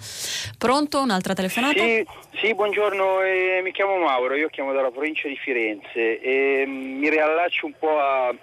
Pronto? 0.58 1.02
Un'altra 1.02 1.34
telefonata? 1.34 1.80
Sì, 1.80 2.06
sì 2.40 2.54
buongiorno, 2.54 3.22
eh, 3.22 3.62
mi 3.64 3.72
chiamo 3.72 3.98
Mauro, 3.98 4.36
io 4.36 4.50
chiamo 4.50 4.74
dalla 4.74 4.92
provincia 4.92 5.28
di 5.28 5.38
Firenze 5.38 6.20
e 6.20 6.64
mm, 6.66 7.00
mi 7.00 7.10
riallaccio 7.10 7.66
un 7.66 7.74
po' 7.80 7.98
a 8.00 8.36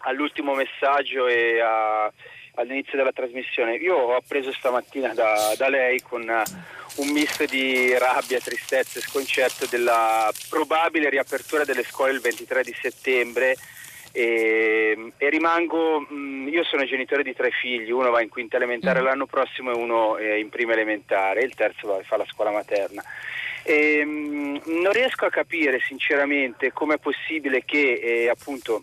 all'ultimo 0.00 0.54
messaggio 0.54 1.26
e 1.26 1.60
a, 1.60 2.12
all'inizio 2.54 2.96
della 2.96 3.12
trasmissione. 3.12 3.76
Io 3.76 3.96
ho 3.96 4.14
appreso 4.14 4.52
stamattina 4.52 5.12
da, 5.14 5.54
da 5.56 5.68
lei 5.68 6.00
con 6.00 6.22
un 6.22 7.08
misto 7.08 7.44
di 7.44 7.96
rabbia, 7.96 8.40
tristezza 8.40 8.98
e 8.98 9.02
sconcerto 9.02 9.66
della 9.66 10.30
probabile 10.48 11.08
riapertura 11.08 11.64
delle 11.64 11.84
scuole 11.84 12.12
il 12.12 12.20
23 12.20 12.62
di 12.62 12.76
settembre 12.80 13.56
e, 14.12 15.12
e 15.16 15.28
rimango, 15.28 16.00
mh, 16.00 16.48
io 16.48 16.64
sono 16.64 16.84
genitore 16.84 17.22
di 17.22 17.34
tre 17.34 17.50
figli, 17.50 17.90
uno 17.90 18.10
va 18.10 18.20
in 18.20 18.28
quinta 18.28 18.56
elementare 18.56 19.00
mm. 19.00 19.04
l'anno 19.04 19.26
prossimo 19.26 19.70
e 19.70 19.76
uno 19.76 20.16
è 20.16 20.34
in 20.34 20.48
prima 20.48 20.72
elementare, 20.72 21.42
il 21.42 21.54
terzo 21.54 21.86
va, 21.86 22.02
fa 22.02 22.16
la 22.16 22.26
scuola 22.26 22.50
materna. 22.50 23.02
E, 23.62 24.04
mh, 24.04 24.62
non 24.64 24.92
riesco 24.92 25.26
a 25.26 25.30
capire 25.30 25.80
sinceramente 25.80 26.72
come 26.72 26.94
è 26.94 26.98
possibile 26.98 27.64
che 27.64 28.00
eh, 28.02 28.28
appunto 28.28 28.82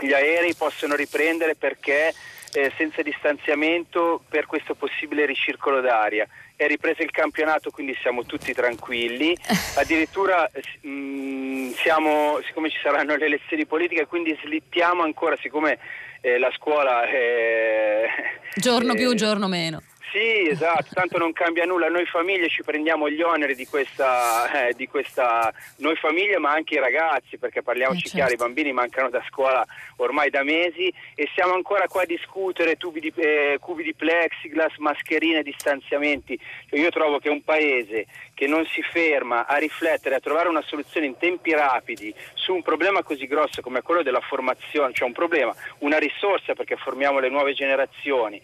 gli 0.00 0.12
aerei 0.12 0.54
possono 0.54 0.94
riprendere 0.94 1.54
perché 1.54 2.12
eh, 2.52 2.72
senza 2.76 3.02
distanziamento 3.02 4.22
per 4.28 4.46
questo 4.46 4.74
possibile 4.74 5.26
ricircolo 5.26 5.80
d'aria. 5.80 6.26
È 6.56 6.66
ripreso 6.66 7.02
il 7.02 7.10
campionato, 7.10 7.70
quindi 7.70 7.96
siamo 8.00 8.24
tutti 8.24 8.52
tranquilli. 8.52 9.36
Addirittura 9.76 10.50
mh, 10.80 10.88
mm, 10.88 11.70
siamo, 11.74 12.40
siccome 12.46 12.70
ci 12.70 12.78
saranno 12.82 13.16
le 13.16 13.26
elezioni 13.26 13.66
politiche, 13.66 14.06
quindi 14.06 14.36
slittiamo 14.42 15.02
ancora, 15.02 15.36
siccome 15.40 15.78
eh, 16.20 16.38
la 16.38 16.50
scuola 16.56 17.04
è... 17.04 18.06
Giorno 18.54 18.94
più, 18.96 19.14
giorno 19.14 19.46
meno. 19.46 19.82
Sì, 20.10 20.48
esatto, 20.48 20.86
tanto 20.94 21.18
non 21.18 21.34
cambia 21.34 21.66
nulla, 21.66 21.88
noi 21.88 22.06
famiglie 22.06 22.48
ci 22.48 22.62
prendiamo 22.62 23.10
gli 23.10 23.20
oneri 23.20 23.54
di 23.54 23.66
questa, 23.66 24.68
eh, 24.68 24.72
di 24.72 24.86
questa 24.86 25.52
noi 25.76 25.96
famiglie 25.96 26.38
ma 26.38 26.50
anche 26.50 26.76
i 26.76 26.78
ragazzi, 26.78 27.36
perché 27.36 27.62
parliamoci 27.62 28.06
eh, 28.06 28.08
certo. 28.08 28.16
chiaro, 28.16 28.32
i 28.32 28.36
bambini 28.36 28.72
mancano 28.72 29.10
da 29.10 29.22
scuola 29.28 29.66
ormai 29.96 30.30
da 30.30 30.42
mesi 30.42 30.90
e 31.14 31.28
siamo 31.34 31.52
ancora 31.52 31.86
qua 31.88 32.02
a 32.02 32.06
discutere 32.06 32.76
tubi 32.76 33.00
di, 33.00 33.12
eh, 33.16 33.58
cubi 33.60 33.82
di 33.82 33.94
plexiglass, 33.94 34.76
mascherine, 34.78 35.42
distanziamenti. 35.42 36.40
Cioè 36.70 36.80
io 36.80 36.90
trovo 36.90 37.18
che 37.18 37.28
un 37.28 37.42
paese 37.42 38.06
che 38.32 38.46
non 38.46 38.64
si 38.66 38.80
ferma 38.82 39.46
a 39.46 39.56
riflettere, 39.56 40.14
a 40.14 40.20
trovare 40.20 40.48
una 40.48 40.62
soluzione 40.62 41.04
in 41.04 41.18
tempi 41.18 41.52
rapidi 41.52 42.14
su 42.32 42.54
un 42.54 42.62
problema 42.62 43.02
così 43.02 43.26
grosso 43.26 43.60
come 43.60 43.82
quello 43.82 44.02
della 44.02 44.20
formazione, 44.20 44.94
cioè 44.94 45.06
un 45.06 45.12
problema, 45.12 45.54
una 45.80 45.98
risorsa 45.98 46.54
perché 46.54 46.76
formiamo 46.76 47.18
le 47.18 47.28
nuove 47.28 47.52
generazioni, 47.52 48.40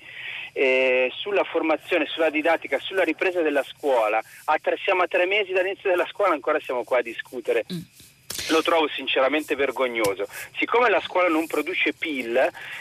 eh, 0.55 1.13
sulla 1.15 1.45
formazione, 1.45 2.07
sulla 2.07 2.31
didattica, 2.31 2.79
sulla 2.79 3.03
ripresa 3.03 3.43
della 3.43 3.63
scuola. 3.63 4.23
A 4.45 4.59
tre, 4.63 4.79
siamo 4.83 5.03
a 5.03 5.07
tre 5.07 5.27
mesi 5.27 5.53
dall'inizio 5.53 5.91
della 5.91 6.07
scuola, 6.07 6.33
ancora 6.33 6.59
siamo 6.61 6.85
qua 6.85 6.99
a 6.99 7.03
discutere. 7.03 7.67
Mm 7.71 7.81
lo 8.49 8.63
trovo 8.63 8.89
sinceramente 8.89 9.55
vergognoso. 9.55 10.27
Siccome 10.59 10.91
la 10.91 11.01
scuola 11.01 11.29
non 11.29 11.47
produce 11.47 11.95
PIL 11.95 12.37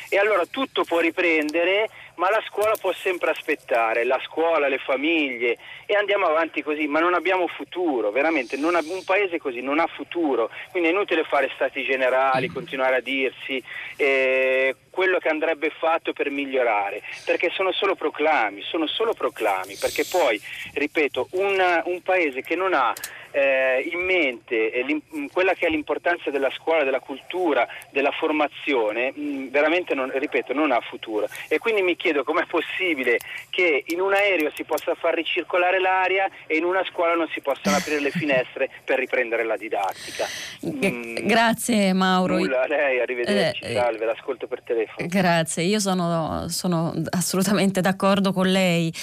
e 0.09 0.17
allora 0.17 0.45
tutto 0.45 0.83
può 0.83 0.99
riprendere, 0.99 1.89
ma 2.15 2.29
la 2.29 2.43
scuola 2.47 2.73
può 2.79 2.91
sempre 2.93 3.31
aspettare, 3.31 4.03
la 4.03 4.19
scuola, 4.25 4.67
le 4.67 4.77
famiglie 4.77 5.57
e 5.85 5.95
andiamo 5.95 6.25
avanti 6.25 6.61
così, 6.61 6.87
ma 6.87 6.99
non 6.99 7.13
abbiamo 7.13 7.47
futuro, 7.47 8.11
veramente 8.11 8.55
ha, 8.55 8.79
un 8.83 9.03
paese 9.05 9.37
così 9.37 9.61
non 9.61 9.79
ha 9.79 9.87
futuro, 9.87 10.49
quindi 10.71 10.89
è 10.89 10.91
inutile 10.91 11.23
fare 11.23 11.49
stati 11.55 11.83
generali, 11.83 12.47
continuare 12.47 12.97
a 12.97 13.01
dirsi 13.01 13.63
eh, 13.95 14.75
quello 14.93 15.17
che 15.17 15.27
andrebbe 15.27 15.71
fatto 15.71 16.13
per 16.13 16.29
migliorare, 16.29 17.01
perché 17.25 17.49
sono 17.49 17.71
solo 17.71 17.95
proclami, 17.95 18.61
sono 18.61 18.85
solo 18.85 19.13
proclami, 19.13 19.75
perché 19.75 20.05
poi, 20.05 20.39
ripeto, 20.73 21.29
un, 21.31 21.81
un 21.85 22.01
paese 22.03 22.43
che 22.43 22.55
non 22.55 22.75
ha 22.75 22.93
eh, 23.33 23.89
in 23.91 23.99
mente 23.99 24.71
eh, 24.71 25.01
quella 25.31 25.53
che 25.53 25.65
è 25.65 25.69
l'importanza 25.69 26.29
della 26.29 26.51
scuola, 26.51 26.83
della 26.83 26.99
cultura, 26.99 27.67
della 27.89 28.11
formazione, 28.11 29.11
mh, 29.11 29.49
veramente 29.49 29.95
non, 29.95 30.11
ripeto, 30.13 30.53
non 30.53 30.71
ha 30.71 30.79
futuro. 30.81 31.27
E 31.47 31.57
quindi 31.57 31.81
mi 31.81 31.95
chiedo 31.95 32.23
com'è 32.23 32.45
possibile 32.45 33.17
che 33.49 33.83
in 33.87 33.99
un 33.99 34.13
aereo 34.13 34.51
si 34.53 34.63
possa 34.63 34.93
far 34.93 35.15
ricircolare 35.15 35.79
l'aria 35.79 36.29
e 36.45 36.57
in 36.57 36.63
una 36.63 36.83
scuola 36.85 37.15
non 37.15 37.27
si 37.29 37.41
possano 37.41 37.77
aprire 37.77 37.99
le 37.99 38.11
finestre 38.11 38.69
per 38.85 38.99
riprendere 38.99 39.43
la 39.43 39.57
didattica. 39.57 40.25
Mm, 40.65 41.15
grazie 41.25 41.91
Mauro. 41.93 42.37
Nulla, 42.37 42.67
lei, 42.67 42.99
arrivederci, 42.99 43.63
eh, 43.63 43.73
salve, 43.73 44.05
l'ascolto 44.05 44.45
per 44.45 44.61
telefono. 44.61 44.82
Grazie, 45.07 45.63
io 45.63 45.79
sono, 45.79 46.47
sono 46.49 46.93
assolutamente 47.09 47.81
d'accordo 47.81 48.33
con 48.33 48.47
lei. 48.47 48.93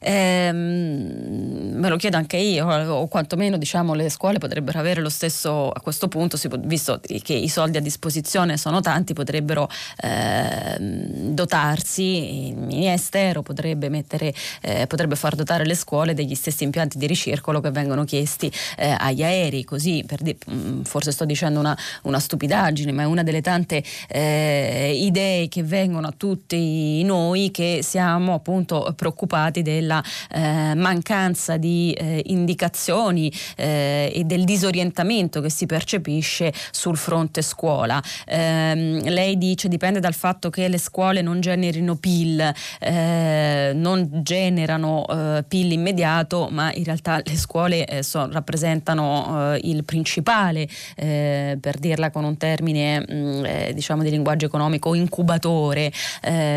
Eh, 0.00 0.50
me 0.52 1.88
lo 1.88 1.96
chiedo 1.96 2.16
anche 2.16 2.36
io, 2.36 2.66
o 2.66 3.08
quantomeno 3.08 3.56
diciamo 3.56 3.94
le 3.94 4.08
scuole 4.08 4.38
potrebbero 4.38 4.78
avere 4.78 5.00
lo 5.00 5.08
stesso, 5.08 5.70
a 5.70 5.80
questo 5.80 6.08
punto, 6.08 6.38
visto 6.60 7.00
che 7.22 7.32
i 7.34 7.48
soldi 7.48 7.76
a 7.76 7.80
disposizione 7.80 8.56
sono 8.56 8.80
tanti, 8.80 9.12
potrebbero 9.12 9.68
eh, 10.02 10.76
dotarsi, 10.78 12.48
il 12.48 12.56
Ministero 12.56 13.42
potrebbe, 13.42 13.88
mettere, 13.88 14.32
eh, 14.60 14.86
potrebbe 14.86 15.16
far 15.16 15.34
dotare 15.34 15.64
le 15.64 15.74
scuole 15.74 16.14
degli 16.14 16.34
stessi 16.34 16.64
impianti 16.64 16.98
di 16.98 17.06
ricircolo 17.06 17.60
che 17.60 17.70
vengono 17.70 18.04
chiesti 18.04 18.50
eh, 18.76 18.94
agli 18.98 19.22
aerei, 19.22 19.64
così 19.64 20.04
di, 20.20 20.36
mm, 20.50 20.82
forse 20.82 21.12
sto 21.12 21.24
dicendo 21.24 21.60
una, 21.60 21.76
una, 22.02 22.18
stupidaggine, 22.18 22.92
ma 22.92 23.02
è 23.02 23.06
una 23.06 23.22
delle 23.22 23.40
tante 23.40 23.82
eh, 24.08 24.92
idee 25.30 25.48
che 25.48 25.62
vengono 25.62 26.08
a 26.08 26.14
tutti 26.16 27.02
noi 27.04 27.50
che 27.50 27.80
siamo 27.82 28.34
appunto 28.34 28.92
preoccupati 28.96 29.62
della 29.62 30.02
eh, 30.30 30.74
mancanza 30.74 31.56
di 31.56 31.92
eh, 31.92 32.22
indicazioni 32.26 33.32
eh, 33.56 34.10
e 34.14 34.24
del 34.24 34.44
disorientamento 34.44 35.40
che 35.40 35.50
si 35.50 35.66
percepisce 35.66 36.52
sul 36.70 36.96
fronte 36.96 37.42
scuola. 37.42 38.02
Eh, 38.26 39.00
lei 39.04 39.38
dice 39.38 39.68
dipende 39.68 40.00
dal 40.00 40.14
fatto 40.14 40.50
che 40.50 40.68
le 40.68 40.78
scuole 40.78 41.22
non 41.22 41.40
generino 41.40 41.96
PIL, 41.96 42.52
eh, 42.80 43.72
non 43.74 44.08
generano 44.22 45.06
eh, 45.06 45.44
PIL 45.46 45.72
immediato, 45.72 46.48
ma 46.50 46.72
in 46.72 46.84
realtà 46.84 47.20
le 47.24 47.36
scuole 47.36 47.86
eh, 47.86 48.02
so, 48.02 48.28
rappresentano 48.30 49.58
il 49.62 49.84
principale, 49.84 50.68
per 50.94 51.78
dirla 51.78 52.10
con 52.10 52.24
un 52.24 52.36
termine 52.36 53.00
mh, 53.00 53.14
mm, 53.14 53.70
diciamo 53.72 54.02
di 54.02 54.10
linguaggio 54.10 54.46
economico, 54.46 54.94
incubatore 55.20 55.92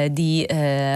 di 0.09 0.47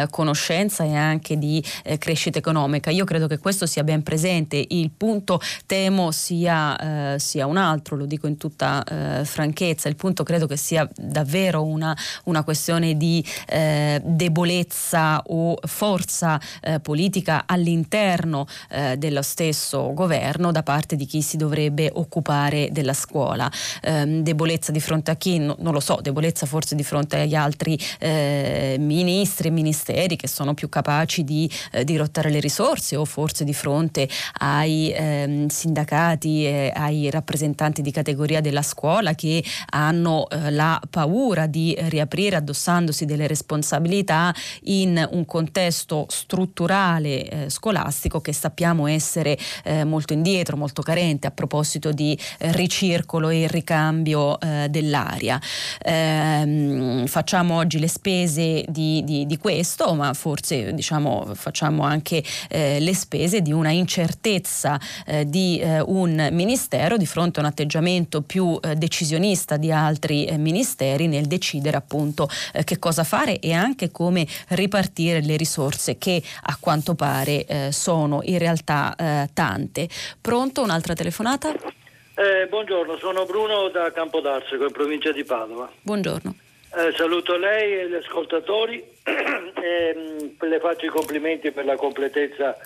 conoscenza 0.09 0.83
e 0.83 0.95
anche 0.95 1.37
di 1.37 1.63
crescita 1.97 2.39
economica. 2.39 2.89
Io 2.89 3.03
credo 3.03 3.27
che 3.27 3.37
questo 3.39 3.65
sia 3.65 3.83
ben 3.83 4.03
presente. 4.03 4.63
Il 4.69 4.91
punto 4.95 5.39
temo 5.65 6.11
sia, 6.11 7.13
eh, 7.13 7.19
sia 7.19 7.45
un 7.45 7.57
altro, 7.57 7.95
lo 7.95 8.05
dico 8.05 8.27
in 8.27 8.37
tutta 8.37 8.83
eh, 8.83 9.25
franchezza, 9.25 9.89
il 9.89 9.95
punto 9.95 10.23
credo 10.23 10.47
che 10.47 10.57
sia 10.57 10.87
davvero 10.95 11.63
una, 11.63 11.95
una 12.25 12.43
questione 12.43 12.95
di 12.95 13.23
eh, 13.47 14.01
debolezza 14.03 15.21
o 15.25 15.57
forza 15.65 16.39
eh, 16.61 16.79
politica 16.79 17.43
all'interno 17.45 18.47
eh, 18.69 18.97
dello 18.97 19.21
stesso 19.21 19.93
governo 19.93 20.51
da 20.51 20.63
parte 20.63 20.95
di 20.95 21.05
chi 21.05 21.21
si 21.21 21.37
dovrebbe 21.37 21.91
occupare 21.93 22.69
della 22.71 22.93
scuola. 22.93 23.51
Ehm, 23.81 24.21
debolezza 24.21 24.71
di 24.71 24.79
fronte 24.79 25.11
a 25.11 25.15
chi? 25.15 25.39
No, 25.39 25.55
non 25.59 25.73
lo 25.73 25.79
so, 25.79 25.99
debolezza 26.01 26.45
forse 26.45 26.75
di 26.75 26.83
fronte 26.83 27.19
agli 27.19 27.35
altri 27.35 27.56
eh, 27.99 28.75
ministri 28.79 29.47
e 29.47 29.51
ministeri 29.51 30.15
che 30.15 30.27
sono 30.27 30.53
più 30.53 30.69
capaci 30.69 31.23
di 31.23 31.49
eh, 31.71 31.83
dirottare 31.83 32.29
le 32.29 32.39
risorse 32.39 32.95
o 32.95 33.05
forse 33.05 33.43
di 33.43 33.53
fronte 33.53 34.07
ai 34.39 34.91
ehm, 34.91 35.47
sindacati 35.47 36.45
e 36.45 36.71
ai 36.75 37.09
rappresentanti 37.09 37.81
di 37.81 37.91
categoria 37.91 38.41
della 38.41 38.61
scuola 38.61 39.15
che 39.15 39.43
hanno 39.71 40.27
eh, 40.29 40.51
la 40.51 40.79
paura 40.89 41.47
di 41.47 41.75
riaprire 41.77 42.35
addossandosi 42.35 43.05
delle 43.05 43.27
responsabilità 43.27 44.33
in 44.63 45.07
un 45.11 45.25
contesto 45.25 46.05
strutturale 46.09 47.27
eh, 47.27 47.49
scolastico 47.49 48.21
che 48.21 48.33
sappiamo 48.33 48.87
essere 48.87 49.37
eh, 49.63 49.83
molto 49.83 50.13
indietro, 50.13 50.57
molto 50.57 50.81
carente 50.81 51.27
a 51.27 51.31
proposito 51.31 51.91
di 51.91 52.17
eh, 52.37 52.51
ricircolo 52.51 53.29
e 53.29 53.47
ricambio 53.47 54.39
eh, 54.39 54.67
dell'aria. 54.69 55.39
Ehm, 55.81 57.05
facciamo 57.47 57.55
oggi 57.55 57.79
le 57.79 57.87
spese 57.87 58.65
di, 58.67 59.01
di, 59.05 59.25
di 59.25 59.37
questo, 59.37 59.93
ma 59.93 60.13
forse 60.13 60.73
diciamo, 60.73 61.33
facciamo 61.33 61.83
anche 61.83 62.21
eh, 62.49 62.79
le 62.81 62.93
spese 62.93 63.41
di 63.41 63.53
una 63.53 63.69
incertezza 63.71 64.77
eh, 65.05 65.25
di 65.25 65.61
un 65.63 66.29
ministero 66.31 66.97
di 66.97 67.05
fronte 67.05 67.39
a 67.39 67.43
un 67.43 67.49
atteggiamento 67.49 68.21
più 68.21 68.59
decisionista 68.75 69.57
di 69.57 69.71
altri 69.71 70.29
ministeri 70.37 71.07
nel 71.07 71.25
decidere 71.25 71.77
appunto 71.77 72.27
che 72.63 72.79
cosa 72.79 73.03
fare 73.03 73.39
e 73.39 73.53
anche 73.53 73.91
come 73.91 74.27
ripartire 74.49 75.21
le 75.21 75.37
risorse 75.37 75.97
che 75.97 76.21
a 76.43 76.57
quanto 76.59 76.95
pare 76.95 77.45
eh, 77.45 77.71
sono 77.71 78.21
in 78.23 78.37
realtà 78.37 78.95
eh, 78.95 79.29
tante. 79.33 79.87
Pronto? 80.19 80.61
Un'altra 80.63 80.93
telefonata? 80.93 81.51
Eh, 81.51 82.47
buongiorno, 82.49 82.97
sono 82.97 83.25
Bruno 83.25 83.69
da 83.69 83.91
Campodarsego 83.91 84.65
in 84.65 84.71
provincia 84.71 85.11
di 85.11 85.23
Padova. 85.23 85.69
Buongiorno. 85.81 86.35
Eh, 86.75 86.93
saluto 86.95 87.37
lei 87.37 87.79
e 87.79 87.89
gli 87.89 87.93
ascoltatori 87.95 88.83
e 89.03 89.93
mh, 90.39 90.45
le 90.47 90.59
faccio 90.59 90.85
i 90.85 90.89
complimenti 90.89 91.51
per 91.51 91.65
la 91.65 91.75
completezza 91.75 92.57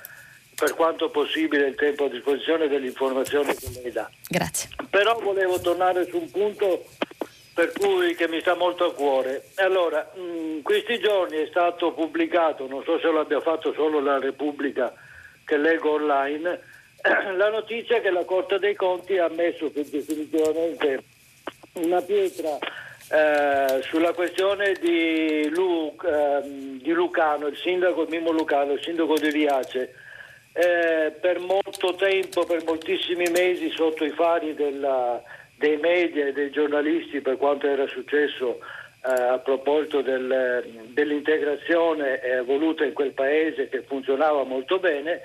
per 0.56 0.76
quanto 0.76 1.10
possibile 1.10 1.68
il 1.68 1.76
tempo 1.76 2.06
a 2.06 2.10
disposizione 2.10 2.68
delle 2.68 2.88
informazioni 2.88 3.54
che 3.56 3.70
lei 3.82 3.92
dà. 3.92 4.10
Grazie. 4.28 4.70
Però 4.90 5.20
volevo 5.20 5.60
tornare 5.60 6.06
su 6.08 6.18
un 6.18 6.30
punto 6.30 6.86
per 7.54 7.72
cui 7.74 8.16
che 8.16 8.28
mi 8.28 8.40
sta 8.40 8.56
molto 8.56 8.86
a 8.86 8.94
cuore. 8.94 9.50
Allora, 9.56 10.12
in 10.16 10.62
questi 10.64 11.00
giorni 11.00 11.38
è 11.38 11.48
stato 11.48 11.92
pubblicato, 11.94 12.68
non 12.68 12.84
so 12.84 13.00
se 13.00 13.08
lo 13.08 13.20
abbia 13.20 13.42
fatto 13.42 13.74
solo 13.74 14.00
la 14.00 14.20
Repubblica 14.20 14.94
che 15.46 15.58
leggo 15.58 15.94
online, 15.94 16.60
la 17.36 17.50
notizia 17.50 18.00
che 18.00 18.10
la 18.10 18.24
Corte 18.24 18.58
dei 18.58 18.76
Conti 18.76 19.18
ha 19.18 19.30
messo 19.30 19.70
definitivamente 19.74 21.04
una 21.74 22.02
pietra 22.02 22.58
eh, 23.12 23.82
sulla 23.82 24.14
questione 24.14 24.72
di, 24.80 25.50
Lu, 25.50 25.94
eh, 26.02 26.80
di, 26.82 26.92
Lucano, 26.94 27.48
il 27.48 27.58
sindaco 27.58 28.06
Mimo 28.10 28.32
Lucano, 28.32 28.72
il 28.72 28.82
sindaco 28.82 29.18
di 29.18 29.30
Riace. 29.30 29.94
Eh, 30.54 31.12
per 31.20 31.40
molto 31.40 31.96
tempo, 31.96 32.46
per 32.46 32.64
moltissimi 32.64 33.26
mesi 33.30 33.70
sotto 33.72 34.06
i 34.06 34.12
fari 34.12 34.54
della, 34.54 35.22
dei 35.58 35.76
media 35.78 36.28
e 36.28 36.32
dei 36.32 36.52
giornalisti 36.52 37.20
per 37.20 37.36
quanto 37.36 37.68
era 37.68 37.86
successo 37.88 38.60
eh, 39.04 39.12
a 39.12 39.40
proposito 39.40 40.02
del, 40.02 40.64
dell'integrazione 40.88 42.44
voluta 42.46 42.86
in 42.86 42.94
quel 42.94 43.12
paese 43.12 43.68
che 43.68 43.82
funzionava 43.82 44.44
molto 44.44 44.80
bene, 44.80 45.22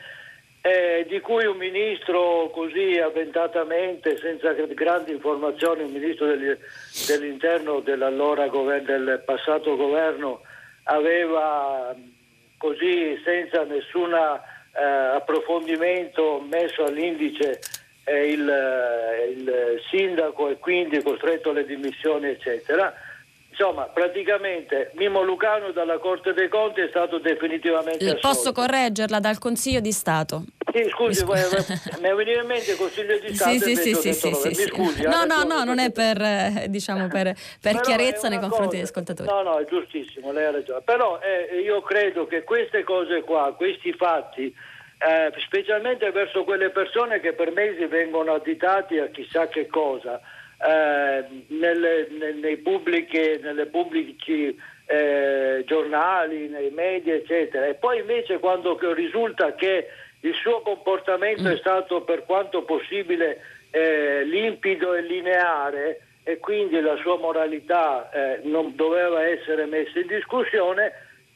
eh, 0.66 1.06
di 1.08 1.20
cui 1.20 1.46
un 1.46 1.56
ministro 1.56 2.50
così 2.52 2.98
avventatamente, 2.98 4.18
senza 4.18 4.52
grandi 4.52 5.12
informazioni, 5.12 5.84
un 5.84 5.92
ministro 5.92 6.26
degli, 6.26 6.52
dell'interno 7.06 7.78
dell'allora 7.78 8.48
governo, 8.48 8.84
del 8.84 9.22
passato 9.24 9.76
governo 9.76 10.40
aveva 10.84 11.94
così 12.58 13.16
senza 13.24 13.62
nessun 13.62 14.12
eh, 14.12 14.82
approfondimento 14.82 16.44
messo 16.48 16.84
all'indice 16.84 17.60
il, 18.08 18.48
eh, 18.48 19.30
il, 19.30 19.80
sindaco 19.88 20.48
e 20.48 20.58
quindi 20.58 21.00
costretto 21.00 21.50
alle 21.50 21.64
dimissioni 21.64 22.30
eccetera. 22.30 22.92
Insomma, 23.58 23.84
praticamente 23.84 24.90
Mimo 24.96 25.22
Lucano 25.22 25.70
dalla 25.70 25.96
Corte 25.96 26.34
dei 26.34 26.48
Conti 26.48 26.82
è 26.82 26.88
stato 26.90 27.18
definitivamente 27.18 28.04
assolto. 28.04 28.28
Posso 28.28 28.52
correggerla 28.52 29.18
dal 29.18 29.38
Consiglio 29.38 29.80
di 29.80 29.92
Stato? 29.92 30.44
Sì, 30.74 30.86
scusi, 30.90 31.24
mi 31.24 31.32
è 31.32 32.14
venuto 32.14 32.38
in 32.38 32.46
mente 32.46 32.72
il 32.72 32.76
Consiglio 32.76 33.18
di 33.18 33.34
Stato. 33.34 33.50
Sì, 33.52 33.58
sì, 33.58 33.76
sì, 33.76 33.94
sì, 33.94 34.12
sì, 34.12 34.48
mi 34.48 34.54
scusi. 34.54 35.02
No, 35.04 35.24
no, 35.24 35.44
no, 35.44 35.64
non 35.64 35.78
è 35.78 35.90
per, 35.90 36.20
eh, 36.20 36.66
diciamo, 36.68 37.08
per, 37.08 37.34
per 37.58 37.80
chiarezza 37.80 38.28
nei 38.28 38.38
confronti 38.40 38.64
cosa, 38.64 38.76
degli 38.76 38.84
ascoltatori. 38.84 39.26
No, 39.26 39.40
no, 39.40 39.56
è 39.56 39.64
giustissimo, 39.64 40.32
lei 40.32 40.44
ha 40.44 40.50
ragione. 40.50 40.82
Però 40.84 41.18
eh, 41.20 41.60
io 41.60 41.80
credo 41.80 42.26
che 42.26 42.44
queste 42.44 42.84
cose 42.84 43.22
qua, 43.22 43.54
questi 43.56 43.90
fatti, 43.94 44.54
eh, 44.98 45.32
specialmente 45.46 46.10
verso 46.10 46.44
quelle 46.44 46.68
persone 46.68 47.20
che 47.20 47.32
per 47.32 47.52
mesi 47.52 47.86
vengono 47.86 48.34
additati 48.34 48.98
a 48.98 49.06
chissà 49.06 49.48
che 49.48 49.66
cosa, 49.66 50.20
eh, 50.58 51.24
nelle, 51.48 52.08
nei 52.40 52.56
pubblici, 52.58 53.38
nelle 53.42 53.66
pubblici 53.66 54.56
eh, 54.86 55.64
giornali, 55.66 56.48
nei 56.48 56.70
media, 56.70 57.14
eccetera. 57.14 57.66
E 57.66 57.74
poi 57.74 58.00
invece 58.00 58.38
quando 58.38 58.78
risulta 58.94 59.54
che 59.54 59.88
il 60.20 60.34
suo 60.34 60.60
comportamento 60.60 61.42
mm. 61.42 61.52
è 61.52 61.56
stato 61.56 62.02
per 62.02 62.24
quanto 62.24 62.62
possibile 62.62 63.40
eh, 63.70 64.24
limpido 64.24 64.94
e 64.94 65.02
lineare 65.02 66.00
e 66.22 66.38
quindi 66.38 66.80
la 66.80 66.96
sua 66.96 67.18
moralità 67.18 68.10
eh, 68.10 68.40
non 68.44 68.74
doveva 68.74 69.24
essere 69.24 69.66
messa 69.66 70.00
in 70.00 70.08
discussione, 70.08 70.92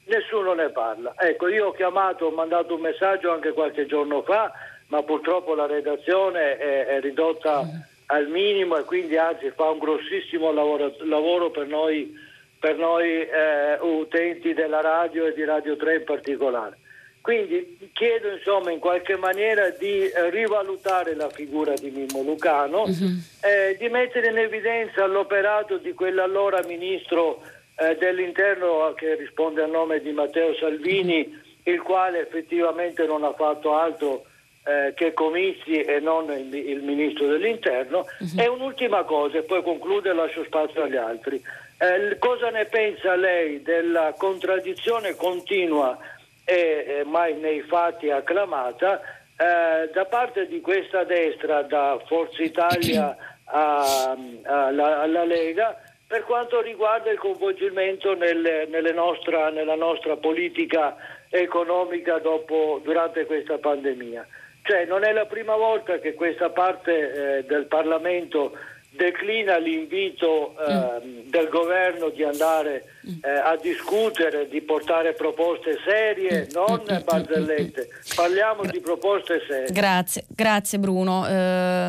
nessuno 0.07 0.53
ne 0.55 0.71
parla. 0.71 1.15
Ecco, 1.17 1.47
io 1.49 1.69
ho 1.69 1.73
chiamato, 1.73 2.27
ho 2.27 2.31
mandato 2.31 2.75
un 2.75 2.81
messaggio 2.81 3.31
anche 3.33 3.53
qualche 3.53 3.87
giorno 3.87 4.23
fa, 4.23 4.53
ma 4.89 5.03
purtroppo 5.03 5.55
la 5.55 5.67
redazione 5.67 6.57
è, 6.57 6.87
è 6.87 7.01
ridotta 7.01 7.69
al 8.11 8.29
minimo 8.29 8.77
e 8.77 8.85
quindi 8.85 9.17
anzi 9.17 9.51
fa 9.55 9.71
un 9.71 9.79
grossissimo 9.79 10.53
lavoro, 10.53 10.95
lavoro 11.05 11.51
per 11.51 11.67
noi, 11.67 12.13
per 12.59 12.77
noi 12.77 13.21
eh, 13.21 13.79
utenti 13.81 14.53
della 14.53 14.81
radio 14.81 15.27
e 15.27 15.35
di 15.35 15.45
Radio 15.45 15.77
3 15.77 15.97
in 15.97 16.05
particolare. 16.05 16.79
Quindi 17.21 17.91
chiedo 17.93 18.31
insomma 18.31 18.71
in 18.71 18.79
qualche 18.79 19.17
maniera 19.17 19.69
di 19.71 20.11
rivalutare 20.31 21.15
la 21.15 21.29
figura 21.29 21.75
di 21.75 21.91
Mimmo 21.91 22.23
Lucano, 22.23 22.85
uh-huh. 22.85 23.17
eh, 23.43 23.77
di 23.79 23.89
mettere 23.89 24.31
in 24.31 24.39
evidenza 24.39 25.05
l'operato 25.07 25.77
di 25.77 25.93
quell'allora 25.93 26.65
ministro 26.67 27.43
eh, 27.77 27.95
dell'interno 27.97 28.95
che 28.97 29.17
risponde 29.17 29.63
a 29.63 29.67
nome 29.67 30.01
di 30.01 30.13
Matteo 30.13 30.55
Salvini, 30.55 31.39
il 31.65 31.83
quale 31.83 32.21
effettivamente 32.21 33.05
non 33.05 33.23
ha 33.23 33.35
fatto 33.35 33.75
altro 33.75 34.25
eh, 34.65 34.93
che 34.95 35.13
comizi 35.13 35.81
e 35.81 36.01
non 36.01 36.31
il, 36.31 36.55
il 36.55 36.83
ministro 36.83 37.27
dell'interno. 37.27 38.07
Uh-huh. 38.19 38.41
E 38.41 38.47
un'ultima 38.49 39.05
cosa, 39.05 39.39
e 39.39 39.43
poi 39.43 39.63
concludo 39.63 40.11
e 40.11 40.15
lascio 40.15 40.45
spazio 40.45 40.83
agli 40.83 40.97
altri. 40.97 41.43
Eh, 41.79 42.19
cosa 42.19 42.51
ne 42.51 42.67
pensa 42.67 43.15
lei 43.17 43.63
della 43.63 44.15
contraddizione 44.17 45.15
continua 45.17 45.99
e 46.45 47.03
mai 47.07 47.35
nei 47.37 47.61
fatti 47.61 48.11
acclamata 48.11 49.01
eh, 49.41 49.89
da 49.91 50.05
parte 50.05 50.47
di 50.47 50.61
questa 50.61 51.05
destra, 51.05 51.63
da 51.63 51.99
Forza 52.07 52.43
Italia 52.43 53.17
a, 53.49 54.11
a, 54.11 54.67
alla, 54.67 55.01
alla 55.01 55.25
Lega, 55.25 55.81
per 56.07 56.25
quanto 56.25 56.61
riguarda 56.61 57.11
il 57.11 57.19
coinvolgimento 57.19 58.15
nel, 58.15 58.69
nostra, 58.93 59.49
nella 59.49 59.77
nostra 59.77 60.17
politica 60.17 60.95
economica 61.31 62.19
dopo, 62.19 62.81
durante 62.83 63.25
questa 63.25 63.57
pandemia. 63.57 64.27
Cioè 64.63 64.85
non 64.85 65.05
è 65.05 65.13
la 65.13 65.27
prima 65.27 65.57
volta 65.57 65.99
che 65.99 66.15
questa 66.15 66.51
parte 66.51 67.39
eh, 67.39 67.45
del 67.45 67.67
Parlamento 67.67 68.53
declina 68.91 69.57
l'invito 69.57 70.55
eh, 70.59 71.01
mm. 71.05 71.31
del 71.31 71.49
governo 71.49 72.09
di 72.09 72.23
andare 72.25 72.85
eh, 73.23 73.31
a 73.31 73.57
discutere, 73.57 74.49
di 74.49 74.61
portare 74.61 75.13
proposte 75.13 75.79
serie, 75.85 76.47
mm. 76.47 76.53
non 76.53 76.83
mm. 76.83 77.05
barzellette. 77.05 77.89
Parliamo 78.15 78.63
Gra- 78.63 78.71
di 78.71 78.81
proposte 78.81 79.43
serie. 79.47 79.73
Grazie, 79.73 80.25
grazie 80.29 80.79
Bruno. 80.79 81.27
Eh, 81.27 81.89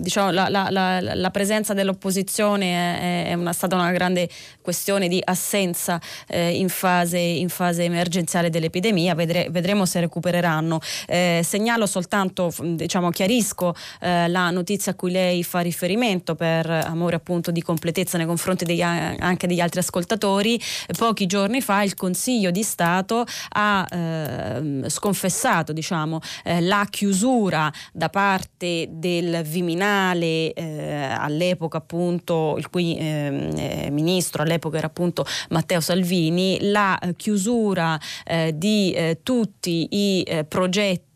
diciamo, 0.00 0.30
la, 0.30 0.48
la, 0.48 0.68
la, 0.70 1.00
la, 1.00 1.30
presenza 1.30 1.74
dell'opposizione 1.74 3.26
è, 3.26 3.30
è 3.30 3.34
una, 3.34 3.52
stata 3.52 3.76
una 3.76 3.92
grande 3.92 4.28
questione 4.60 5.08
di 5.08 5.20
assenza 5.24 6.00
eh, 6.26 6.56
in 6.56 6.68
fase, 6.68 7.18
in, 7.18 7.48
fase, 7.48 7.84
emergenziale 7.84 8.50
dell'epidemia, 8.50 9.14
Vedre, 9.14 9.48
vedremo 9.50 9.86
se 9.86 10.00
recupereranno. 10.00 10.80
Eh, 11.06 11.42
segnalo 11.44 11.86
soltanto, 11.86 12.52
diciamo, 12.60 13.10
chiarisco 13.10 13.74
eh, 14.00 14.28
la 14.28 14.50
notizia 14.50 14.92
a 14.92 14.94
cui 14.94 15.10
lei 15.10 15.42
fa 15.44 15.60
riferimento 15.60 16.34
per 16.34 16.68
amore 16.68 17.16
appunto 17.16 17.50
di 17.50 17.62
completezza 17.62 18.16
nei 18.16 18.26
confronti 18.26 18.64
degli, 18.64 18.82
anche 18.82 19.46
degli 19.46 19.60
altri 19.60 19.80
ascoltatori 19.80 20.60
pochi 20.96 21.26
giorni 21.26 21.60
fa 21.60 21.82
il 21.82 21.94
Consiglio 21.94 22.50
di 22.50 22.62
Stato 22.62 23.24
ha 23.50 23.86
eh, 23.90 24.88
sconfessato 24.88 25.72
diciamo, 25.72 26.20
eh, 26.44 26.60
la 26.60 26.86
chiusura 26.88 27.72
da 27.92 28.08
parte 28.08 28.88
del 28.90 29.42
Viminale, 29.44 29.88
eh, 30.52 31.14
all'epoca 31.16 31.78
appunto 31.78 32.54
il 32.58 32.68
cui 32.70 32.96
ehm, 32.96 33.52
eh, 33.56 33.88
ministro 33.90 34.42
all'epoca 34.42 34.78
era 34.78 34.86
appunto 34.86 35.24
Matteo 35.50 35.80
Salvini, 35.80 36.58
la 36.60 36.98
chiusura 37.16 37.98
eh, 38.24 38.52
di 38.54 38.92
eh, 38.92 39.20
tutti 39.22 39.88
i 39.90 40.44
progetti 40.48 41.09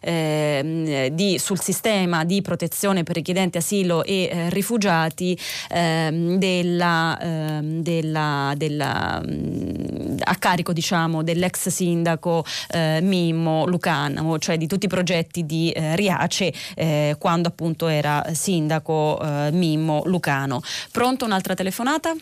eh, 0.00 1.10
di, 1.12 1.38
sul 1.38 1.60
sistema 1.60 2.24
di 2.24 2.42
protezione 2.42 3.02
per 3.02 3.16
richiedenti 3.16 3.58
asilo 3.58 4.04
e 4.04 4.28
eh, 4.30 4.50
rifugiati 4.50 5.38
eh, 5.70 6.36
della, 6.36 7.18
ehm, 7.20 7.82
della, 7.82 8.52
della, 8.56 9.22
mm, 9.24 10.18
a 10.24 10.34
carico 10.36 10.72
diciamo, 10.72 11.22
dell'ex 11.22 11.68
sindaco 11.68 12.44
eh, 12.70 13.00
Mimmo 13.02 13.66
Lucano, 13.66 14.38
cioè 14.38 14.56
di 14.56 14.66
tutti 14.66 14.86
i 14.86 14.88
progetti 14.88 15.44
di 15.44 15.70
eh, 15.70 15.96
Riace 15.96 16.52
eh, 16.76 17.16
quando 17.18 17.48
appunto 17.48 17.88
era 17.88 18.24
sindaco 18.32 19.18
Mimmo 19.52 20.02
Lucano. 20.04 20.60
Pronto 20.92 21.24
un'altra 21.24 21.54
telefonata? 21.54 22.14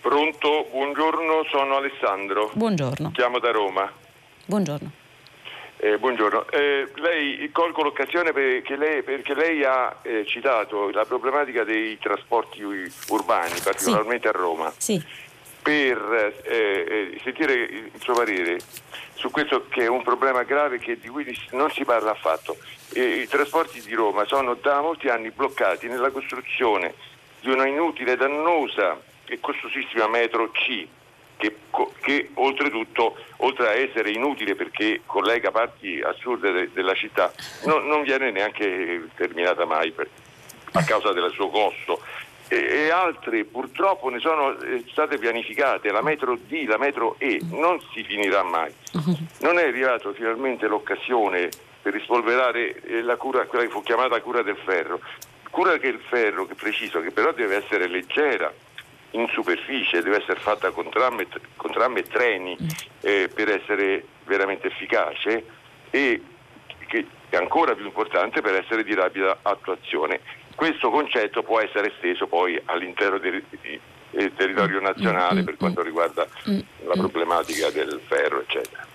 Pronto, 0.00 0.66
buongiorno, 0.72 1.44
sono 1.50 1.76
Alessandro. 1.76 2.50
Buongiorno. 2.54 3.12
Chiamo 3.12 3.38
da 3.38 3.50
Roma. 3.52 3.90
Buongiorno. 4.46 5.01
Eh, 5.84 5.98
buongiorno, 5.98 6.48
eh, 6.50 6.88
lei 6.94 7.50
colgo 7.50 7.82
l'occasione 7.82 8.30
perché 8.30 8.76
lei, 8.76 9.02
perché 9.02 9.34
lei 9.34 9.64
ha 9.64 9.98
eh, 10.02 10.24
citato 10.24 10.90
la 10.90 11.04
problematica 11.04 11.64
dei 11.64 11.98
trasporti 11.98 12.62
urbani, 13.08 13.58
particolarmente 13.60 14.28
sì. 14.28 14.32
a 14.32 14.38
Roma, 14.38 14.72
sì. 14.76 15.02
per 15.60 16.34
eh, 16.44 16.52
eh, 16.54 17.20
sentire 17.24 17.54
il 17.54 17.90
suo 17.98 18.14
parere 18.14 18.60
su 19.14 19.32
questo 19.32 19.66
che 19.68 19.82
è 19.82 19.88
un 19.88 20.04
problema 20.04 20.44
grave 20.44 20.78
che, 20.78 21.00
di 21.00 21.08
cui 21.08 21.26
non 21.50 21.68
si 21.72 21.84
parla 21.84 22.12
affatto. 22.12 22.56
I 22.92 23.26
trasporti 23.26 23.80
di 23.80 23.94
Roma 23.94 24.24
sono 24.24 24.54
da 24.54 24.80
molti 24.82 25.08
anni 25.08 25.32
bloccati 25.32 25.88
nella 25.88 26.12
costruzione 26.12 26.94
di 27.40 27.50
una 27.50 27.66
inutile, 27.66 28.14
dannosa 28.14 29.00
e 29.24 29.40
costosissima 29.40 30.06
metro 30.06 30.48
C 30.52 30.86
che, 31.36 31.56
che, 32.00 32.30
oltretutto, 32.34 33.16
oltre 33.38 33.68
a 33.68 33.72
essere 33.72 34.10
inutile 34.10 34.54
perché 34.54 35.02
collega 35.06 35.50
parti 35.50 36.00
assurde 36.00 36.52
de, 36.52 36.70
della 36.72 36.94
città, 36.94 37.32
no, 37.64 37.78
non 37.78 38.02
viene 38.02 38.30
neanche 38.30 39.08
terminata 39.16 39.64
mai 39.64 39.90
per, 39.90 40.08
a 40.72 40.84
causa 40.84 41.12
del 41.12 41.30
suo 41.32 41.48
costo. 41.48 42.00
E, 42.48 42.56
e, 42.56 42.90
altre 42.90 43.44
purtroppo 43.44 44.10
ne 44.10 44.18
sono 44.18 44.58
eh, 44.60 44.84
state 44.90 45.16
pianificate, 45.18 45.90
la 45.90 46.02
metro 46.02 46.36
D, 46.36 46.66
la 46.66 46.76
metro 46.76 47.14
E, 47.18 47.40
non 47.50 47.80
si 47.94 48.02
finirà 48.04 48.42
mai. 48.42 48.72
Non 49.40 49.58
è 49.58 49.64
arrivata 49.64 50.12
finalmente 50.12 50.66
l'occasione 50.66 51.48
per 51.80 51.94
rispolverare 51.94 52.80
eh, 52.82 53.02
la 53.02 53.16
cura, 53.16 53.46
quella 53.46 53.64
che 53.64 53.70
fu 53.70 53.82
chiamata 53.82 54.20
cura 54.20 54.42
del 54.42 54.58
ferro. 54.64 55.00
Cura 55.50 55.76
del 55.76 55.98
ferro, 56.08 56.46
che 56.46 56.54
preciso, 56.54 57.00
che 57.00 57.10
però 57.10 57.32
deve 57.32 57.56
essere 57.56 57.86
leggera, 57.86 58.52
in 59.12 59.28
superficie, 59.32 60.02
deve 60.02 60.18
essere 60.18 60.40
fatta 60.40 60.70
con 60.70 60.88
tram 60.90 61.20
e, 61.20 61.26
con 61.56 61.70
tram 61.70 61.96
e 61.96 62.02
treni 62.04 62.56
mm. 62.60 62.68
eh, 63.00 63.30
per 63.32 63.50
essere 63.50 64.04
veramente 64.24 64.68
efficace 64.68 65.44
e 65.90 66.22
che 66.86 67.06
è 67.28 67.36
ancora 67.36 67.74
più 67.74 67.84
importante 67.84 68.40
per 68.40 68.54
essere 68.54 68.84
di 68.84 68.94
rapida 68.94 69.38
attuazione. 69.42 70.20
Questo 70.54 70.90
concetto 70.90 71.42
può 71.42 71.60
essere 71.60 71.92
esteso 71.92 72.26
poi 72.26 72.60
all'intero 72.66 73.18
del 73.18 73.42
territorio 74.34 74.80
mm. 74.80 74.84
nazionale 74.84 75.42
mm. 75.42 75.44
per 75.44 75.56
quanto 75.56 75.82
riguarda 75.82 76.26
la 76.44 76.94
problematica 76.94 77.70
del 77.70 78.00
ferro, 78.06 78.40
eccetera. 78.40 78.86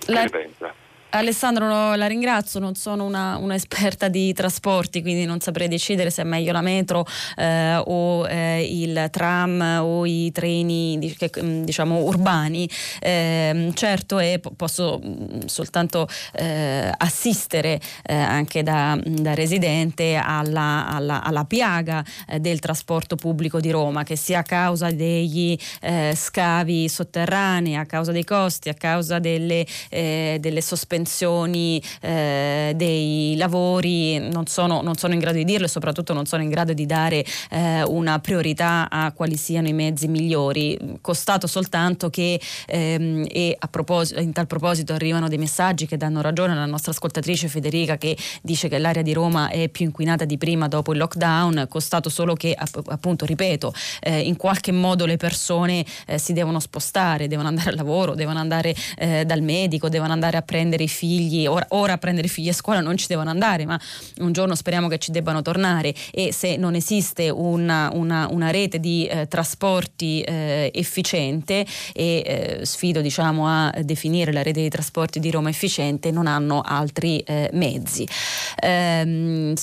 La... 0.58 0.86
Alessandro 1.10 1.94
la 1.94 2.06
ringrazio, 2.06 2.60
non 2.60 2.74
sono 2.74 3.04
una, 3.04 3.38
un'esperta 3.38 4.08
di 4.08 4.34
trasporti, 4.34 5.00
quindi 5.00 5.24
non 5.24 5.40
saprei 5.40 5.66
decidere 5.66 6.10
se 6.10 6.20
è 6.20 6.24
meglio 6.24 6.52
la 6.52 6.60
metro 6.60 7.06
eh, 7.36 7.76
o 7.76 8.28
eh, 8.28 8.62
il 8.70 9.08
tram 9.10 9.78
o 9.80 10.04
i 10.04 10.30
treni 10.32 10.98
mm, 10.98 11.62
diciamo 11.62 12.02
urbani. 12.02 12.68
Eh, 13.00 13.70
certo 13.72 14.18
è, 14.18 14.38
posso 14.54 15.00
mm, 15.02 15.46
soltanto 15.46 16.06
eh, 16.32 16.92
assistere 16.94 17.80
eh, 18.02 18.14
anche 18.14 18.62
da, 18.62 19.00
da, 19.02 19.32
residente 19.32 20.14
alla, 20.22 20.88
alla, 20.88 21.22
alla 21.22 21.44
piaga 21.46 22.04
eh, 22.28 22.38
del 22.38 22.58
trasporto 22.58 23.16
pubblico 23.16 23.60
di 23.60 23.70
Roma, 23.70 24.02
che 24.02 24.16
sia 24.16 24.40
a 24.40 24.42
causa 24.42 24.90
degli 24.90 25.56
scavi 26.14 26.88
sotterranei, 26.88 27.76
a 27.76 27.86
causa 27.86 28.12
dei 28.12 28.24
costi, 28.24 28.68
a 28.68 28.74
causa 28.74 29.18
delle, 29.18 29.66
delle 29.88 30.60
sospensioni 30.60 30.97
sospensioni 30.98 31.82
eh, 32.00 32.72
dei 32.74 33.36
lavori, 33.36 34.18
non 34.18 34.46
sono, 34.46 34.80
non 34.82 34.96
sono, 34.96 35.12
in 35.12 35.20
grado 35.20 35.36
di 35.36 35.44
dirlo 35.44 35.66
e 35.66 35.68
soprattutto 35.68 36.12
non 36.12 36.26
sono 36.26 36.42
in 36.42 36.48
grado 36.48 36.72
di 36.72 36.86
dare 36.86 37.24
eh, 37.50 37.82
una 37.84 38.18
priorità 38.18 38.88
a 38.90 39.12
quali 39.12 39.36
siano 39.36 39.68
i 39.68 39.72
mezzi 39.72 40.08
migliori. 40.08 40.78
Costato 41.00 41.46
soltanto 41.46 42.10
che 42.10 42.40
ehm, 42.66 43.26
e 43.28 43.58
in 44.16 44.32
tal 44.32 44.46
proposito 44.46 44.92
arrivano 44.92 45.28
dei 45.28 45.38
messaggi 45.38 45.86
che 45.86 45.96
danno 45.96 46.20
ragione 46.20 46.52
alla 46.52 46.66
nostra 46.66 46.92
ascoltatrice 46.92 47.48
Federica 47.48 47.96
che 47.96 48.16
dice 48.42 48.68
che 48.68 48.78
l'area 48.78 49.02
di 49.02 49.12
Roma 49.12 49.48
è 49.48 49.68
più 49.68 49.84
inquinata 49.84 50.24
di 50.24 50.38
prima 50.38 50.68
dopo 50.68 50.92
il 50.92 50.98
lockdown, 50.98 51.66
costato 51.68 52.08
solo 52.08 52.34
che 52.34 52.54
appunto, 52.54 53.24
ripeto, 53.24 53.72
eh, 54.00 54.20
in 54.20 54.36
qualche 54.36 54.72
modo 54.72 55.06
le 55.06 55.16
persone 55.16 55.84
eh, 56.06 56.18
si 56.18 56.32
devono 56.32 56.60
spostare, 56.60 57.28
devono 57.28 57.48
andare 57.48 57.70
al 57.70 57.76
lavoro, 57.76 58.14
devono 58.14 58.38
andare 58.38 58.74
eh, 58.96 59.24
dal 59.24 59.42
medico, 59.42 59.88
devono 59.88 60.12
andare 60.12 60.36
a 60.36 60.42
prendere 60.42 60.84
i 60.84 60.87
figli, 60.88 61.46
ora, 61.46 61.66
ora, 61.70 61.94
a 61.94 61.98
prendere 61.98 62.26
i 62.26 62.30
figli 62.30 62.48
a 62.48 62.52
scuola 62.52 62.80
non 62.80 62.96
ci 62.96 63.06
devono 63.08 63.30
andare, 63.30 63.66
ma 63.66 63.78
un 64.18 64.32
giorno 64.32 64.54
speriamo 64.54 64.88
che 64.88 64.98
ci 64.98 65.10
debbano 65.10 65.42
tornare 65.42 65.94
e 66.10 66.32
se 66.32 66.56
non 66.56 66.74
esiste 66.74 67.28
una, 67.30 67.90
una, 67.92 68.28
una 68.30 68.50
rete 68.50 68.80
di 68.80 69.06
eh, 69.06 69.26
trasporti 69.28 70.20
eh, 70.22 70.70
efficiente 70.74 71.66
e 71.92 72.58
eh, 72.60 72.64
sfido 72.64 73.00
diciamo, 73.00 73.46
a 73.46 73.72
definire 73.82 74.32
la 74.32 74.42
rete 74.42 74.60
di 74.62 74.68
trasporti 74.68 75.20
di 75.20 75.30
Roma 75.30 75.50
efficiente, 75.50 76.10
non 76.10 76.26
hanno 76.26 76.60
altri 76.64 77.18
eh, 77.20 77.50
mezzi. 77.52 78.06
Ehm, 78.60 79.54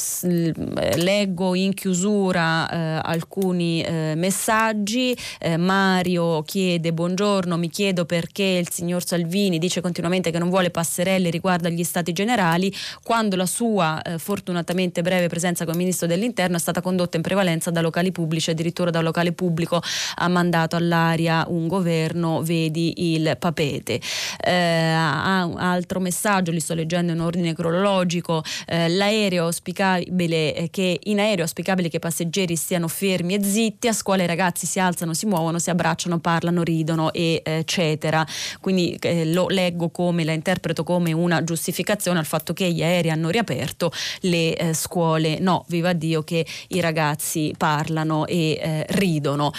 leggo 0.96 1.56
in 1.56 1.74
chiusura 1.74 2.70
eh, 2.70 3.02
alcuni 3.04 3.82
eh, 3.82 4.14
messaggi. 4.16 5.16
Mario 5.58 6.42
chiede 6.44 6.92
buongiorno, 6.94 7.58
mi 7.58 7.70
chiedo 7.70 8.06
perché 8.06 8.44
il 8.44 8.70
signor 8.70 9.06
Salvini 9.06 9.58
dice 9.58 9.82
continuamente 9.82 10.32
che 10.32 10.40
non 10.40 10.50
vuole 10.50 10.70
passerelle 10.70 11.15
Mattarelli 11.16 11.30
riguarda 11.30 11.70
gli 11.70 11.84
stati 11.84 12.12
generali, 12.12 12.74
quando 13.04 13.36
la 13.36 13.46
sua 13.46 14.02
eh, 14.02 14.18
fortunatamente 14.18 15.02
breve 15.02 15.28
presenza 15.28 15.66
come 15.66 15.78
ministro 15.78 16.08
dell'interno 16.08 16.58
è 16.58 16.60
stata 16.60 16.82
condotta 16.82 17.18
in 17.18 17.24
prevalenza 17.24 17.72
da 17.72 17.82
locali 17.82 18.12
pubblici, 18.12 18.50
addirittura 18.50 18.90
da 18.90 19.02
locale 19.02 19.32
pubblico 19.32 19.82
ha 20.16 20.28
mandato 20.28 20.76
all'aria 20.76 21.46
un 21.48 21.68
governo, 21.68 22.42
vedi 22.42 23.14
il 23.14 23.36
papete. 23.40 24.00
Eh, 24.44 24.54
altro 24.54 26.00
messaggio, 26.00 26.52
li 26.52 26.60
sto 26.60 26.74
leggendo 26.74 27.12
in 27.12 27.20
ordine 27.20 27.54
cronologico, 27.54 28.44
eh, 28.68 28.90
l'aereo 28.90 29.46
auspicabile 29.46 30.56
eh, 30.56 30.70
che 30.70 31.00
in 31.04 31.20
aereo 31.20 31.44
auspicabile 31.44 31.90
che 31.90 31.98
i 31.98 32.00
passeggeri 32.00 32.56
stiano 32.56 32.88
fermi 32.88 33.36
e 33.36 33.44
zitti, 33.44 33.88
a 33.88 33.94
scuola 33.94 34.24
i 34.24 34.28
ragazzi 34.28 34.66
si 34.66 34.80
alzano, 34.80 35.14
si 35.14 35.26
muovono, 35.26 35.60
si 35.60 35.70
abbracciano, 35.70 36.20
parlano, 36.20 36.64
ridono, 36.64 37.14
eccetera. 37.14 38.26
Quindi 38.60 38.98
eh, 39.02 39.26
lo 39.26 39.48
leggo 39.48 39.90
come, 39.90 40.24
la 40.24 40.34
interpreto 40.34 40.84
come 40.84 41.05
come 41.06 41.14
una 41.14 41.44
giustificazione 41.44 42.18
al 42.18 42.26
fatto 42.26 42.54
che 42.54 42.72
gli 42.72 42.82
aerei 42.82 43.12
hanno 43.12 43.30
riaperto, 43.30 43.92
le 44.22 44.56
eh, 44.56 44.74
scuole 44.74 45.38
no, 45.40 45.66
viva 45.68 45.94
Dio 45.94 46.24
che 46.24 46.46
i 46.70 46.80
ragazzi 46.80 47.54
parlano 47.56 48.26
e 48.26 48.58
eh, 48.60 48.86
ridono. 48.90 49.52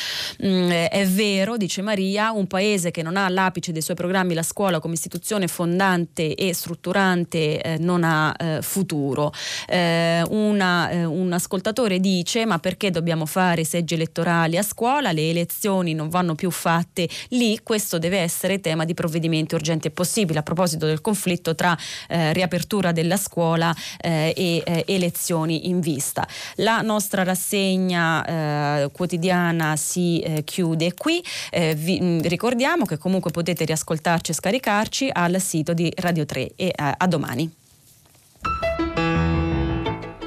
Mm, 0.45 0.71
è 0.71 1.07
vero, 1.07 1.57
dice 1.57 1.83
Maria, 1.83 2.33
un 2.33 2.49
paese 2.49 2.91
che 2.91 3.03
non 3.03 3.17
ha 3.17 3.27
all'apice 3.27 3.71
dei 3.71 3.83
suoi 3.83 3.95
programmi 3.95 4.35
la 4.35 4.43
scuola 4.43 4.81
come 4.81 4.95
istituzione 4.95 5.47
fondante 5.47 6.35
e 6.35 6.53
strutturante 6.53 7.61
eh, 7.61 7.79
non 7.79 8.03
ha 8.03 8.35
eh, 8.37 8.59
futuro. 8.63 9.33
Eh, 9.69 10.25
una, 10.29 10.91
eh, 10.91 11.05
un 11.05 11.33
ascoltatore 11.33 12.01
dice 12.01 12.45
ma 12.45 12.59
perché 12.59 12.91
dobbiamo 12.91 13.27
fare 13.27 13.63
seggi 13.65 13.95
elettorali 13.95 14.57
a 14.57 14.63
scuola? 14.63 15.13
Le 15.13 15.31
elezioni 15.31 15.95
non 15.95 16.09
vanno 16.09 16.35
più 16.35 16.51
fatte 16.51 17.09
lì, 17.29 17.61
questo 17.63 17.99
deve 17.99 18.19
essere 18.19 18.61
tema 18.61 18.85
di 18.85 18.95
provvedimenti 18.95 19.55
urgenti 19.55 19.87
e 19.87 19.91
possibili. 19.91 20.39
A 20.39 20.43
proposito 20.43 20.87
del 20.87 21.01
conflitto 21.01 21.35
conflitto 21.37 21.55
tra 21.55 21.77
eh, 22.09 22.33
riapertura 22.33 22.93
della 22.93 23.17
scuola 23.17 23.75
eh, 24.01 24.33
e 24.37 24.63
eh, 24.65 24.85
elezioni 24.87 25.69
in 25.69 25.81
vista. 25.81 26.27
La 26.57 26.81
nostra 26.81 27.23
rassegna 27.23 28.25
eh, 28.25 28.91
quotidiana 28.93 29.77
si 29.77 30.21
eh, 30.21 30.45
chiude 30.45 30.95
qui. 30.95 31.23
vi 31.77 32.01
mh, 32.01 32.23
ricordiamo 32.29 32.85
che 32.85 32.99
comunque 32.99 33.31
potete 33.31 33.65
riascoltarci 33.65 34.31
e 34.31 34.35
scaricarci 34.35 35.11
al 35.13 35.41
sito 35.41 35.75
di 35.75 35.93
Radio 35.97 36.25
3 36.25 36.53
e 36.57 36.73
a 36.75 37.07
domani. 37.07 37.51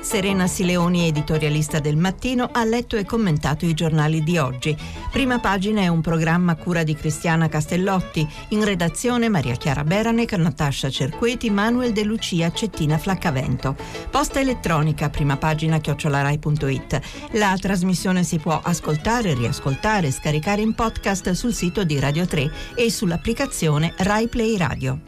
Serena 0.02 0.48
Sileoni, 0.48 1.08
editorialista 1.08 1.80
del 1.80 1.98
mattino, 1.98 2.50
ha 2.52 2.64
letto 2.64 2.96
e 2.96 3.06
commentato 3.06 3.66
i 3.66 3.74
giornali 3.74 4.24
di 4.24 4.38
oggi. 4.38 4.76
Prima 5.12 5.40
pagina 5.40 5.82
è 5.82 5.88
un 5.88 6.02
programma 6.02 6.56
cura 6.56 6.84
di 6.84 6.96
Cristiana 6.96 7.50
Castellotti, 7.50 8.28
in 8.50 8.64
redazione 8.64 9.30
Maria 9.30 9.56
Chiara 9.56 9.84
Beranec, 9.84 10.34
Natascia 10.34 10.90
Cerqueti, 10.90 11.50
Manuel 11.50 11.92
De 11.92 12.04
Lucia, 12.04 12.52
Cettina 12.52 12.98
Flaccavento. 12.98 13.76
Posta 14.10 14.40
elettronica, 14.40 15.10
prima 15.10 15.38
pagina 15.38 15.80
chiocciolarai.it. 15.80 17.02
La 17.34 17.56
trasmissione 17.60 18.24
si 18.24 18.38
può 18.38 18.60
ascoltare, 18.64 19.34
riascoltare 19.34 20.12
scaricare 20.12 20.62
in 20.62 20.74
podcast 20.74 21.32
sul 21.32 21.54
sito 21.54 21.84
di 21.84 22.00
Radio 22.00 22.26
3 22.26 22.52
e 22.76 22.90
sull'applicazione 22.90 23.94
Rai 23.98 24.28
Play 24.28 24.58
Radio. 24.58 25.00